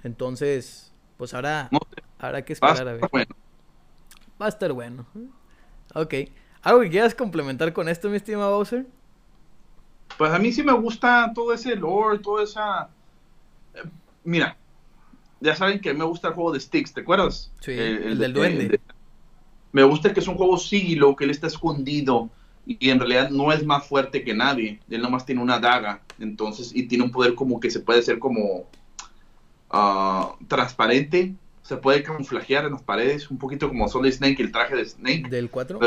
[0.01, 1.69] Entonces, pues ahora
[2.17, 3.03] habrá que esperar a ver.
[4.41, 5.05] Va a estar bueno.
[5.93, 6.15] Ok.
[6.63, 8.87] ¿Algo que quieras complementar con esto, mi estimado Bowser?
[10.17, 12.89] Pues a mí sí me gusta todo ese lore, toda esa...
[13.73, 13.83] Eh,
[14.23, 14.57] mira,
[15.39, 17.51] ya saben que me gusta el juego de Sticks, ¿te acuerdas?
[17.61, 18.79] Sí, el, del duende.
[19.71, 22.29] me gusta que es un juego sigilo, que él está escondido
[22.65, 24.79] y en realidad no es más fuerte que nadie.
[24.89, 28.19] Él nomás tiene una daga, entonces, y tiene un poder como que se puede hacer
[28.19, 28.67] como
[29.71, 34.75] uh, transparente, se puede camuflajear en las paredes, un poquito como Solid Snake, el traje
[34.75, 35.29] de Snake.
[35.29, 35.79] Del 4.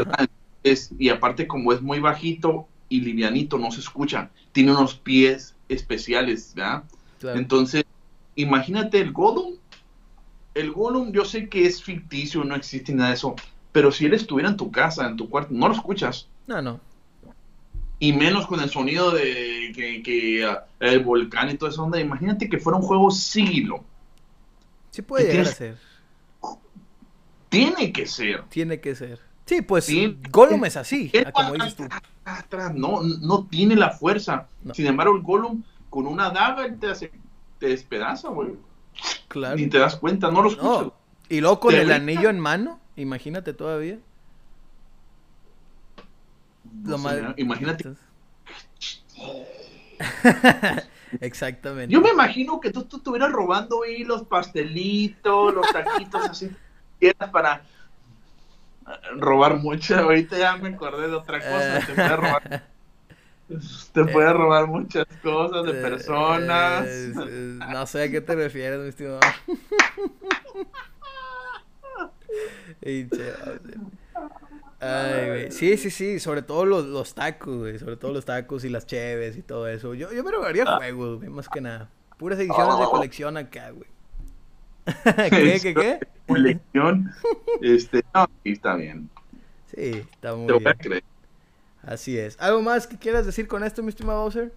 [0.62, 4.28] Es, y aparte como es muy bajito, y livianito, no se escucha.
[4.52, 6.84] Tiene unos pies especiales, ¿verdad?
[7.22, 7.84] Entonces,
[8.34, 9.54] imagínate el Gollum.
[10.52, 13.36] El Gollum yo sé que es ficticio, no existe nada de eso,
[13.72, 16.28] pero si él estuviera en tu casa, en tu cuarto, no lo escuchas.
[16.46, 16.80] No, no.
[18.00, 22.00] Y menos con el sonido de que, ah, el volcán y toda esa onda.
[22.00, 23.84] Imagínate que fuera un juego sigilo.
[24.90, 25.76] Sí puede llegar a ser.
[27.48, 28.44] Tiene que ser.
[28.48, 29.20] Tiene que ser.
[29.44, 29.90] Sí, pues
[30.30, 31.84] Gollum es así, como dices tú.
[32.74, 34.48] No, no tiene la fuerza.
[34.72, 37.12] Sin embargo, el Gollum con una daga te, hace,
[37.58, 38.56] te despedaza, güey.
[39.28, 39.56] Claro.
[39.56, 40.92] Ni te das cuenta, no lo escuchas.
[41.28, 43.98] Y luego con el anillo en mano, imagínate todavía.
[47.36, 47.94] Imagínate.
[51.20, 51.92] Exactamente.
[51.92, 56.50] Yo me imagino que tú, tú estuvieras robando ahí los pastelitos, los taquitos así,
[57.32, 57.64] para
[59.16, 59.96] robar mucho.
[59.96, 61.86] Ahorita ya me acordé de otra cosa.
[61.86, 62.62] Te voy a robar.
[63.92, 66.86] Te puede robar muchas cosas de personas.
[66.86, 69.20] Eh, eh, no sé a qué te refieres, mi estimado.
[74.80, 75.50] Ay, güey.
[75.50, 77.78] Sí, sí, sí, sobre todo los, los tacos, güey.
[77.78, 79.94] Sobre todo los tacos y las cheves y todo eso.
[79.94, 80.76] Yo, yo me robaría ah.
[80.76, 81.90] juegos, güey, más que nada.
[82.18, 83.88] Puras ediciones de colección acá, güey.
[85.30, 85.98] ¿Qué, qué, qué?
[86.26, 87.12] Colección.
[87.60, 89.10] Este, no, está bien.
[89.74, 91.02] Sí, está muy bien.
[91.82, 92.38] Así es.
[92.40, 94.52] ¿Algo más que quieras decir con esto, mi estimado Bowser?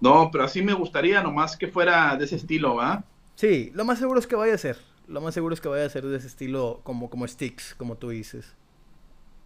[0.00, 3.04] No, pero así me gustaría, nomás que fuera de ese estilo, ¿va?
[3.36, 4.78] Sí, lo más seguro es que vaya a ser.
[5.06, 7.96] Lo más seguro es que vaya a ser de ese estilo como, como Sticks, como
[7.96, 8.54] tú dices.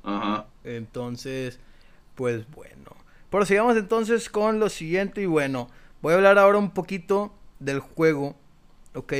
[0.02, 0.46] Ajá.
[0.64, 1.60] Entonces,
[2.14, 2.92] pues bueno.
[3.30, 5.68] Prosigamos entonces con lo siguiente y bueno,
[6.00, 8.36] voy a hablar ahora un poquito del juego,
[8.94, 9.12] ¿ok?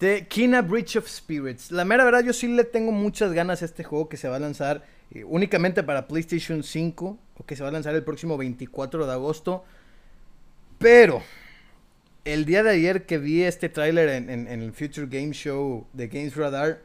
[0.00, 1.70] De Kina Bridge of Spirits.
[1.70, 4.36] La mera verdad, yo sí le tengo muchas ganas a este juego que se va
[4.36, 8.38] a lanzar eh, únicamente para PlayStation 5, o que se va a lanzar el próximo
[8.38, 9.62] 24 de agosto.
[10.78, 11.22] Pero,
[12.24, 16.34] el día de ayer que vi este tráiler en, el Future Game Show de Games
[16.34, 16.80] Radar,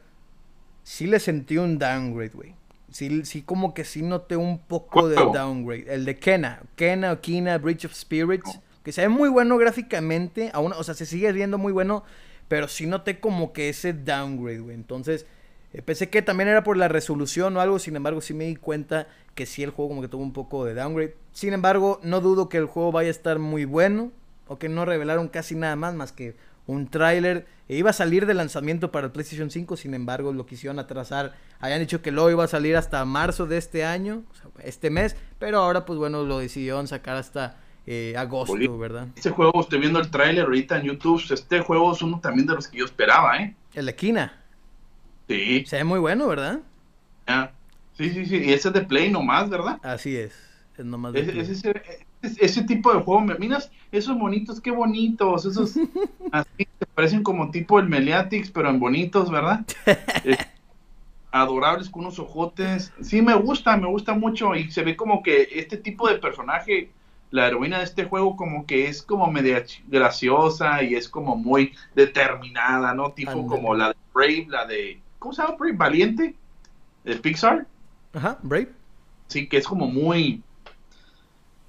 [0.82, 2.54] sí le sentí un downgrade, güey.
[2.90, 5.86] Sí, sí, como que sí noté un poco de downgrade.
[5.88, 10.50] El de Kena, Kena o Kina Bridge of Spirits, que se ve muy bueno gráficamente,
[10.52, 12.04] aún, o sea, se sigue viendo muy bueno,
[12.48, 14.74] pero sí noté como que ese downgrade, güey.
[14.74, 15.26] Entonces,
[15.72, 18.56] eh, pensé que también era por la resolución o algo, sin embargo, sí me di
[18.56, 21.14] cuenta que sí el juego como que tuvo un poco de downgrade.
[21.32, 24.12] Sin embargo, no dudo que el juego vaya a estar muy bueno,
[24.48, 26.36] o que no revelaron casi nada más más que
[26.66, 27.46] un tráiler.
[27.68, 31.34] E iba a salir de lanzamiento para el PlayStation 5, sin embargo, lo quisieron atrasar.
[31.58, 34.22] Habían dicho que lo iba a salir hasta marzo de este año,
[34.62, 37.56] este mes, pero ahora pues bueno, lo decidieron sacar hasta
[37.86, 39.08] eh, agosto, ¿verdad?
[39.14, 42.54] Este juego, estoy viendo el tráiler ahorita en YouTube, este juego es uno también de
[42.54, 43.54] los que yo esperaba, ¿eh?
[43.74, 44.42] El de Kina.
[45.28, 45.64] Sí.
[45.66, 46.60] Se ve muy bueno, ¿verdad?
[47.96, 49.78] Sí, sí, sí, y ese es de Play nomás, ¿verdad?
[49.82, 50.34] Así es,
[50.76, 51.82] es nomás de ese,
[52.40, 55.74] ese, tipo de juego, miras esos bonitos, qué bonitos, esos
[56.32, 59.64] así parecen como tipo el Meliatix, pero en bonitos, ¿verdad?
[60.24, 60.36] Eh,
[61.30, 62.92] adorables con unos ojotes.
[63.00, 66.90] Sí, me gusta, me gusta mucho y se ve como que este tipo de personaje
[67.36, 71.74] la heroína de este juego como que es como media graciosa y es como muy
[71.94, 73.12] determinada, ¿no?
[73.12, 75.00] Tipo como la de Brave, la de...
[75.18, 75.76] ¿Cómo se llama Brave?
[75.76, 76.34] Valiente,
[77.04, 77.66] de Pixar.
[78.14, 78.70] Ajá, Brave.
[79.28, 80.42] Sí, que es como muy...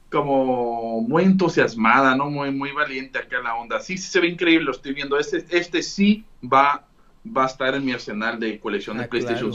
[0.10, 2.30] Como muy entusiasmada, ¿no?
[2.30, 3.81] Muy, muy valiente acá en la onda.
[3.81, 5.19] Sí, sí se ve increíble, lo estoy viendo.
[5.19, 6.88] Este, este sí va,
[7.26, 9.52] va a estar en mi arsenal de colección de ah, PlayStation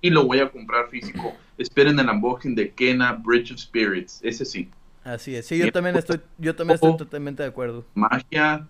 [0.00, 1.34] y lo voy a comprar físico.
[1.58, 4.20] Esperen el unboxing de Kena Bridge of Spirits.
[4.22, 4.70] Ese sí.
[5.04, 7.84] Así es, sí, yo también estoy, yo también estoy totalmente de acuerdo.
[7.94, 8.66] Magia.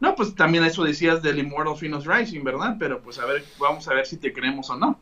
[0.00, 2.76] No, pues también eso decías del Immortal Phoenix Rising, ¿verdad?
[2.78, 5.00] Pero pues a ver, vamos a ver si te creemos o no.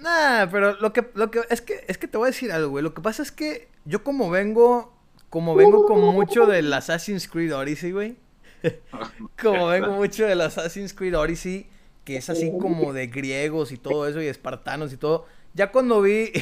[0.00, 2.68] Nah, pero lo que, lo que, es que, es que te voy a decir algo,
[2.68, 2.84] güey.
[2.84, 4.92] Lo que pasa es que yo como vengo,
[5.30, 8.16] como vengo con mucho del Assassin's Creed Odyssey, güey.
[9.42, 11.66] como vengo mucho del Assassin's Creed Odyssey,
[12.04, 15.26] que es así como de griegos y todo eso, y espartanos y todo.
[15.54, 16.32] Ya cuando vi,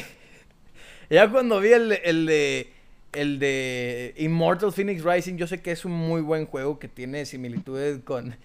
[1.09, 2.72] ya cuando vi el, el de
[3.13, 7.25] el de Immortal Phoenix Rising, yo sé que es un muy buen juego que tiene
[7.25, 8.35] similitudes con,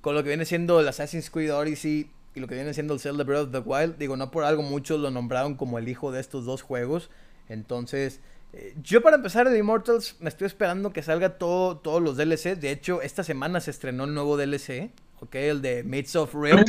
[0.00, 3.00] con lo que viene siendo el Assassin's Creed Odyssey y lo que viene siendo el
[3.00, 3.98] Zelda Breath of the Wild.
[3.98, 7.10] Digo, no por algo muchos lo nombraron como el hijo de estos dos juegos.
[7.48, 8.20] Entonces,
[8.52, 12.56] eh, yo para empezar el Immortals me estoy esperando que salga todo, todos los DLC.
[12.56, 14.90] De hecho, esta semana se estrenó el nuevo DLC,
[15.20, 15.34] ¿ok?
[15.34, 16.64] El de Mates of Real.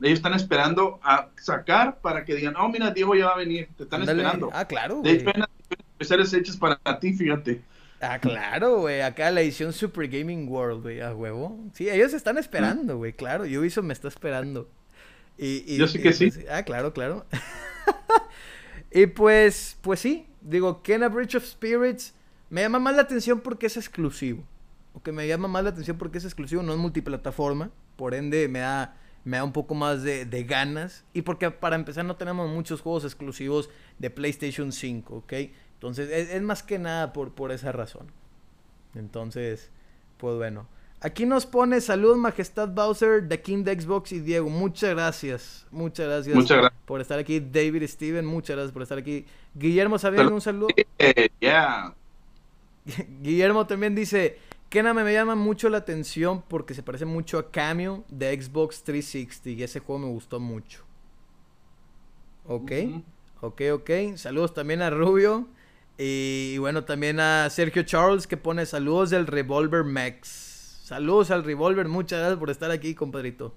[0.00, 3.68] Ellos están esperando a sacar para que digan, oh, mira, Diego ya va a venir.
[3.76, 4.50] Te están esperando.
[4.52, 5.02] Ah, claro.
[5.02, 5.30] De hecho,
[5.70, 7.62] especiales hechos para ti, fíjate.
[8.00, 9.00] Ah, claro, güey.
[9.00, 11.58] Acá la edición Super Gaming World, güey, a huevo.
[11.72, 13.44] Sí, ellos están esperando, güey, claro.
[13.44, 14.70] Ubisoft me está esperando.
[15.36, 16.30] Y, Yo sí que sí.
[16.30, 17.26] Pues, ah, claro, claro.
[18.92, 20.26] y pues, pues sí.
[20.40, 22.14] Digo, Kena Bridge of Spirits
[22.50, 24.44] me llama más la atención porque es exclusivo.
[24.94, 27.70] O que me llama más la atención porque es exclusivo, no es multiplataforma.
[27.96, 28.96] Por ende, me da
[29.28, 31.04] me da un poco más de, ganas.
[31.12, 33.68] Y porque para empezar no tenemos muchos juegos exclusivos
[33.98, 35.32] de PlayStation 5, ¿ok?
[35.74, 38.10] Entonces es, más que nada por, por esa razón.
[38.94, 39.70] Entonces,
[40.16, 40.66] pues bueno.
[41.00, 44.48] Aquí nos pone salud, Majestad Bowser, The King de Xbox y Diego.
[44.48, 45.66] Muchas gracias.
[45.70, 46.82] Muchas gracias, muchas gracias.
[46.86, 47.38] por estar aquí.
[47.38, 49.26] David Steven, muchas gracias por estar aquí.
[49.54, 50.68] Guillermo Sabino, un saludo.
[51.38, 51.94] Yeah.
[53.20, 54.38] Guillermo también dice,
[54.68, 59.50] Kename me llama mucho la atención porque se parece mucho a Cameo de Xbox 360
[59.50, 60.84] y ese juego me gustó mucho.
[62.46, 62.72] Ok,
[63.40, 63.90] ok, ok.
[64.16, 65.46] Saludos también a Rubio.
[65.96, 70.82] Y, bueno, también a Sergio Charles que pone saludos del Revolver Max.
[70.84, 73.54] Saludos al Revolver, muchas gracias por estar aquí, compadrito.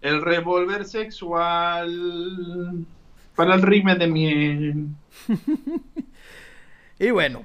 [0.00, 2.84] El Revolver sexual
[3.34, 4.86] para el rime de miel.
[6.98, 7.44] y bueno,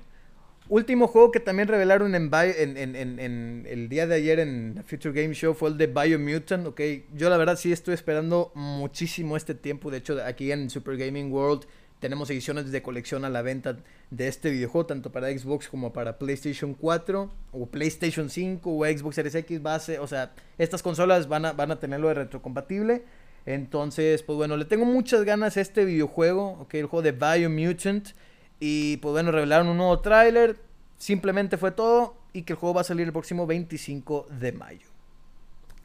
[0.70, 5.70] último juego que también revelaron en, el día de ayer en Future Game Show fue
[5.70, 6.82] el de Biomutant, ok.
[7.16, 9.92] Yo la verdad sí estoy esperando muchísimo este tiempo.
[9.92, 11.66] De hecho, aquí en Super Gaming World
[12.00, 13.78] tenemos ediciones de colección a la venta
[14.12, 19.16] de este videojuego, tanto para Xbox como para PlayStation 4 o PlayStation 5 o Xbox
[19.16, 20.00] Series X base.
[20.00, 23.04] O sea, estas consolas van a, van a tenerlo de retrocompatible.
[23.46, 28.10] Entonces, pues bueno, le tengo muchas ganas a este videojuego, ok, el juego de Biomutant.
[28.60, 30.58] Y pues bueno, revelaron un nuevo tráiler.
[30.98, 32.16] Simplemente fue todo.
[32.34, 34.88] Y que el juego va a salir el próximo 25 de mayo.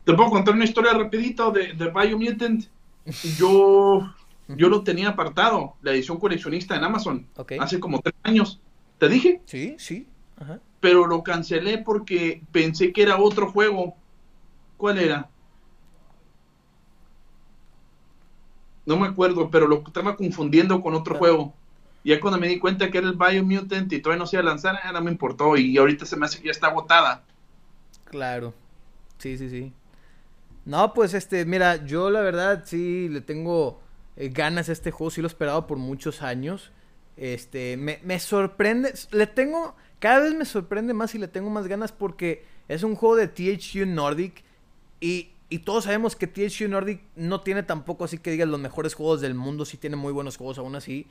[0.05, 2.65] Te puedo contar una historia rapidito de, de Biomutant.
[3.37, 4.13] Yo,
[4.49, 7.27] yo lo tenía apartado, la edición coleccionista en Amazon.
[7.59, 8.61] Hace como tres años.
[8.99, 9.41] ¿Te dije?
[9.47, 10.07] Sí, sí.
[10.81, 13.95] Pero lo cancelé porque pensé que era otro juego.
[14.77, 15.29] ¿Cuál era?
[18.85, 21.55] No me acuerdo, pero lo estaba confundiendo con otro juego
[22.05, 24.47] ya cuando me di cuenta que era el Biomutant y todavía no se iba a
[24.47, 25.57] lanzar, no me importó.
[25.57, 27.23] Y ahorita se me hace que ya está agotada.
[28.05, 28.55] Claro.
[29.19, 29.73] Sí, sí, sí.
[30.65, 33.81] No, pues este, mira, yo la verdad sí le tengo
[34.17, 36.73] eh, ganas a este juego, sí lo he esperado por muchos años.
[37.17, 41.67] Este, me, me, sorprende, le tengo, cada vez me sorprende más y le tengo más
[41.67, 44.43] ganas porque es un juego de THQ Nordic
[45.01, 48.95] y, y todos sabemos que THQ Nordic no tiene tampoco así que digas los mejores
[48.95, 51.07] juegos del mundo, sí tiene muy buenos juegos aún así.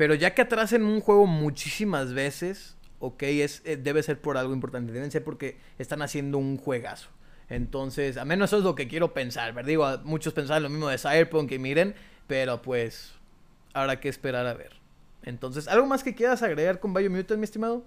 [0.00, 4.54] Pero ya que atrasen un juego muchísimas veces, ok, es, eh, debe ser por algo
[4.54, 4.92] importante.
[4.92, 7.10] Deben ser porque están haciendo un juegazo.
[7.50, 9.52] Entonces, a menos eso es lo que quiero pensar.
[9.52, 9.68] ¿verdad?
[9.68, 11.94] Digo, muchos pensaban lo mismo de Cyberpunk y miren,
[12.26, 13.12] pero pues
[13.74, 14.72] habrá que esperar a ver.
[15.22, 17.84] Entonces, ¿algo más que quieras agregar con Biomutant, mi estimado?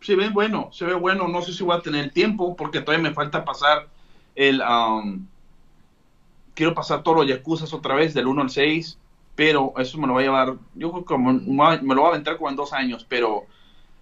[0.00, 1.28] Se ve bueno, se ve bueno.
[1.28, 3.86] No sé si voy a tener tiempo porque todavía me falta pasar
[4.34, 4.62] el...
[4.62, 5.26] Um,
[6.54, 8.98] quiero pasar todos los Yakuza otra vez, del 1 al 6
[9.36, 12.36] pero eso me lo va a llevar, yo creo que me lo va a aventar
[12.36, 13.46] como en dos años, pero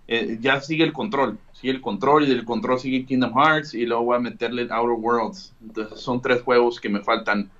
[0.07, 3.85] eh, ya sigue el control, sigue el control y del control sigue Kingdom Hearts y
[3.85, 5.53] luego voy a meterle Outer Worlds.
[5.63, 7.51] Entonces son tres juegos que me faltan,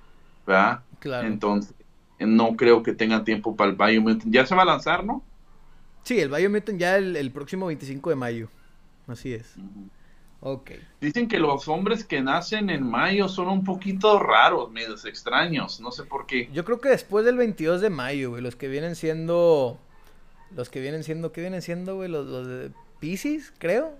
[0.47, 0.79] ¿verdad?
[0.99, 1.27] Claro.
[1.27, 1.75] Entonces
[2.19, 4.33] no creo que tenga tiempo para el Biomutant.
[4.33, 5.23] Ya se va a lanzar, ¿no?
[6.03, 8.47] Sí, el Biomutant ya el, próximo 25 de mayo.
[9.07, 9.55] Así es.
[11.01, 15.91] Dicen que los hombres que nacen en mayo son un poquito raros, medios extraños, no
[15.91, 16.49] sé por qué.
[16.53, 19.79] Yo creo que después del 22 de mayo, güey, los que vienen siendo...
[20.55, 22.09] Los que vienen siendo, ¿qué vienen siendo, güey?
[22.09, 23.93] Los, de Pisces, creo.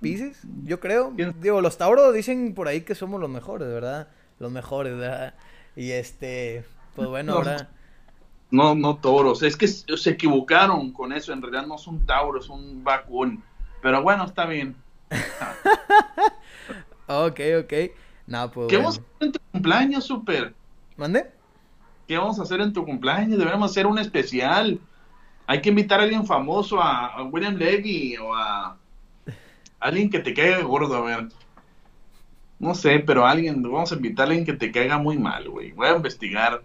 [0.00, 1.12] Pisces, yo creo.
[1.40, 4.08] Digo, los Tauros dicen por ahí que somos los mejores, ¿verdad?
[4.38, 5.34] Los mejores, ¿verdad?
[5.74, 7.68] Y este, pues bueno, ahora...
[8.52, 12.82] No, no toros, es que se equivocaron con eso, en realidad no son tauros, son
[12.82, 13.44] vacún.
[13.80, 14.74] Pero bueno, está bien.
[17.06, 17.72] ok, ok.
[18.26, 20.54] No, pues, ¿Qué vamos a hacer en tu cumpleaños, Super?
[20.96, 21.30] ¿Mande?
[22.06, 23.38] ¿Qué vamos a hacer en tu cumpleaños?
[23.38, 24.80] Deberíamos hacer un especial.
[25.46, 28.76] Hay que invitar a alguien famoso, a, William Levy o a
[29.80, 31.28] alguien que te caiga gordo, a ver.
[32.58, 35.72] No sé, pero alguien, vamos a invitar a alguien que te caiga muy mal, güey.
[35.72, 36.62] Voy a investigar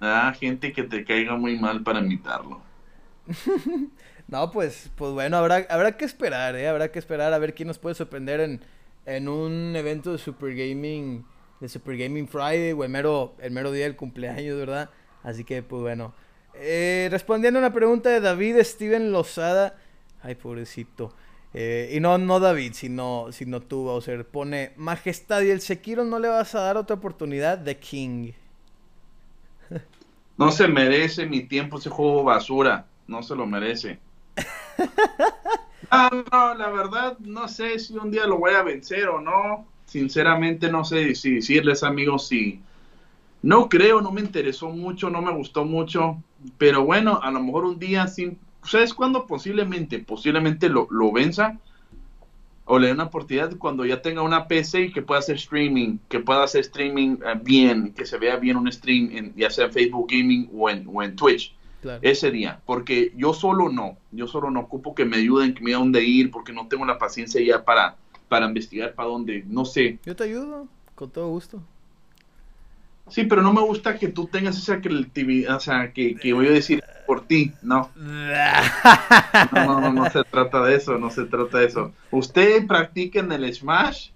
[0.00, 2.60] a gente que te caiga muy mal para invitarlo.
[4.28, 6.68] No, pues, pues bueno, habrá, habrá que esperar, ¿eh?
[6.68, 8.60] Habrá que esperar a ver quién nos puede sorprender en,
[9.06, 11.24] en un evento de Super Gaming,
[11.60, 14.90] de Super Gaming Friday o el mero, el mero día del cumpleaños, ¿verdad?
[15.22, 16.14] Así que, pues bueno.
[16.54, 19.76] Eh, respondiendo a una pregunta de David Steven Lozada.
[20.22, 21.14] Ay, pobrecito.
[21.54, 24.26] Eh, y no, no David, sino, sino tú, Bowser.
[24.26, 27.58] Pone, Majestad, ¿y el Sekiro no le vas a dar otra oportunidad?
[27.58, 28.32] de King.
[30.36, 32.86] No se merece mi tiempo ese juego basura.
[33.08, 33.98] No se lo merece.
[35.90, 39.66] Ah, no, la verdad, no sé si un día lo voy a vencer o no.
[39.86, 42.60] Sinceramente, no sé si decirles, amigos, si.
[43.40, 46.22] No creo, no me interesó mucho, no me gustó mucho.
[46.58, 49.26] Pero bueno, a lo mejor un día, sin, ¿sabes cuándo?
[49.26, 51.58] Posiblemente, posiblemente lo, lo venza.
[52.66, 55.96] O le dé una oportunidad cuando ya tenga una PC y que pueda hacer streaming,
[56.10, 59.66] que pueda hacer streaming eh, bien, que se vea bien un stream, en, ya sea
[59.66, 61.54] en Facebook Gaming o en, o en Twitch
[62.02, 65.70] ese día, porque yo solo no, yo solo no ocupo que me ayuden, que me
[65.70, 67.96] digan dónde ir, porque no tengo la paciencia ya para,
[68.28, 69.98] para investigar para dónde, no sé.
[70.04, 71.62] Yo te ayudo, con todo gusto.
[73.08, 76.46] Sí, pero no me gusta que tú tengas esa creatividad, o sea, que, que voy
[76.48, 77.90] a decir por ti, no.
[77.96, 78.04] No,
[79.66, 81.92] no, no, no se trata de eso, no se trata de eso.
[82.10, 84.10] Usted practica en el Smash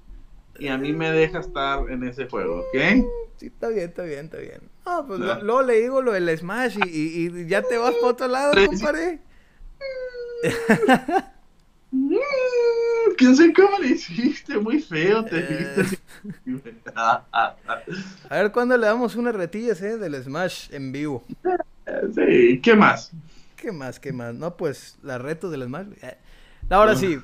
[0.59, 3.05] y a mí me deja estar en ese juego, ¿ok?
[3.43, 4.61] Sí, está bien, está bien, está bien.
[4.85, 8.29] Ah, pues luego le digo lo del Smash y, y, ya te vas para otro
[8.29, 9.19] lado, compadre.
[13.19, 14.59] ¿Quién sé cómo le hiciste?
[14.59, 15.99] Muy feo te viste.
[16.95, 17.57] a
[18.31, 21.25] ver cuándo le damos unas retillas, eh, del Smash en vivo.
[22.15, 23.11] Sí, ¿qué más?
[23.57, 23.99] ¿Qué más?
[23.99, 24.37] ¿Qué más?
[24.37, 25.89] No, pues la reto de las más.
[26.01, 26.17] Eh,
[26.71, 27.19] ahora sí.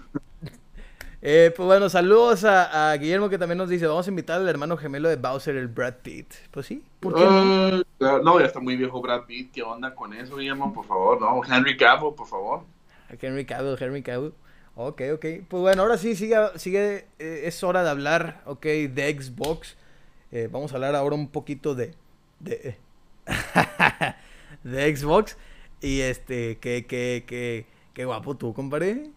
[1.20, 4.76] Eh, pues bueno, saludos a, Guillermo que también nos dice, vamos a invitar al hermano
[4.76, 6.32] gemelo de Bowser, el Brad Pitt.
[6.52, 8.22] Pues sí, ¿por qué no?
[8.22, 10.72] No, ya está muy viejo Brad Pitt, ¿qué onda con eso, Guillermo?
[10.72, 12.62] Por favor, no, Henry Cavill, por favor.
[13.20, 14.32] Henry Cavill, Henry Cavill.
[14.76, 15.26] Ok, ok.
[15.48, 19.76] Pues bueno, ahora sí, sigue, sigue eh, es hora de hablar, ok, de Xbox.
[20.30, 21.94] Eh, vamos a hablar ahora un poquito de...
[22.38, 22.76] de,
[24.62, 25.36] de Xbox.
[25.80, 29.10] Y este, que, que, que, qué guapo tú, compadre.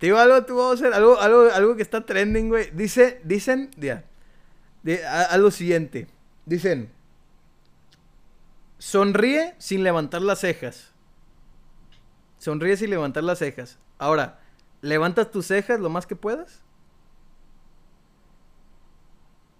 [0.00, 2.70] Te digo algo, tú vamos a hacer algo, algo, algo que está trending, güey.
[2.70, 4.04] Dice, dicen, ya,
[5.28, 6.06] algo siguiente.
[6.46, 6.90] Dicen,
[8.78, 10.92] sonríe sin levantar las cejas.
[12.38, 13.78] Sonríe sin levantar las cejas.
[13.98, 14.40] Ahora,
[14.80, 16.62] levantas tus cejas lo más que puedas.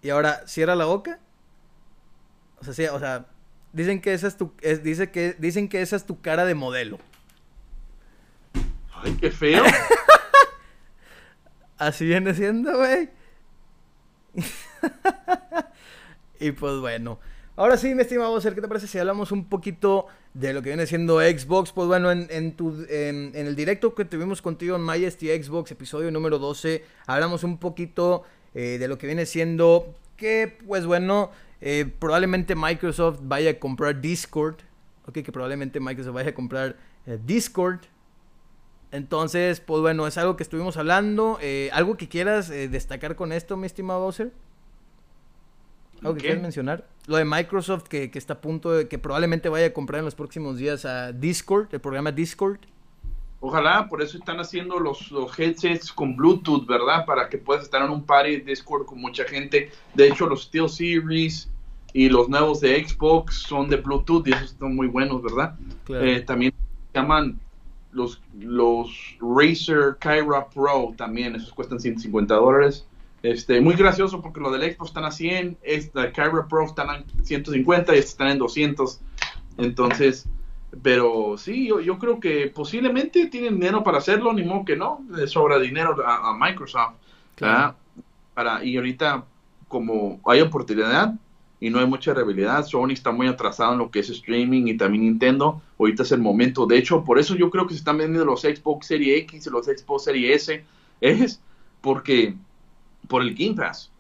[0.00, 1.18] Y ahora, cierra la boca.
[2.60, 3.26] O sea, sí, o sea,
[3.72, 4.52] dicen que esa es tu,
[4.82, 6.98] dice que, dicen que esa es tu cara de modelo.
[8.92, 9.64] Ay, qué feo.
[11.78, 13.08] Así viene siendo, güey.
[16.40, 17.18] y pues bueno.
[17.56, 20.70] Ahora sí, mi estimado Ser, ¿qué te parece si hablamos un poquito de lo que
[20.70, 21.72] viene siendo Xbox?
[21.72, 26.38] Pues bueno, en, tu, en, el directo que tuvimos contigo en Majesty Xbox, episodio número
[26.38, 28.24] 12, hablamos un poquito
[28.54, 34.00] eh, de lo que viene siendo que, pues bueno, eh, probablemente Microsoft vaya a comprar
[34.00, 34.56] Discord.
[35.06, 36.76] Ok, que probablemente Microsoft vaya a comprar
[37.06, 37.80] eh, Discord.
[38.92, 41.38] Entonces, pues bueno, es algo que estuvimos hablando.
[41.40, 44.32] Eh, ¿Algo que quieras destacar con esto, mi estimado Bowser?
[46.00, 46.86] ¿Algo que quieras mencionar?
[47.06, 50.14] Lo de Microsoft que, está a punto de que probablemente vaya a comprar en los
[50.14, 52.58] próximos días a Discord, el programa Discord.
[53.40, 57.06] Ojalá, por eso están haciendo los, headsets con Bluetooth, ¿verdad?
[57.06, 59.70] Para que puedas estar en un party Discord con mucha gente.
[59.94, 61.49] De hecho, los Steel Series
[61.92, 65.56] y los nuevos de Xbox son de Bluetooth y esos están muy buenos, ¿verdad?
[65.88, 66.52] Eh, también
[66.94, 67.38] llaman
[67.92, 72.86] los, los Razer Kyra Pro también, esos cuestan 150 dólares.
[73.22, 77.04] Este, muy gracioso porque lo del Xbox están a 100, esta Kyra Pro están a
[77.22, 79.00] 150 y estos están en 200.
[79.58, 80.26] Entonces,
[80.82, 85.04] pero sí, yo, yo creo que posiblemente tienen dinero para hacerlo, ni modo que no,
[85.10, 86.94] le sobra dinero a, Microsoft.
[88.34, 89.24] Para, y ahorita,
[89.68, 91.14] como hay oportunidad,
[91.60, 92.64] y no hay mucha realidad.
[92.64, 95.60] Sony está muy atrasado en lo que es streaming y también Nintendo.
[95.78, 96.66] Ahorita es el momento.
[96.66, 99.50] De hecho, por eso yo creo que se están vendiendo los Xbox Series X y
[99.50, 100.64] los Xbox Series S.
[101.02, 101.40] Es
[101.82, 102.34] porque
[103.08, 103.92] por el Game Pass.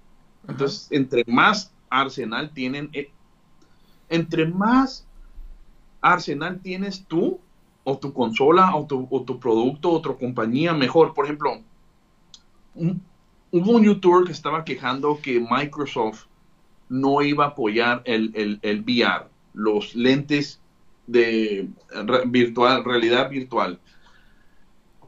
[0.48, 3.10] Entonces, entre más arsenal tienen, eh,
[4.08, 5.06] entre más
[6.00, 7.40] arsenal tienes tú,
[7.84, 11.12] o tu consola, o tu, o tu producto, o tu compañía, mejor.
[11.12, 11.60] Por ejemplo,
[12.74, 16.29] hubo un youtuber que estaba quejando que Microsoft
[16.90, 20.60] no iba a apoyar el, el, VR, los lentes
[21.06, 21.68] de
[22.26, 23.78] virtual, realidad virtual.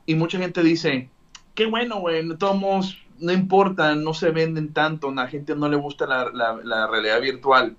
[0.06, 1.10] Y mucha gente dice,
[1.54, 5.76] qué bueno, güey, todos no importa, no se venden tanto, a la gente no le
[5.76, 7.76] gusta la, realidad virtual.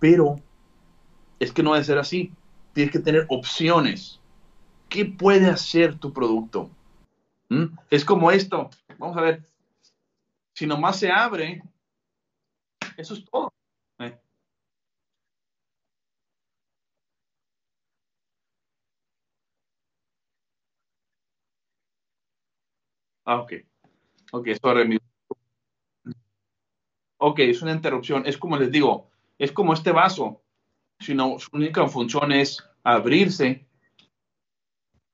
[0.00, 0.40] Pero
[1.38, 2.32] es que no debe ser así.
[2.72, 4.20] Tienes que tener opciones.
[4.88, 6.68] ¿Qué puede hacer tu producto?
[7.48, 7.64] ¿Mm?
[7.90, 8.70] Es como esto.
[8.98, 9.42] Vamos a ver.
[10.52, 11.62] Si nomás se abre,
[12.96, 13.52] eso es todo.
[13.98, 14.18] Eh.
[23.24, 23.52] Ah, ok.
[24.32, 24.98] Ok, sorry.
[27.18, 28.24] Ok, es una interrupción.
[28.26, 30.42] Es como les digo, es como este vaso.
[31.00, 33.66] Si no, su única función es abrirse,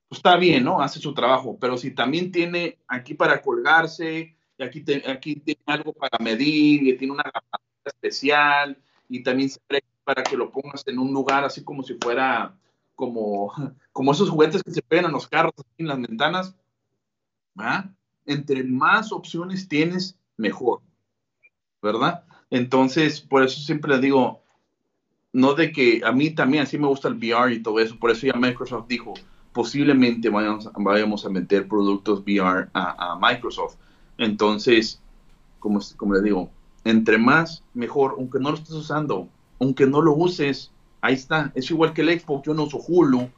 [0.08, 0.80] pues está bien, ¿no?
[0.82, 1.58] Hace su trabajo.
[1.60, 6.96] Pero si también tiene aquí para colgarse, y aquí, aquí tiene algo para medir, y
[6.96, 7.24] tiene una
[7.84, 8.76] especial
[9.08, 9.50] y también
[10.04, 12.54] para que lo pongas en un lugar así como si fuera
[12.94, 13.52] como,
[13.92, 16.54] como esos juguetes que se pegan en los carros en las ventanas.
[18.24, 20.80] Entre más opciones tienes, mejor.
[21.82, 22.24] ¿Verdad?
[22.50, 24.42] Entonces, por eso siempre les digo,
[25.32, 28.10] no de que a mí también así me gusta el VR y todo eso, por
[28.10, 29.14] eso ya Microsoft dijo,
[29.52, 33.76] posiblemente vayamos, vayamos a meter productos VR a, a Microsoft.
[34.18, 35.00] Entonces,
[35.58, 36.50] como, como les digo,
[36.84, 39.28] entre más, mejor, aunque no lo estés usando,
[39.60, 41.52] aunque no lo uses, ahí está.
[41.54, 43.28] Es igual que el Xbox, yo no uso Hulu,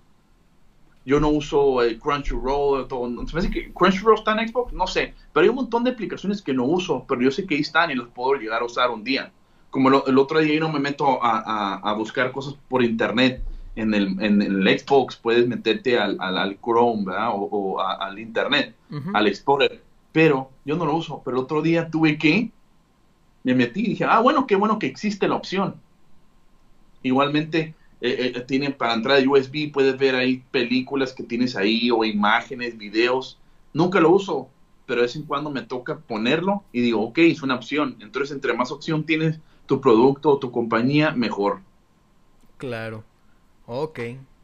[1.06, 3.08] yo no uso el Crunchyroll, todo.
[3.26, 4.72] ¿Se me hace que Crunchyroll está en Xbox?
[4.72, 7.56] No sé, pero hay un montón de aplicaciones que no uso, pero yo sé que
[7.56, 9.32] ahí están y los puedo llegar a usar un día.
[9.70, 13.42] Como el otro día yo no me meto a, buscar cosas por internet.
[13.76, 18.72] En el, en el Xbox puedes meterte al, al, Chrome o, al internet,
[19.12, 21.20] al Explorer, pero yo no lo uso.
[21.24, 22.52] Pero el otro día tuve que
[23.44, 25.76] me metí y dije, ah, bueno, qué bueno que existe la opción.
[27.02, 32.04] Igualmente, eh, eh, para entrar de USB, puedes ver ahí películas que tienes ahí o
[32.04, 33.38] imágenes, videos.
[33.72, 34.48] Nunca lo uso,
[34.86, 37.96] pero de vez en cuando me toca ponerlo y digo, ok, es una opción.
[38.00, 41.60] Entonces, entre más opción tienes tu producto o tu compañía, mejor.
[42.56, 43.04] Claro.
[43.66, 44.00] Ok.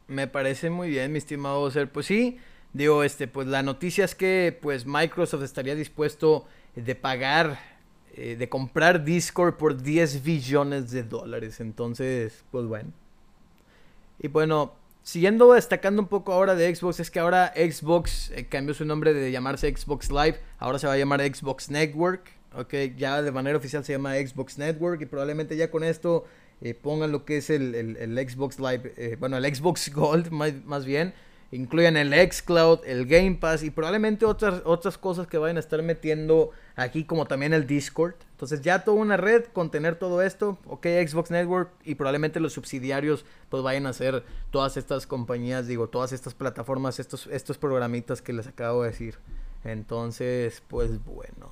[0.07, 1.91] Me parece muy bien, mi estimado ser.
[1.91, 2.37] Pues sí,
[2.73, 6.45] digo, este, pues la noticia es que pues Microsoft estaría dispuesto
[6.75, 7.59] de pagar,
[8.13, 11.61] eh, de comprar Discord por 10 billones de dólares.
[11.61, 12.91] Entonces, pues bueno.
[14.19, 18.73] Y bueno, siguiendo destacando un poco ahora de Xbox, es que ahora Xbox eh, cambió
[18.73, 22.31] su nombre de llamarse Xbox Live, ahora se va a llamar Xbox Network.
[22.53, 26.25] Ok, ya de manera oficial se llama Xbox Network y probablemente ya con esto
[26.59, 30.31] eh, pongan lo que es el, Xbox Live, bueno, el Xbox Gold
[30.65, 31.13] más, bien.
[31.53, 35.81] Incluyan el Xcloud, el Game Pass y probablemente otras, otras cosas que vayan a estar
[35.83, 38.13] metiendo aquí, como también el Discord.
[38.31, 42.53] Entonces, ya toda una red con tener todo esto, ok, Xbox Network y probablemente los
[42.53, 48.21] subsidiarios, pues vayan a ser todas estas compañías, digo, todas estas plataformas, estos, estos programitas
[48.21, 49.17] que les acabo de decir.
[49.65, 51.51] Entonces, pues bueno.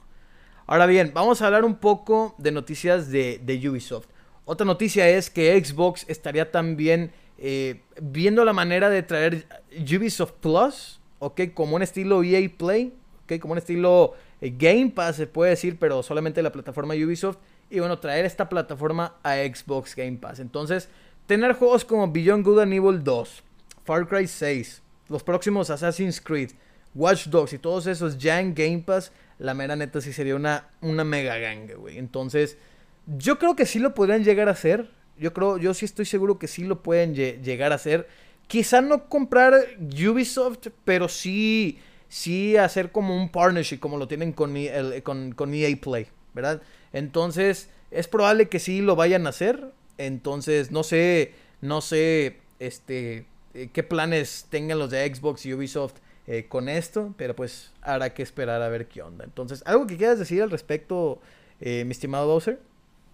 [0.65, 4.07] Ahora bien, vamos a hablar un poco de noticias de, de Ubisoft.
[4.45, 10.99] Otra noticia es que Xbox estaría también eh, viendo la manera de traer Ubisoft Plus,
[11.19, 11.41] ¿ok?
[11.53, 12.93] Como un estilo EA Play,
[13.23, 13.39] ¿ok?
[13.39, 17.37] Como un estilo eh, Game Pass, se puede decir, pero solamente la plataforma Ubisoft.
[17.69, 20.39] Y bueno, traer esta plataforma a Xbox Game Pass.
[20.39, 20.89] Entonces,
[21.27, 23.43] tener juegos como Beyond Good and Evil 2,
[23.85, 26.51] Far Cry 6, los próximos Assassin's Creed,
[26.95, 30.67] Watch Dogs y todos esos ya en Game Pass, la mera neta sí sería una,
[30.81, 31.97] una mega ganga, güey.
[31.97, 32.57] Entonces,
[33.05, 34.89] yo creo que sí lo podrían llegar a hacer.
[35.19, 38.07] Yo creo, yo sí estoy seguro que sí lo pueden llegar a hacer.
[38.47, 44.55] Quizá no comprar Ubisoft, pero sí, sí hacer como un partnership, como lo tienen con,
[44.55, 46.61] e, con, EA Play, ¿verdad?
[46.93, 49.71] Entonces, es probable que sí lo vayan a hacer.
[49.97, 55.95] Entonces, no sé, no sé, este, eh, qué planes tengan los de Xbox y Ubisoft
[56.27, 59.25] eh, con esto, pero pues habrá que esperar a ver qué onda.
[59.25, 61.19] Entonces, ¿algo que quieras decir al respecto,
[61.59, 62.59] eh, mi estimado Bowser?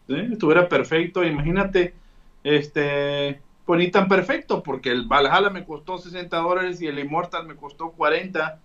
[0.08, 1.24] Estuviera perfecto.
[1.24, 1.94] Imagínate,
[2.44, 7.48] este, pues ni tan perfecto, porque el Valhalla me costó 60 dólares y el Immortal
[7.48, 8.60] me costó 40.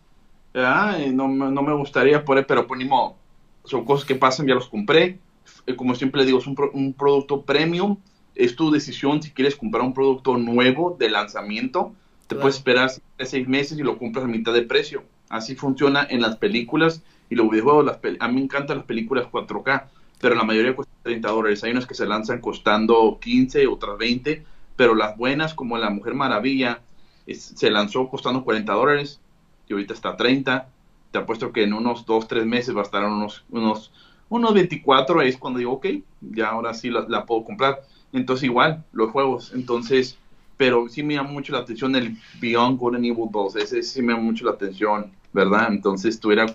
[0.55, 3.17] no, no, me gustaría por pero pues ni modo.
[3.65, 5.19] Son cosas que pasan, ya los compré.
[5.67, 7.97] Eh, como siempre digo, es un, un producto premium.
[8.35, 11.95] Es tu decisión si quieres comprar un producto nuevo de lanzamiento.
[12.27, 15.03] Te puedes esperar seis meses y lo compras a mitad de precio.
[15.29, 17.85] Así funciona en las películas y los videojuegos.
[17.85, 19.89] Las a mí me encantan las películas 4K
[20.21, 21.65] pero la mayoría cuesta 30 dólares.
[21.65, 24.45] Hay unas que se lanzan costando 15, otras 20,
[24.77, 26.81] pero las buenas, como La Mujer Maravilla,
[27.27, 29.21] se lanzó costando 40 dólares
[29.67, 30.69] y ahorita está 30.
[31.11, 33.93] Te apuesto que en unos 2, 3 meses va unos, unos,
[34.29, 35.21] unos 24.
[35.21, 35.87] Ahí es cuando digo, ok,
[36.21, 37.83] ya ahora sí la, puedo comprar.
[38.13, 39.53] Entonces, igual, los juegos.
[39.55, 40.19] Entonces,
[40.57, 43.57] pero sí me llama mucho la atención el Beyond Good and Evil 2.
[43.57, 45.69] Ese sí me llama mucho la atención, ¿verdad?
[45.71, 46.47] Entonces, estuviera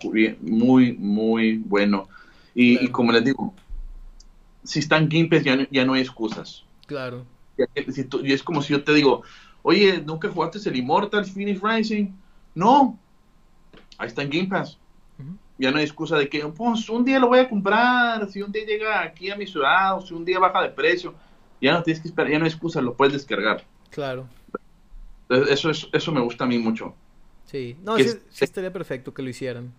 [0.42, 2.08] muy, muy bueno.
[2.56, 3.53] Y, como les digo,
[4.64, 6.64] si están gimpes ya, no, ya no hay excusas.
[6.88, 7.26] Claro.
[8.23, 9.23] y es como si yo te digo,
[9.61, 12.07] oye, ¿nunca jugaste el Immortal Finish Rising?
[12.53, 12.98] No.
[13.98, 14.77] Ahí está en Game Pass.
[15.57, 18.52] Ya no hay excusa de que, pues, un día lo voy a comprar, si un
[18.52, 21.14] día llega aquí a mi ciudad, o si un día baja de precio.
[21.61, 23.64] Ya no tienes que esperar, ya no hay excusa, lo puedes descargar.
[23.90, 24.27] Claro.
[25.30, 26.94] Eso, es, eso me gusta a mí mucho.
[27.45, 28.10] Sí, no, sí,
[28.40, 29.73] estaría perfecto que lo hicieran.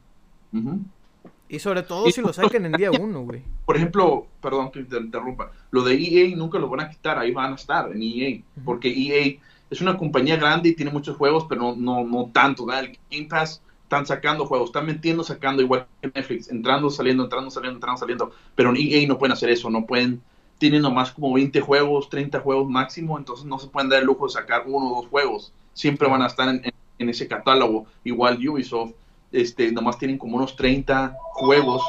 [1.49, 3.43] Y sobre todo si lo sacan en día uno, güey.
[3.67, 7.33] Por ejemplo, perdón que te interrumpa, lo de EA nunca lo van a quitar, ahí
[7.33, 9.39] van a estar en EA, porque EA
[9.71, 12.85] es una compañía grande y tiene muchos juegos, pero no, no, no tanto, ¿verdad?
[12.85, 17.51] El Game Pass están sacando juegos, están metiendo, sacando igual que Netflix, entrando, saliendo, entrando,
[17.51, 20.21] saliendo, entrando, saliendo, pero en EA no pueden hacer eso, no pueden,
[20.59, 24.27] tienen nomás como 20 juegos, 30 juegos máximo, entonces no se pueden dar el lujo
[24.27, 28.95] de sacar uno o dos juegos, siempre van a estar en ese catálogo, igual Ubisoft
[29.41, 31.83] este, nomás tienen como unos 30 juegos.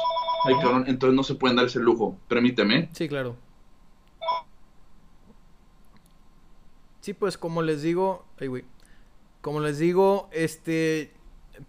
[0.86, 2.16] entonces no se pueden dar ese lujo.
[2.28, 2.88] Permíteme.
[2.92, 3.36] Sí, claro.
[7.00, 8.26] Sí, pues como les digo,
[9.40, 11.14] como les digo, este,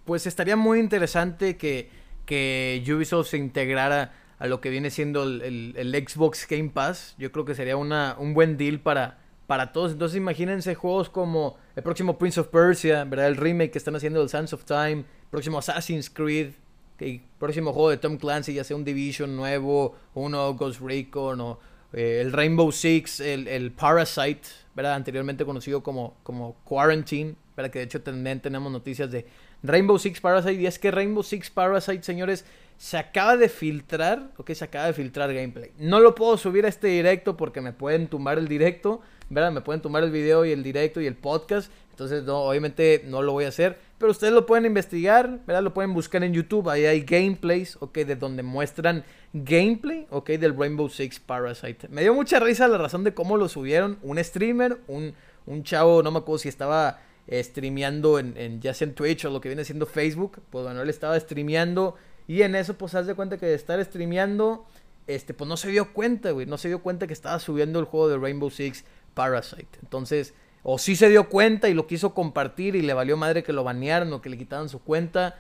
[0.04, 1.90] pues estaría muy interesante que,
[2.26, 7.16] que Ubisoft se integrara a lo que viene siendo el, el, Xbox Game Pass.
[7.18, 9.20] Yo creo que sería una, un buen deal para,
[9.50, 9.94] para todos.
[9.94, 13.30] Entonces imagínense juegos como el próximo Prince of Persia, ¿verdad?
[13.30, 16.52] El remake que están haciendo del Sands of Time, próximo Assassin's Creed,
[17.00, 21.60] el próximo juego de Tom Clancy, ya sea un Division nuevo, uno Ghost Recon o
[21.94, 24.94] eh, el Rainbow Six, el, Parasite, ¿verdad?
[24.94, 29.26] Anteriormente conocido como, como Quarantine, para que de hecho también tenemos noticias de
[29.64, 30.62] Rainbow Six Parasite.
[30.62, 32.46] Y es que Rainbow Six Parasite, señores,
[32.78, 35.72] se acaba de filtrar, ok, se acaba de filtrar gameplay.
[35.80, 39.52] No lo puedo subir a este directo porque me pueden tumbar el directo, ¿verdad?
[39.52, 41.72] Me pueden tumbar el video y el directo y el podcast.
[41.92, 43.78] Entonces, no, obviamente no lo voy a hacer.
[43.98, 45.62] Pero ustedes lo pueden investigar, ¿verdad?
[45.62, 46.70] Lo pueden buscar en YouTube.
[46.70, 49.04] Ahí hay gameplays, ok, de donde muestran
[49.34, 51.90] gameplay, ok, del Rainbow Six Parasite.
[51.90, 54.00] Me dio mucha risa la razón de cómo lo subieron.
[54.02, 55.14] Un streamer, un,
[55.46, 59.26] un chavo, no me acuerdo si estaba eh, streameando en, en, ya sea en Twitch
[59.26, 60.42] o lo que viene siendo Facebook.
[60.50, 61.96] Pues bueno, él estaba streameando
[62.30, 64.68] y en eso, pues, haz de cuenta que de estar streameando,
[65.08, 66.46] este, pues no se dio cuenta, güey.
[66.46, 69.80] No se dio cuenta que estaba subiendo el juego de Rainbow Six Parasite.
[69.81, 70.34] Entonces,
[70.64, 73.64] o sí se dio cuenta y lo quiso compartir y le valió madre que lo
[73.64, 75.40] banearan o que le quitaran su cuenta.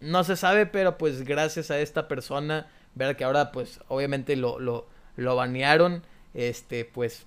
[0.00, 4.58] No se sabe, pero pues gracias a esta persona, ver que ahora, pues, obviamente lo,
[4.58, 4.86] lo,
[5.16, 6.02] lo banearon.
[6.34, 7.26] Este, pues,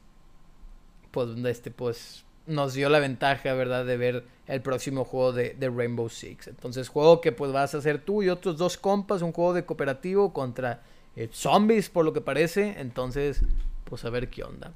[1.12, 3.86] pues, este, pues, nos dio la ventaja, ¿verdad?
[3.86, 6.48] De ver el próximo juego de, Rainbow Six.
[6.48, 9.66] Entonces, juego que pues vas a hacer tú y otros dos compas, un juego de
[9.66, 10.82] cooperativo contra
[11.16, 12.76] eh, zombies, por lo que parece.
[12.80, 13.42] Entonces,
[13.86, 14.72] pues a ver qué onda.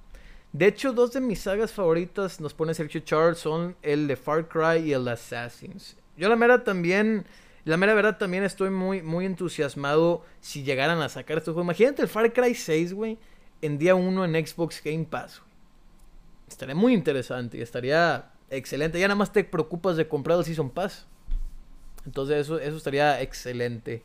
[0.52, 4.48] De hecho, dos de mis sagas favoritas, nos pone Sergio Charles, son el de Far
[4.48, 5.96] Cry y el de Assassins.
[6.18, 7.26] Yo la mera también,
[7.66, 11.62] la mera verdad también estoy muy, muy entusiasmado si llegaran a sacar este juego.
[11.62, 13.20] Imagínate el Far Cry 6, güey,
[13.62, 15.42] en día 1 en Xbox Game Pass.
[16.48, 19.00] Estaría muy interesante y estaría excelente.
[19.00, 21.06] Ya nada más te preocupas de comprar el Season Pass.
[22.08, 24.02] Entonces eso, eso estaría excelente.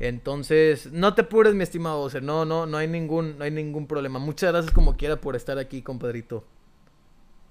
[0.00, 2.22] Entonces, no te apures, mi estimado Bowser.
[2.22, 4.18] No, no, no hay ningún, no hay ningún problema.
[4.18, 6.44] Muchas gracias como quiera por estar aquí, compadrito.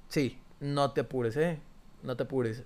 [0.10, 1.60] Sí, no te apures, eh.
[2.04, 2.64] No te apures.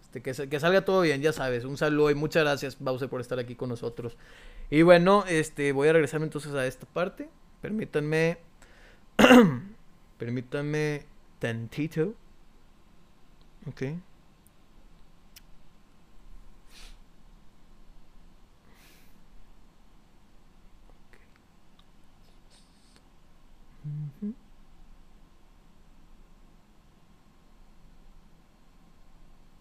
[0.00, 1.64] Este, que, que, salga todo bien, ya sabes.
[1.64, 4.16] Un saludo y muchas gracias, Bowser, por estar aquí con nosotros.
[4.70, 7.28] Y bueno, este, voy a regresarme entonces a esta parte.
[7.60, 8.38] Permítanme.
[10.18, 11.04] permítanme
[11.38, 12.14] tantito.
[13.66, 13.82] Ok.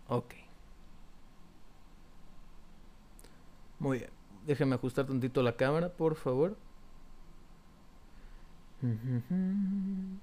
[0.09, 0.33] Ok.
[3.79, 4.09] Muy bien.
[4.45, 6.55] Déjeme ajustar tantito la cámara, por favor.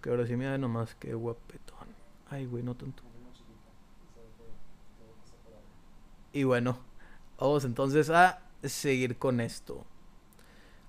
[0.00, 1.88] Que ahora sí me da nomás que guapetón.
[2.28, 3.02] Ay, güey, no tanto.
[6.34, 6.76] Y bueno,
[7.38, 9.86] vamos entonces a seguir con esto.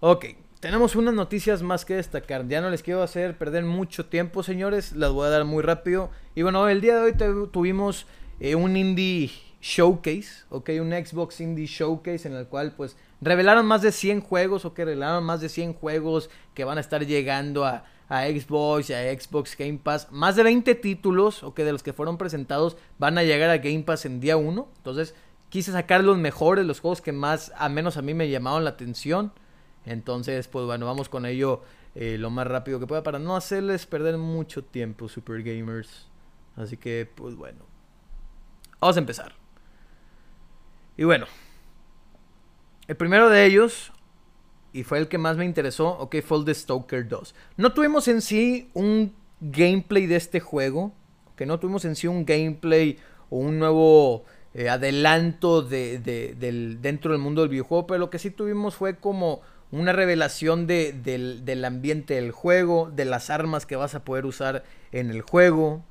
[0.01, 0.25] Ok,
[0.65, 2.47] tenemos unas noticias más que destacar.
[2.47, 4.93] Ya no les quiero hacer perder mucho tiempo, señores.
[4.93, 6.09] Las voy a dar muy rápido.
[6.33, 8.07] Y bueno, el día de hoy tuvimos
[8.39, 9.29] eh, un indie
[9.61, 14.65] showcase, ok, un Xbox indie showcase en el cual pues revelaron más de 100 juegos,
[14.65, 19.03] ok, revelaron más de 100 juegos que van a estar llegando a, a Xbox a
[19.03, 20.07] Xbox Game Pass.
[20.09, 23.59] Más de 20 títulos, o que de los que fueron presentados, van a llegar a
[23.59, 24.67] Game Pass en día 1.
[24.77, 25.13] Entonces,
[25.49, 28.71] quise sacar los mejores, los juegos que más, a menos a mí me llamaron la
[28.71, 29.31] atención.
[29.85, 31.61] Entonces, pues bueno, vamos con ello
[31.93, 36.07] eh, lo más rápido que pueda para no hacerles perder mucho tiempo, Super Gamers.
[36.55, 37.65] Así que, pues bueno.
[38.79, 39.33] Vamos a empezar.
[40.97, 41.25] Y bueno.
[42.87, 43.91] El primero de ellos
[44.75, 47.33] y fue el que más me interesó, ok, fue el de Stoker 2.
[47.55, 50.91] No tuvimos en sí un gameplay de este juego,
[51.37, 52.99] que no tuvimos en sí un gameplay
[53.29, 55.99] o un nuevo eh, adelanto de,
[56.37, 59.39] del, dentro del mundo del videojuego, pero lo que sí tuvimos fue como
[59.71, 64.25] una revelación de, del, del, ambiente del juego, de las armas que vas a poder
[64.25, 65.83] usar en el juego.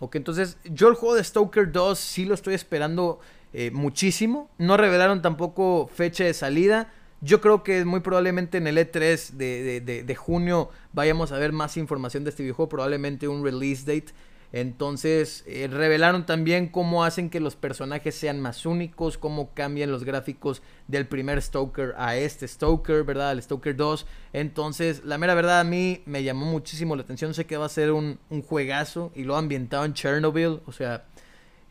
[0.00, 3.20] Ok, entonces yo el juego de Stoker 2 sí lo estoy esperando
[3.52, 4.50] eh, muchísimo.
[4.58, 6.92] No revelaron tampoco fecha de salida.
[7.20, 12.24] Yo creo que muy probablemente en el E3 de, junio vayamos a ver más información
[12.24, 14.12] de este videojuego, probablemente un release date.
[14.52, 20.04] Entonces, eh, revelaron también cómo hacen que los personajes sean más únicos, cómo cambian los
[20.04, 23.30] gráficos del primer Stoker a este Stoker, ¿verdad?
[23.30, 24.06] Al Stoker 2.
[24.34, 27.32] Entonces, la mera verdad a mí me llamó muchísimo la atención.
[27.32, 30.60] Sé que va a ser un, juegazo y lo ambientado en Chernobyl.
[30.66, 31.06] O sea,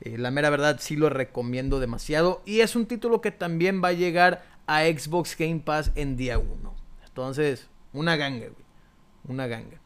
[0.02, 2.42] eh, la mera verdad sí lo recomiendo demasiado.
[2.48, 6.40] Y es un título que también va a llegar a Xbox Game Pass en día
[6.40, 6.76] 1.
[7.06, 8.66] Entonces, una ganga, güey.
[9.28, 9.80] Una ganga.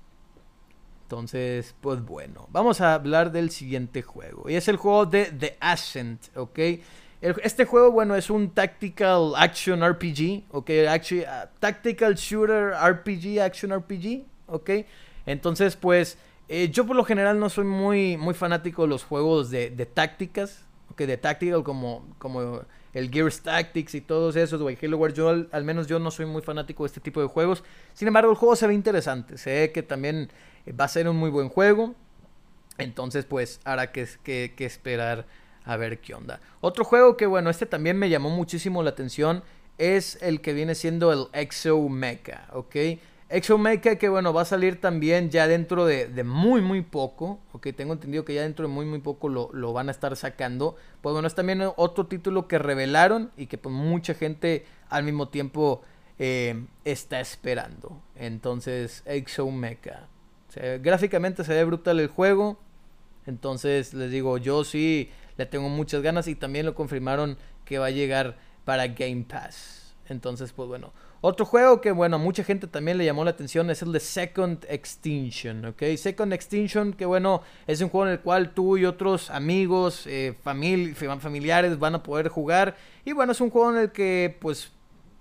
[1.06, 4.50] Entonces, pues bueno, vamos a hablar del siguiente juego.
[4.50, 6.60] Y es el juego de The Ascent, ¿ok?
[7.22, 10.70] este juego, bueno, es un Tactical Action RPG, ¿ok?
[10.70, 14.70] Uh, tactical Shooter RPG, Action RPG, ¿ok?
[15.26, 16.18] Entonces, pues,
[16.50, 19.86] eh, yo por lo general no soy muy, muy fanático de los juegos de, de
[19.86, 21.02] tácticas, ¿ok?
[21.02, 22.62] De Tactical como, como
[22.96, 24.78] el Gears Tactics y todos esos, güey.
[24.82, 27.62] Halo Wars, yo al, menos yo no soy muy fanático de este tipo de juegos.
[27.94, 29.38] Sin embargo, el juego se ve interesante.
[29.38, 30.30] Sé que también
[30.72, 31.96] va a ser un muy buen juego.
[32.78, 35.26] Entonces, pues, habrá que, que, esperar
[35.64, 36.40] a ver qué onda.
[36.62, 39.44] Otro juego que, bueno, este también me llamó muchísimo la atención
[39.78, 42.76] es el que viene siendo el Exo Mecha, ¿ok?
[43.28, 47.68] Exo Mecha que, bueno, va a salir también ya dentro de, muy, muy poco, ¿ok?
[47.76, 50.76] Tengo entendido que ya dentro de muy, muy poco lo, van a estar sacando.
[51.02, 55.30] Pues bueno, es también otro título que revelaron y que pues mucha gente al mismo
[55.30, 55.82] tiempo
[56.20, 58.02] eh, está esperando.
[58.16, 60.08] Entonces, Exo Mecha.
[60.82, 62.60] Gráficamente se ve brutal el juego.
[63.26, 67.88] Entonces, les digo, yo sí le tengo muchas ganas y también lo confirmaron que va
[67.88, 69.96] a llegar para Game Pass.
[70.08, 70.94] Entonces, pues bueno.
[71.22, 74.00] Otro juego que, bueno, a mucha gente también le llamó la atención es el de
[74.00, 75.82] Second Extinction, ¿ok?
[75.98, 80.36] Second Extinction, que bueno, es un juego en el cual tú y otros amigos, eh,
[80.44, 82.76] familiares van a poder jugar.
[83.06, 84.72] Y bueno, es un juego en el que, pues,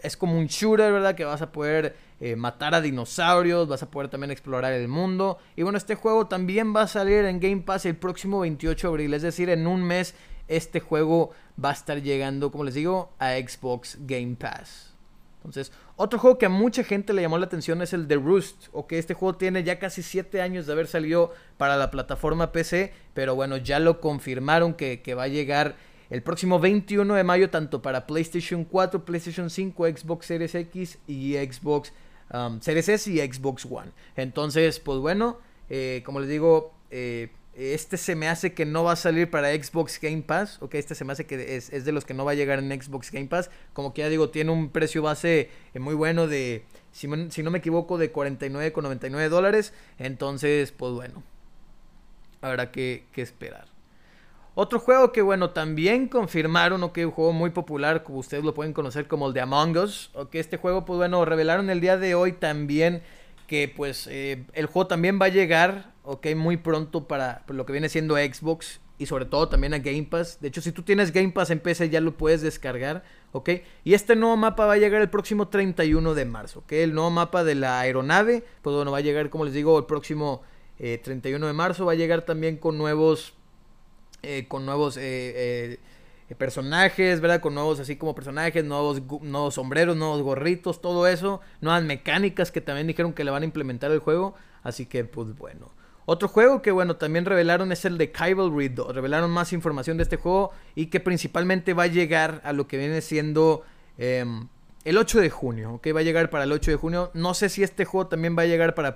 [0.05, 1.15] es como un shooter, ¿verdad?
[1.15, 5.39] Que vas a poder eh, matar a dinosaurios, vas a poder también explorar el mundo.
[5.57, 8.91] Y bueno, este juego también va a salir en Game Pass el próximo 28 de
[8.91, 10.15] abril, es decir, en un mes
[10.47, 11.31] este juego
[11.63, 14.95] va a estar llegando, como les digo, a Xbox Game Pass.
[15.37, 18.69] Entonces, otro juego que a mucha gente le llamó la atención es el de Roost,
[18.73, 22.53] o que este juego tiene ya casi 7 años de haber salido para la plataforma
[22.53, 25.77] PC, pero bueno, ya lo confirmaron que, que va a llegar
[26.15, 31.35] el próximo 21 de mayo tanto para PlayStation 4, PlayStation 5, Xbox Series X y
[31.35, 31.93] Xbox
[32.33, 33.91] um, Series S y Xbox One.
[34.15, 38.93] Entonces, pues bueno, eh, como les digo, eh, este se me hace que no va
[38.93, 40.59] a salir para Xbox Game Pass.
[40.63, 42.71] Ok, este se me hace que es, de los que no va a llegar en
[42.81, 43.51] Xbox Game Pass.
[43.73, 47.59] Como que ya digo, tiene un precio base eh, muy bueno de, si, no me
[47.59, 49.73] equivoco, de 49,99 dólares.
[49.99, 51.25] Entonces, pues bueno,
[52.41, 53.74] habrá que, que esperar.
[54.57, 58.55] Otro juego que, bueno, también confirmaron, o que un juego muy popular, como ustedes lo
[58.55, 61.81] pueden conocer como el de Among Us, o que este juego, pues bueno, revelaron el
[61.81, 63.03] día de hoy también
[63.49, 67.73] que, pues, eh, el juego también va a llegar, ok, muy pronto para, lo que
[67.73, 70.39] viene siendo Xbox y sobre todo también a Game Pass.
[70.41, 73.03] De hecho, si tú tienes Game Pass en PC ya lo puedes descargar,
[73.33, 73.51] ok.
[73.83, 76.73] Y este nuevo mapa va a llegar el próximo 31 de marzo, ok.
[76.73, 79.87] El nuevo mapa de la aeronave, pues bueno, va a llegar, como les digo, el
[79.87, 80.43] próximo
[80.79, 81.85] 31 eh, de marzo.
[81.85, 83.35] Va a llegar también con nuevos
[84.25, 85.79] eh, con nuevos eh,
[86.31, 87.41] eh, personajes, ¿verdad?
[87.41, 91.41] Con nuevos así como personajes, nuevos, nuevos sombreros, nuevos gorritos, todo eso.
[91.61, 94.35] Nuevas mecánicas que también dijeron que le van a implementar el juego.
[94.63, 95.71] Así que, pues bueno.
[96.07, 98.95] Otro juego que, bueno, también revelaron es el de Cavalry 2.
[98.95, 102.77] Revelaron más información de este juego y que principalmente va a llegar a lo que
[102.77, 103.63] viene siendo
[103.97, 104.49] em,
[104.85, 105.75] el 8 de junio.
[105.75, 107.11] Ok, va a llegar para el 8 de junio.
[107.15, 108.95] No sé si este juego también va a llegar para,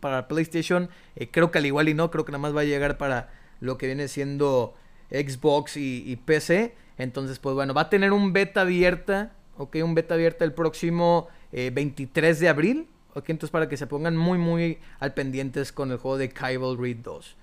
[0.00, 0.90] para PlayStation.
[1.30, 3.30] creo que al igual y no, creo que nada más va a llegar para
[3.62, 4.74] lo que viene siendo
[5.10, 6.74] Xbox y, PC.
[6.98, 11.28] Entonces, pues bueno, va a tener un beta abierta, ok, un beta abierta el próximo
[11.52, 12.88] 23 eh, de abril.
[13.14, 16.94] Ok, entonces para que se pongan muy, muy al pendientes con el juego de Cavalry
[16.94, 17.36] 2.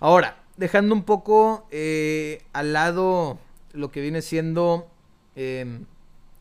[0.00, 3.38] Ahora, dejando un poco eh, al lado
[3.72, 4.88] lo que viene siendo
[5.36, 5.84] em,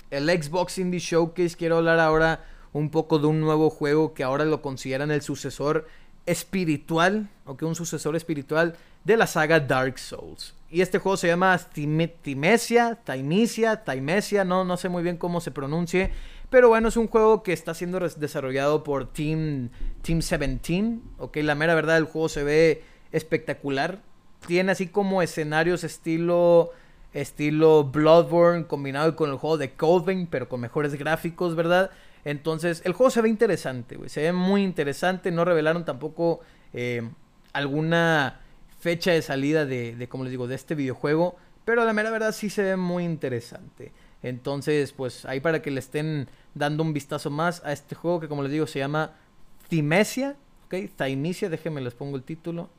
[0.10, 4.46] el Xbox Indie Showcase, quiero hablar ahora un poco de un nuevo juego que ahora
[4.46, 5.88] lo consideran el sucesor
[6.26, 10.54] espiritual, ok, un sucesor espiritual de la saga Dark Souls.
[10.72, 16.12] Y este juego se llama Timesia, Timesia, no, no sé muy bien cómo se pronuncie.
[16.50, 19.70] Pero bueno, es un juego que está siendo desarrollado por Team,
[20.02, 21.00] Team 17.
[21.18, 24.00] Ok, la mera verdad, el juego se ve espectacular.
[24.48, 26.72] Tiene así como escenarios estilo,
[27.14, 31.92] estilo Bloodborne combinado con el juego de Coldvein, pero con mejores gráficos, ¿verdad?
[32.26, 33.98] Entonces, el juego se ve interesante.
[34.10, 35.32] Se ve muy interesante.
[35.32, 36.42] No revelaron tampoco
[36.74, 37.08] eh,
[37.54, 38.42] alguna
[38.80, 41.36] fecha de salida de, como les digo, de este videojuego.
[41.66, 43.92] Pero la mera verdad sí se ve muy interesante.
[44.24, 48.28] Entonces, pues ahí para que le estén dando un vistazo más a este juego que
[48.28, 49.14] como les digo se llama
[49.68, 50.36] Timesia.
[50.66, 50.76] ¿Ok?
[50.96, 52.70] Timesia, déjenme les pongo el título.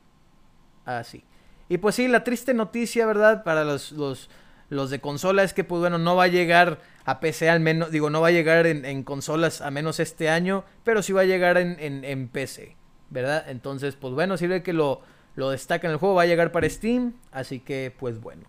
[0.83, 1.23] Así.
[1.69, 3.43] y pues sí, la triste noticia, ¿verdad?
[3.43, 4.29] Para los, los,
[4.69, 7.91] los, de consola es que, pues bueno, no va a llegar a PC al menos,
[7.91, 11.25] digo, no va a llegar en, consolas a menos este año, pero sí va a
[11.25, 12.75] llegar en, en, PC,
[13.09, 13.45] ¿verdad?
[13.47, 15.01] Entonces, pues bueno, sirve que lo,
[15.35, 18.43] lo en el juego, va a llegar para Steam, así que pues bueno.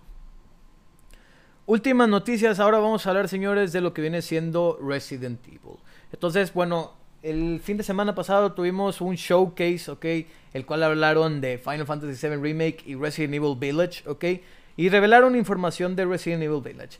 [1.64, 5.78] Últimas noticias, ahora vamos a hablar señores de lo que viene siendo Resident Evil.
[6.12, 6.92] Entonces, bueno,
[7.22, 10.04] el fin de semana pasado tuvimos un showcase, ¿ok?
[10.52, 14.24] El cual hablaron de Final Fantasy VII Remake y Resident Evil Village, ¿ok?
[14.76, 16.98] Y revelaron información de Resident Evil Village.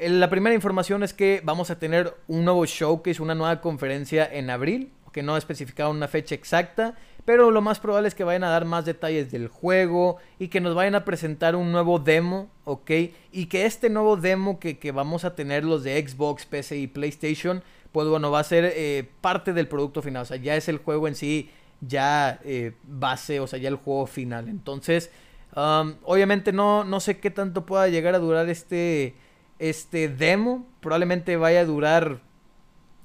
[0.00, 4.48] La primera información es que vamos a tener un nuevo showcase, una nueva conferencia en
[4.50, 6.94] abril, que no ha especificado una fecha exacta,
[7.24, 10.60] pero lo más probable es que vayan a dar más detalles del juego y que
[10.60, 12.90] nos vayan a presentar un nuevo demo, ¿ok?
[13.32, 17.62] Y que este nuevo demo que, vamos a tener los de Xbox, PC y PlayStation,
[17.90, 20.78] pues bueno, va a ser eh, parte del producto final, o sea, ya es el
[20.78, 21.50] juego en sí,
[21.80, 24.48] ya eh, base, o sea, ya el juego final.
[24.48, 25.10] Entonces,
[25.56, 29.14] Um, obviamente no, no sé qué tanto pueda llegar a durar este,
[29.58, 30.66] este demo.
[30.80, 32.20] Probablemente vaya a durar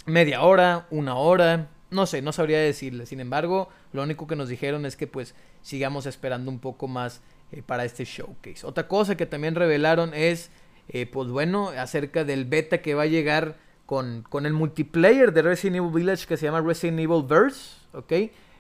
[0.05, 1.69] media hora, una hora.
[1.91, 3.05] No sé, no sabría decirle.
[3.05, 7.21] Sin embargo, lo único que nos dijeron es que pues sigamos esperando un poco más
[7.51, 8.65] eh, para este showcase.
[8.65, 10.49] Otra cosa que también revelaron es,
[10.89, 15.41] eh, pues bueno, acerca del beta que va a llegar con, con el multiplayer de
[15.41, 18.13] Resident Evil Village que se llama Resident Evil Verse, ¿ok?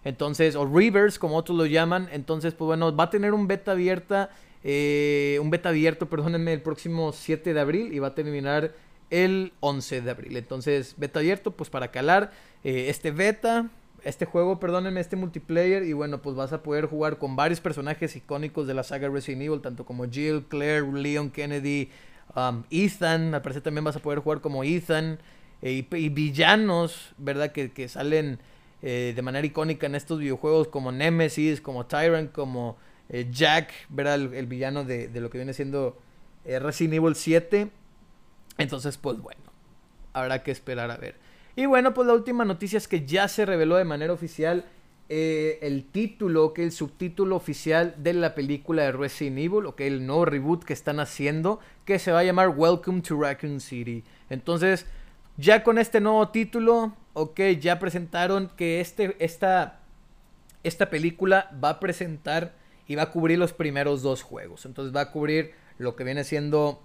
[0.03, 2.09] Entonces, o Reverse, como otros lo llaman.
[2.11, 4.29] Entonces, pues bueno, va a tener un beta abierta,
[4.63, 8.73] eh, un beta abierto, perdónenme, el próximo 7 de abril y va a terminar
[9.09, 10.37] el 11 de abril.
[10.37, 12.31] Entonces, beta abierto, pues para calar
[12.63, 13.69] eh, este beta,
[14.03, 15.83] este juego, perdónenme, este multiplayer.
[15.83, 19.43] Y bueno, pues vas a poder jugar con varios personajes icónicos de la saga Resident
[19.43, 21.89] Evil, tanto como Jill, Claire, Leon Kennedy,
[22.35, 23.35] um, Ethan.
[23.35, 25.19] Al parecer también vas a poder jugar como Ethan.
[25.61, 27.51] Eh, y, villanos, ¿verdad?
[27.51, 28.39] Que, que salen
[28.81, 32.75] de manera icónica en estos videojuegos como Nemesis, como Tyrant, como
[33.09, 34.15] eh, Jack, ¿verdad?
[34.15, 35.97] El, villano de, lo que viene siendo
[36.45, 37.69] eh, Resident Evil 7.
[38.57, 39.41] Entonces, pues bueno,
[40.13, 41.15] habrá que esperar a ver.
[41.55, 44.65] Y bueno, pues la última noticia es que ya se reveló de manera oficial
[45.09, 50.07] el título, que el subtítulo oficial de la película de Resident Evil, o que el
[50.07, 54.03] nuevo reboot que están haciendo, que se va a llamar Welcome to Raccoon City.
[54.31, 54.87] Entonces,
[55.37, 59.79] ya con este nuevo título, ok, ya presentaron que este, esta,
[60.63, 62.53] esta película va a presentar
[62.87, 64.65] y va a cubrir los primeros dos juegos.
[64.65, 66.81] Entonces va a cubrir lo que viene siendo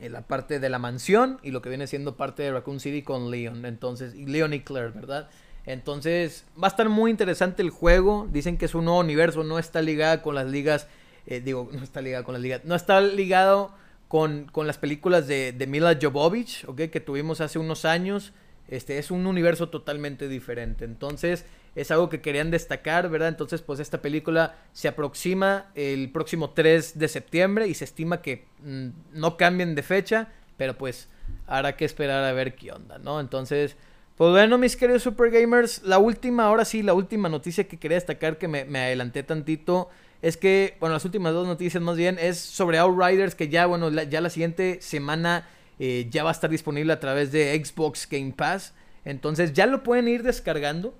[0.00, 3.02] eh, la parte de la mansión y lo que viene siendo parte de Raccoon City
[3.02, 3.64] con Leon.
[3.64, 5.28] Entonces, y Leon y Claire, ¿verdad?
[5.66, 8.28] Entonces, va a estar muy interesante el juego.
[8.30, 10.88] Dicen que es un nuevo universo, no está ligado con las ligas.
[11.26, 12.64] Eh, digo, no está ligado con las ligas.
[12.64, 13.72] No está ligado
[14.08, 16.82] con, con las películas de, de Mila Jovovich, ¿ok?
[16.90, 18.32] Que tuvimos hace unos años.
[18.68, 20.84] Este es un universo totalmente diferente.
[20.84, 23.28] Entonces, es algo que querían destacar, ¿verdad?
[23.28, 28.46] Entonces, pues esta película se aproxima el próximo 3 de septiembre y se estima que
[28.62, 31.08] mm, no cambien de fecha, pero pues
[31.46, 33.20] habrá que esperar a ver qué onda, ¿no?
[33.20, 33.76] Entonces,
[34.16, 37.96] pues bueno, mis queridos Super Gamers, la última, ahora sí, la última noticia que quería
[37.96, 39.88] destacar que me, adelanté tantito
[40.22, 43.90] es que, bueno, las últimas dos noticias más bien es sobre Outriders, que ya, bueno,
[43.90, 45.48] ya la siguiente semana
[45.80, 48.72] eh, ya va a estar disponible a través de Xbox Game Pass.
[49.04, 50.94] Entonces ya lo pueden ir descargando.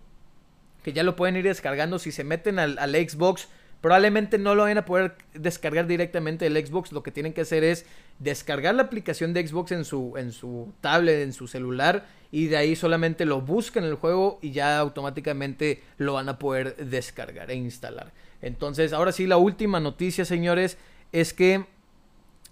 [0.85, 1.99] Que ya lo pueden ir descargando.
[1.99, 3.49] Si se meten al, Xbox,
[3.81, 6.93] probablemente no lo vayan a poder descargar directamente del Xbox.
[6.93, 7.87] Lo que tienen que hacer es
[8.21, 12.07] descargar la aplicación de Xbox en su, en su tablet, en su celular.
[12.31, 16.77] Y de ahí solamente lo buscan el juego y ya automáticamente lo van a poder
[16.77, 18.13] descargar e instalar.
[18.43, 20.79] Entonces, ahora sí, la última noticia, señores,
[21.11, 21.65] es que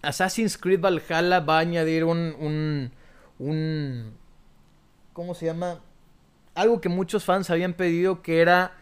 [0.02, 2.90] Assassin's Creed Valhalla va a añadir un, un,
[3.38, 4.14] un,
[5.12, 5.80] ¿cómo se llama?
[6.54, 8.72] Algo que muchos fans habían pedido que era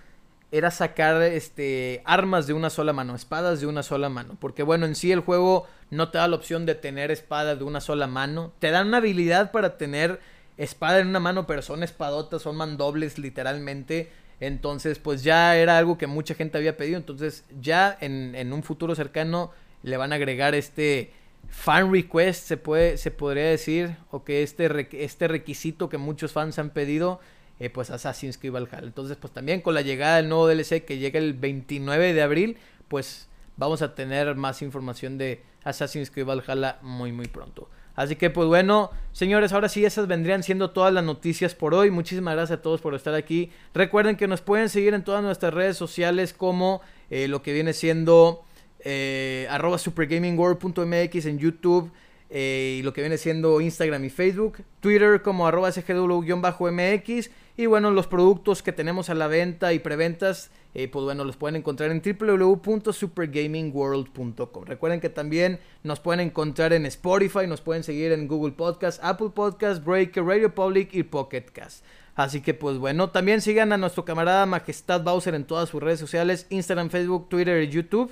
[0.52, 4.84] era sacar este armas de una sola mano, espadas de una sola mano, porque bueno,
[4.86, 8.08] en sí el juego no te da la opción de tener espada de una sola
[8.08, 10.18] mano, te dan una habilidad para tener
[10.56, 14.10] espada en una mano, pero son espadotas, son mandobles literalmente.
[14.40, 16.96] Entonces, pues ya era algo que mucha gente había pedido.
[16.96, 19.52] Entonces, ya en, en un futuro cercano
[19.82, 21.12] le van a agregar este
[21.48, 26.58] fan request, se, puede, se podría decir, o que este, este requisito que muchos fans
[26.58, 27.20] han pedido,
[27.60, 28.86] eh, pues Assassin's Creed Valhalla.
[28.86, 32.56] Entonces, pues también con la llegada del nuevo DLC que llega el 29 de abril,
[32.88, 33.28] pues
[33.58, 37.68] vamos a tener más información de Assassin's Creed Valhalla muy muy pronto.
[37.94, 41.90] Así que pues bueno, señores, ahora sí esas vendrían siendo todas las noticias por hoy.
[41.90, 43.50] Muchísimas gracias a todos por estar aquí.
[43.74, 46.80] Recuerden que nos pueden seguir en todas nuestras redes sociales como
[47.10, 48.42] eh, lo que viene siendo
[48.78, 51.92] eh, arroba supergamingworld.mx en YouTube
[52.32, 57.30] y lo que viene siendo Instagram y Facebook, Twitter como arroba sgw-mx
[57.60, 61.36] y bueno, los productos que tenemos a la venta y preventas, eh, pues bueno, los
[61.36, 64.64] pueden encontrar en www.supergamingworld.com.
[64.64, 69.32] Recuerden que también nos pueden encontrar en Spotify, nos pueden seguir en Google Podcast, Apple
[69.34, 71.84] Podcast, Breaker, Radio Public y Pocket Cast.
[72.14, 76.00] Así que pues bueno, también sigan a nuestro camarada Majestad Bowser en todas sus redes
[76.00, 78.10] sociales, Instagram, Facebook, Twitter y YouTube.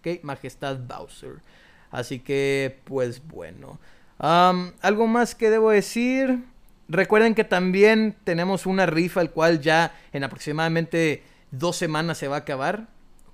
[0.00, 0.22] ¿ok?
[0.22, 1.36] Majestad Bowser.
[1.90, 3.80] Así que, pues bueno.
[4.18, 6.49] Algo más que debo decir.
[6.90, 12.36] Recuerden que también tenemos una rifa, el cual ya en aproximadamente dos semanas se va
[12.36, 12.88] a acabar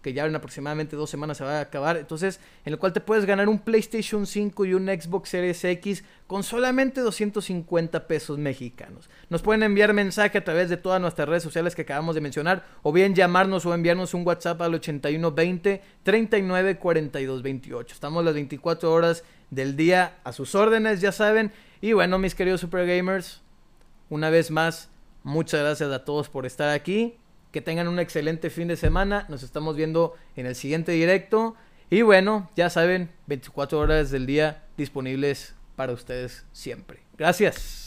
[0.07, 1.97] que ya en aproximadamente dos semanas se va a acabar.
[1.97, 6.05] Entonces, en el cual te puedes ganar un PlayStation 5 y un Xbox Series X
[6.29, 9.11] con solamente 250 pesos mexicanos.
[9.31, 12.65] Nos pueden enviar mensaje a través de todas nuestras redes sociales que acabamos de mencionar,
[12.85, 17.93] o bien llamarnos o enviarnos un WhatsApp al 8120 39 42 28.
[17.93, 21.51] Estamos las 24 horas del día a sus órdenes, ya saben.
[21.81, 23.43] Y bueno, mis queridos Super Gamers,
[24.11, 24.91] una vez más,
[25.23, 27.17] muchas gracias a todos por estar aquí.
[27.53, 29.25] Que tengan un excelente fin de semana.
[29.29, 31.55] Nos estamos viendo en el siguiente directo.
[31.89, 37.01] Y bueno, ya saben, 24 horas del día disponibles para ustedes siempre.
[37.17, 37.86] Gracias.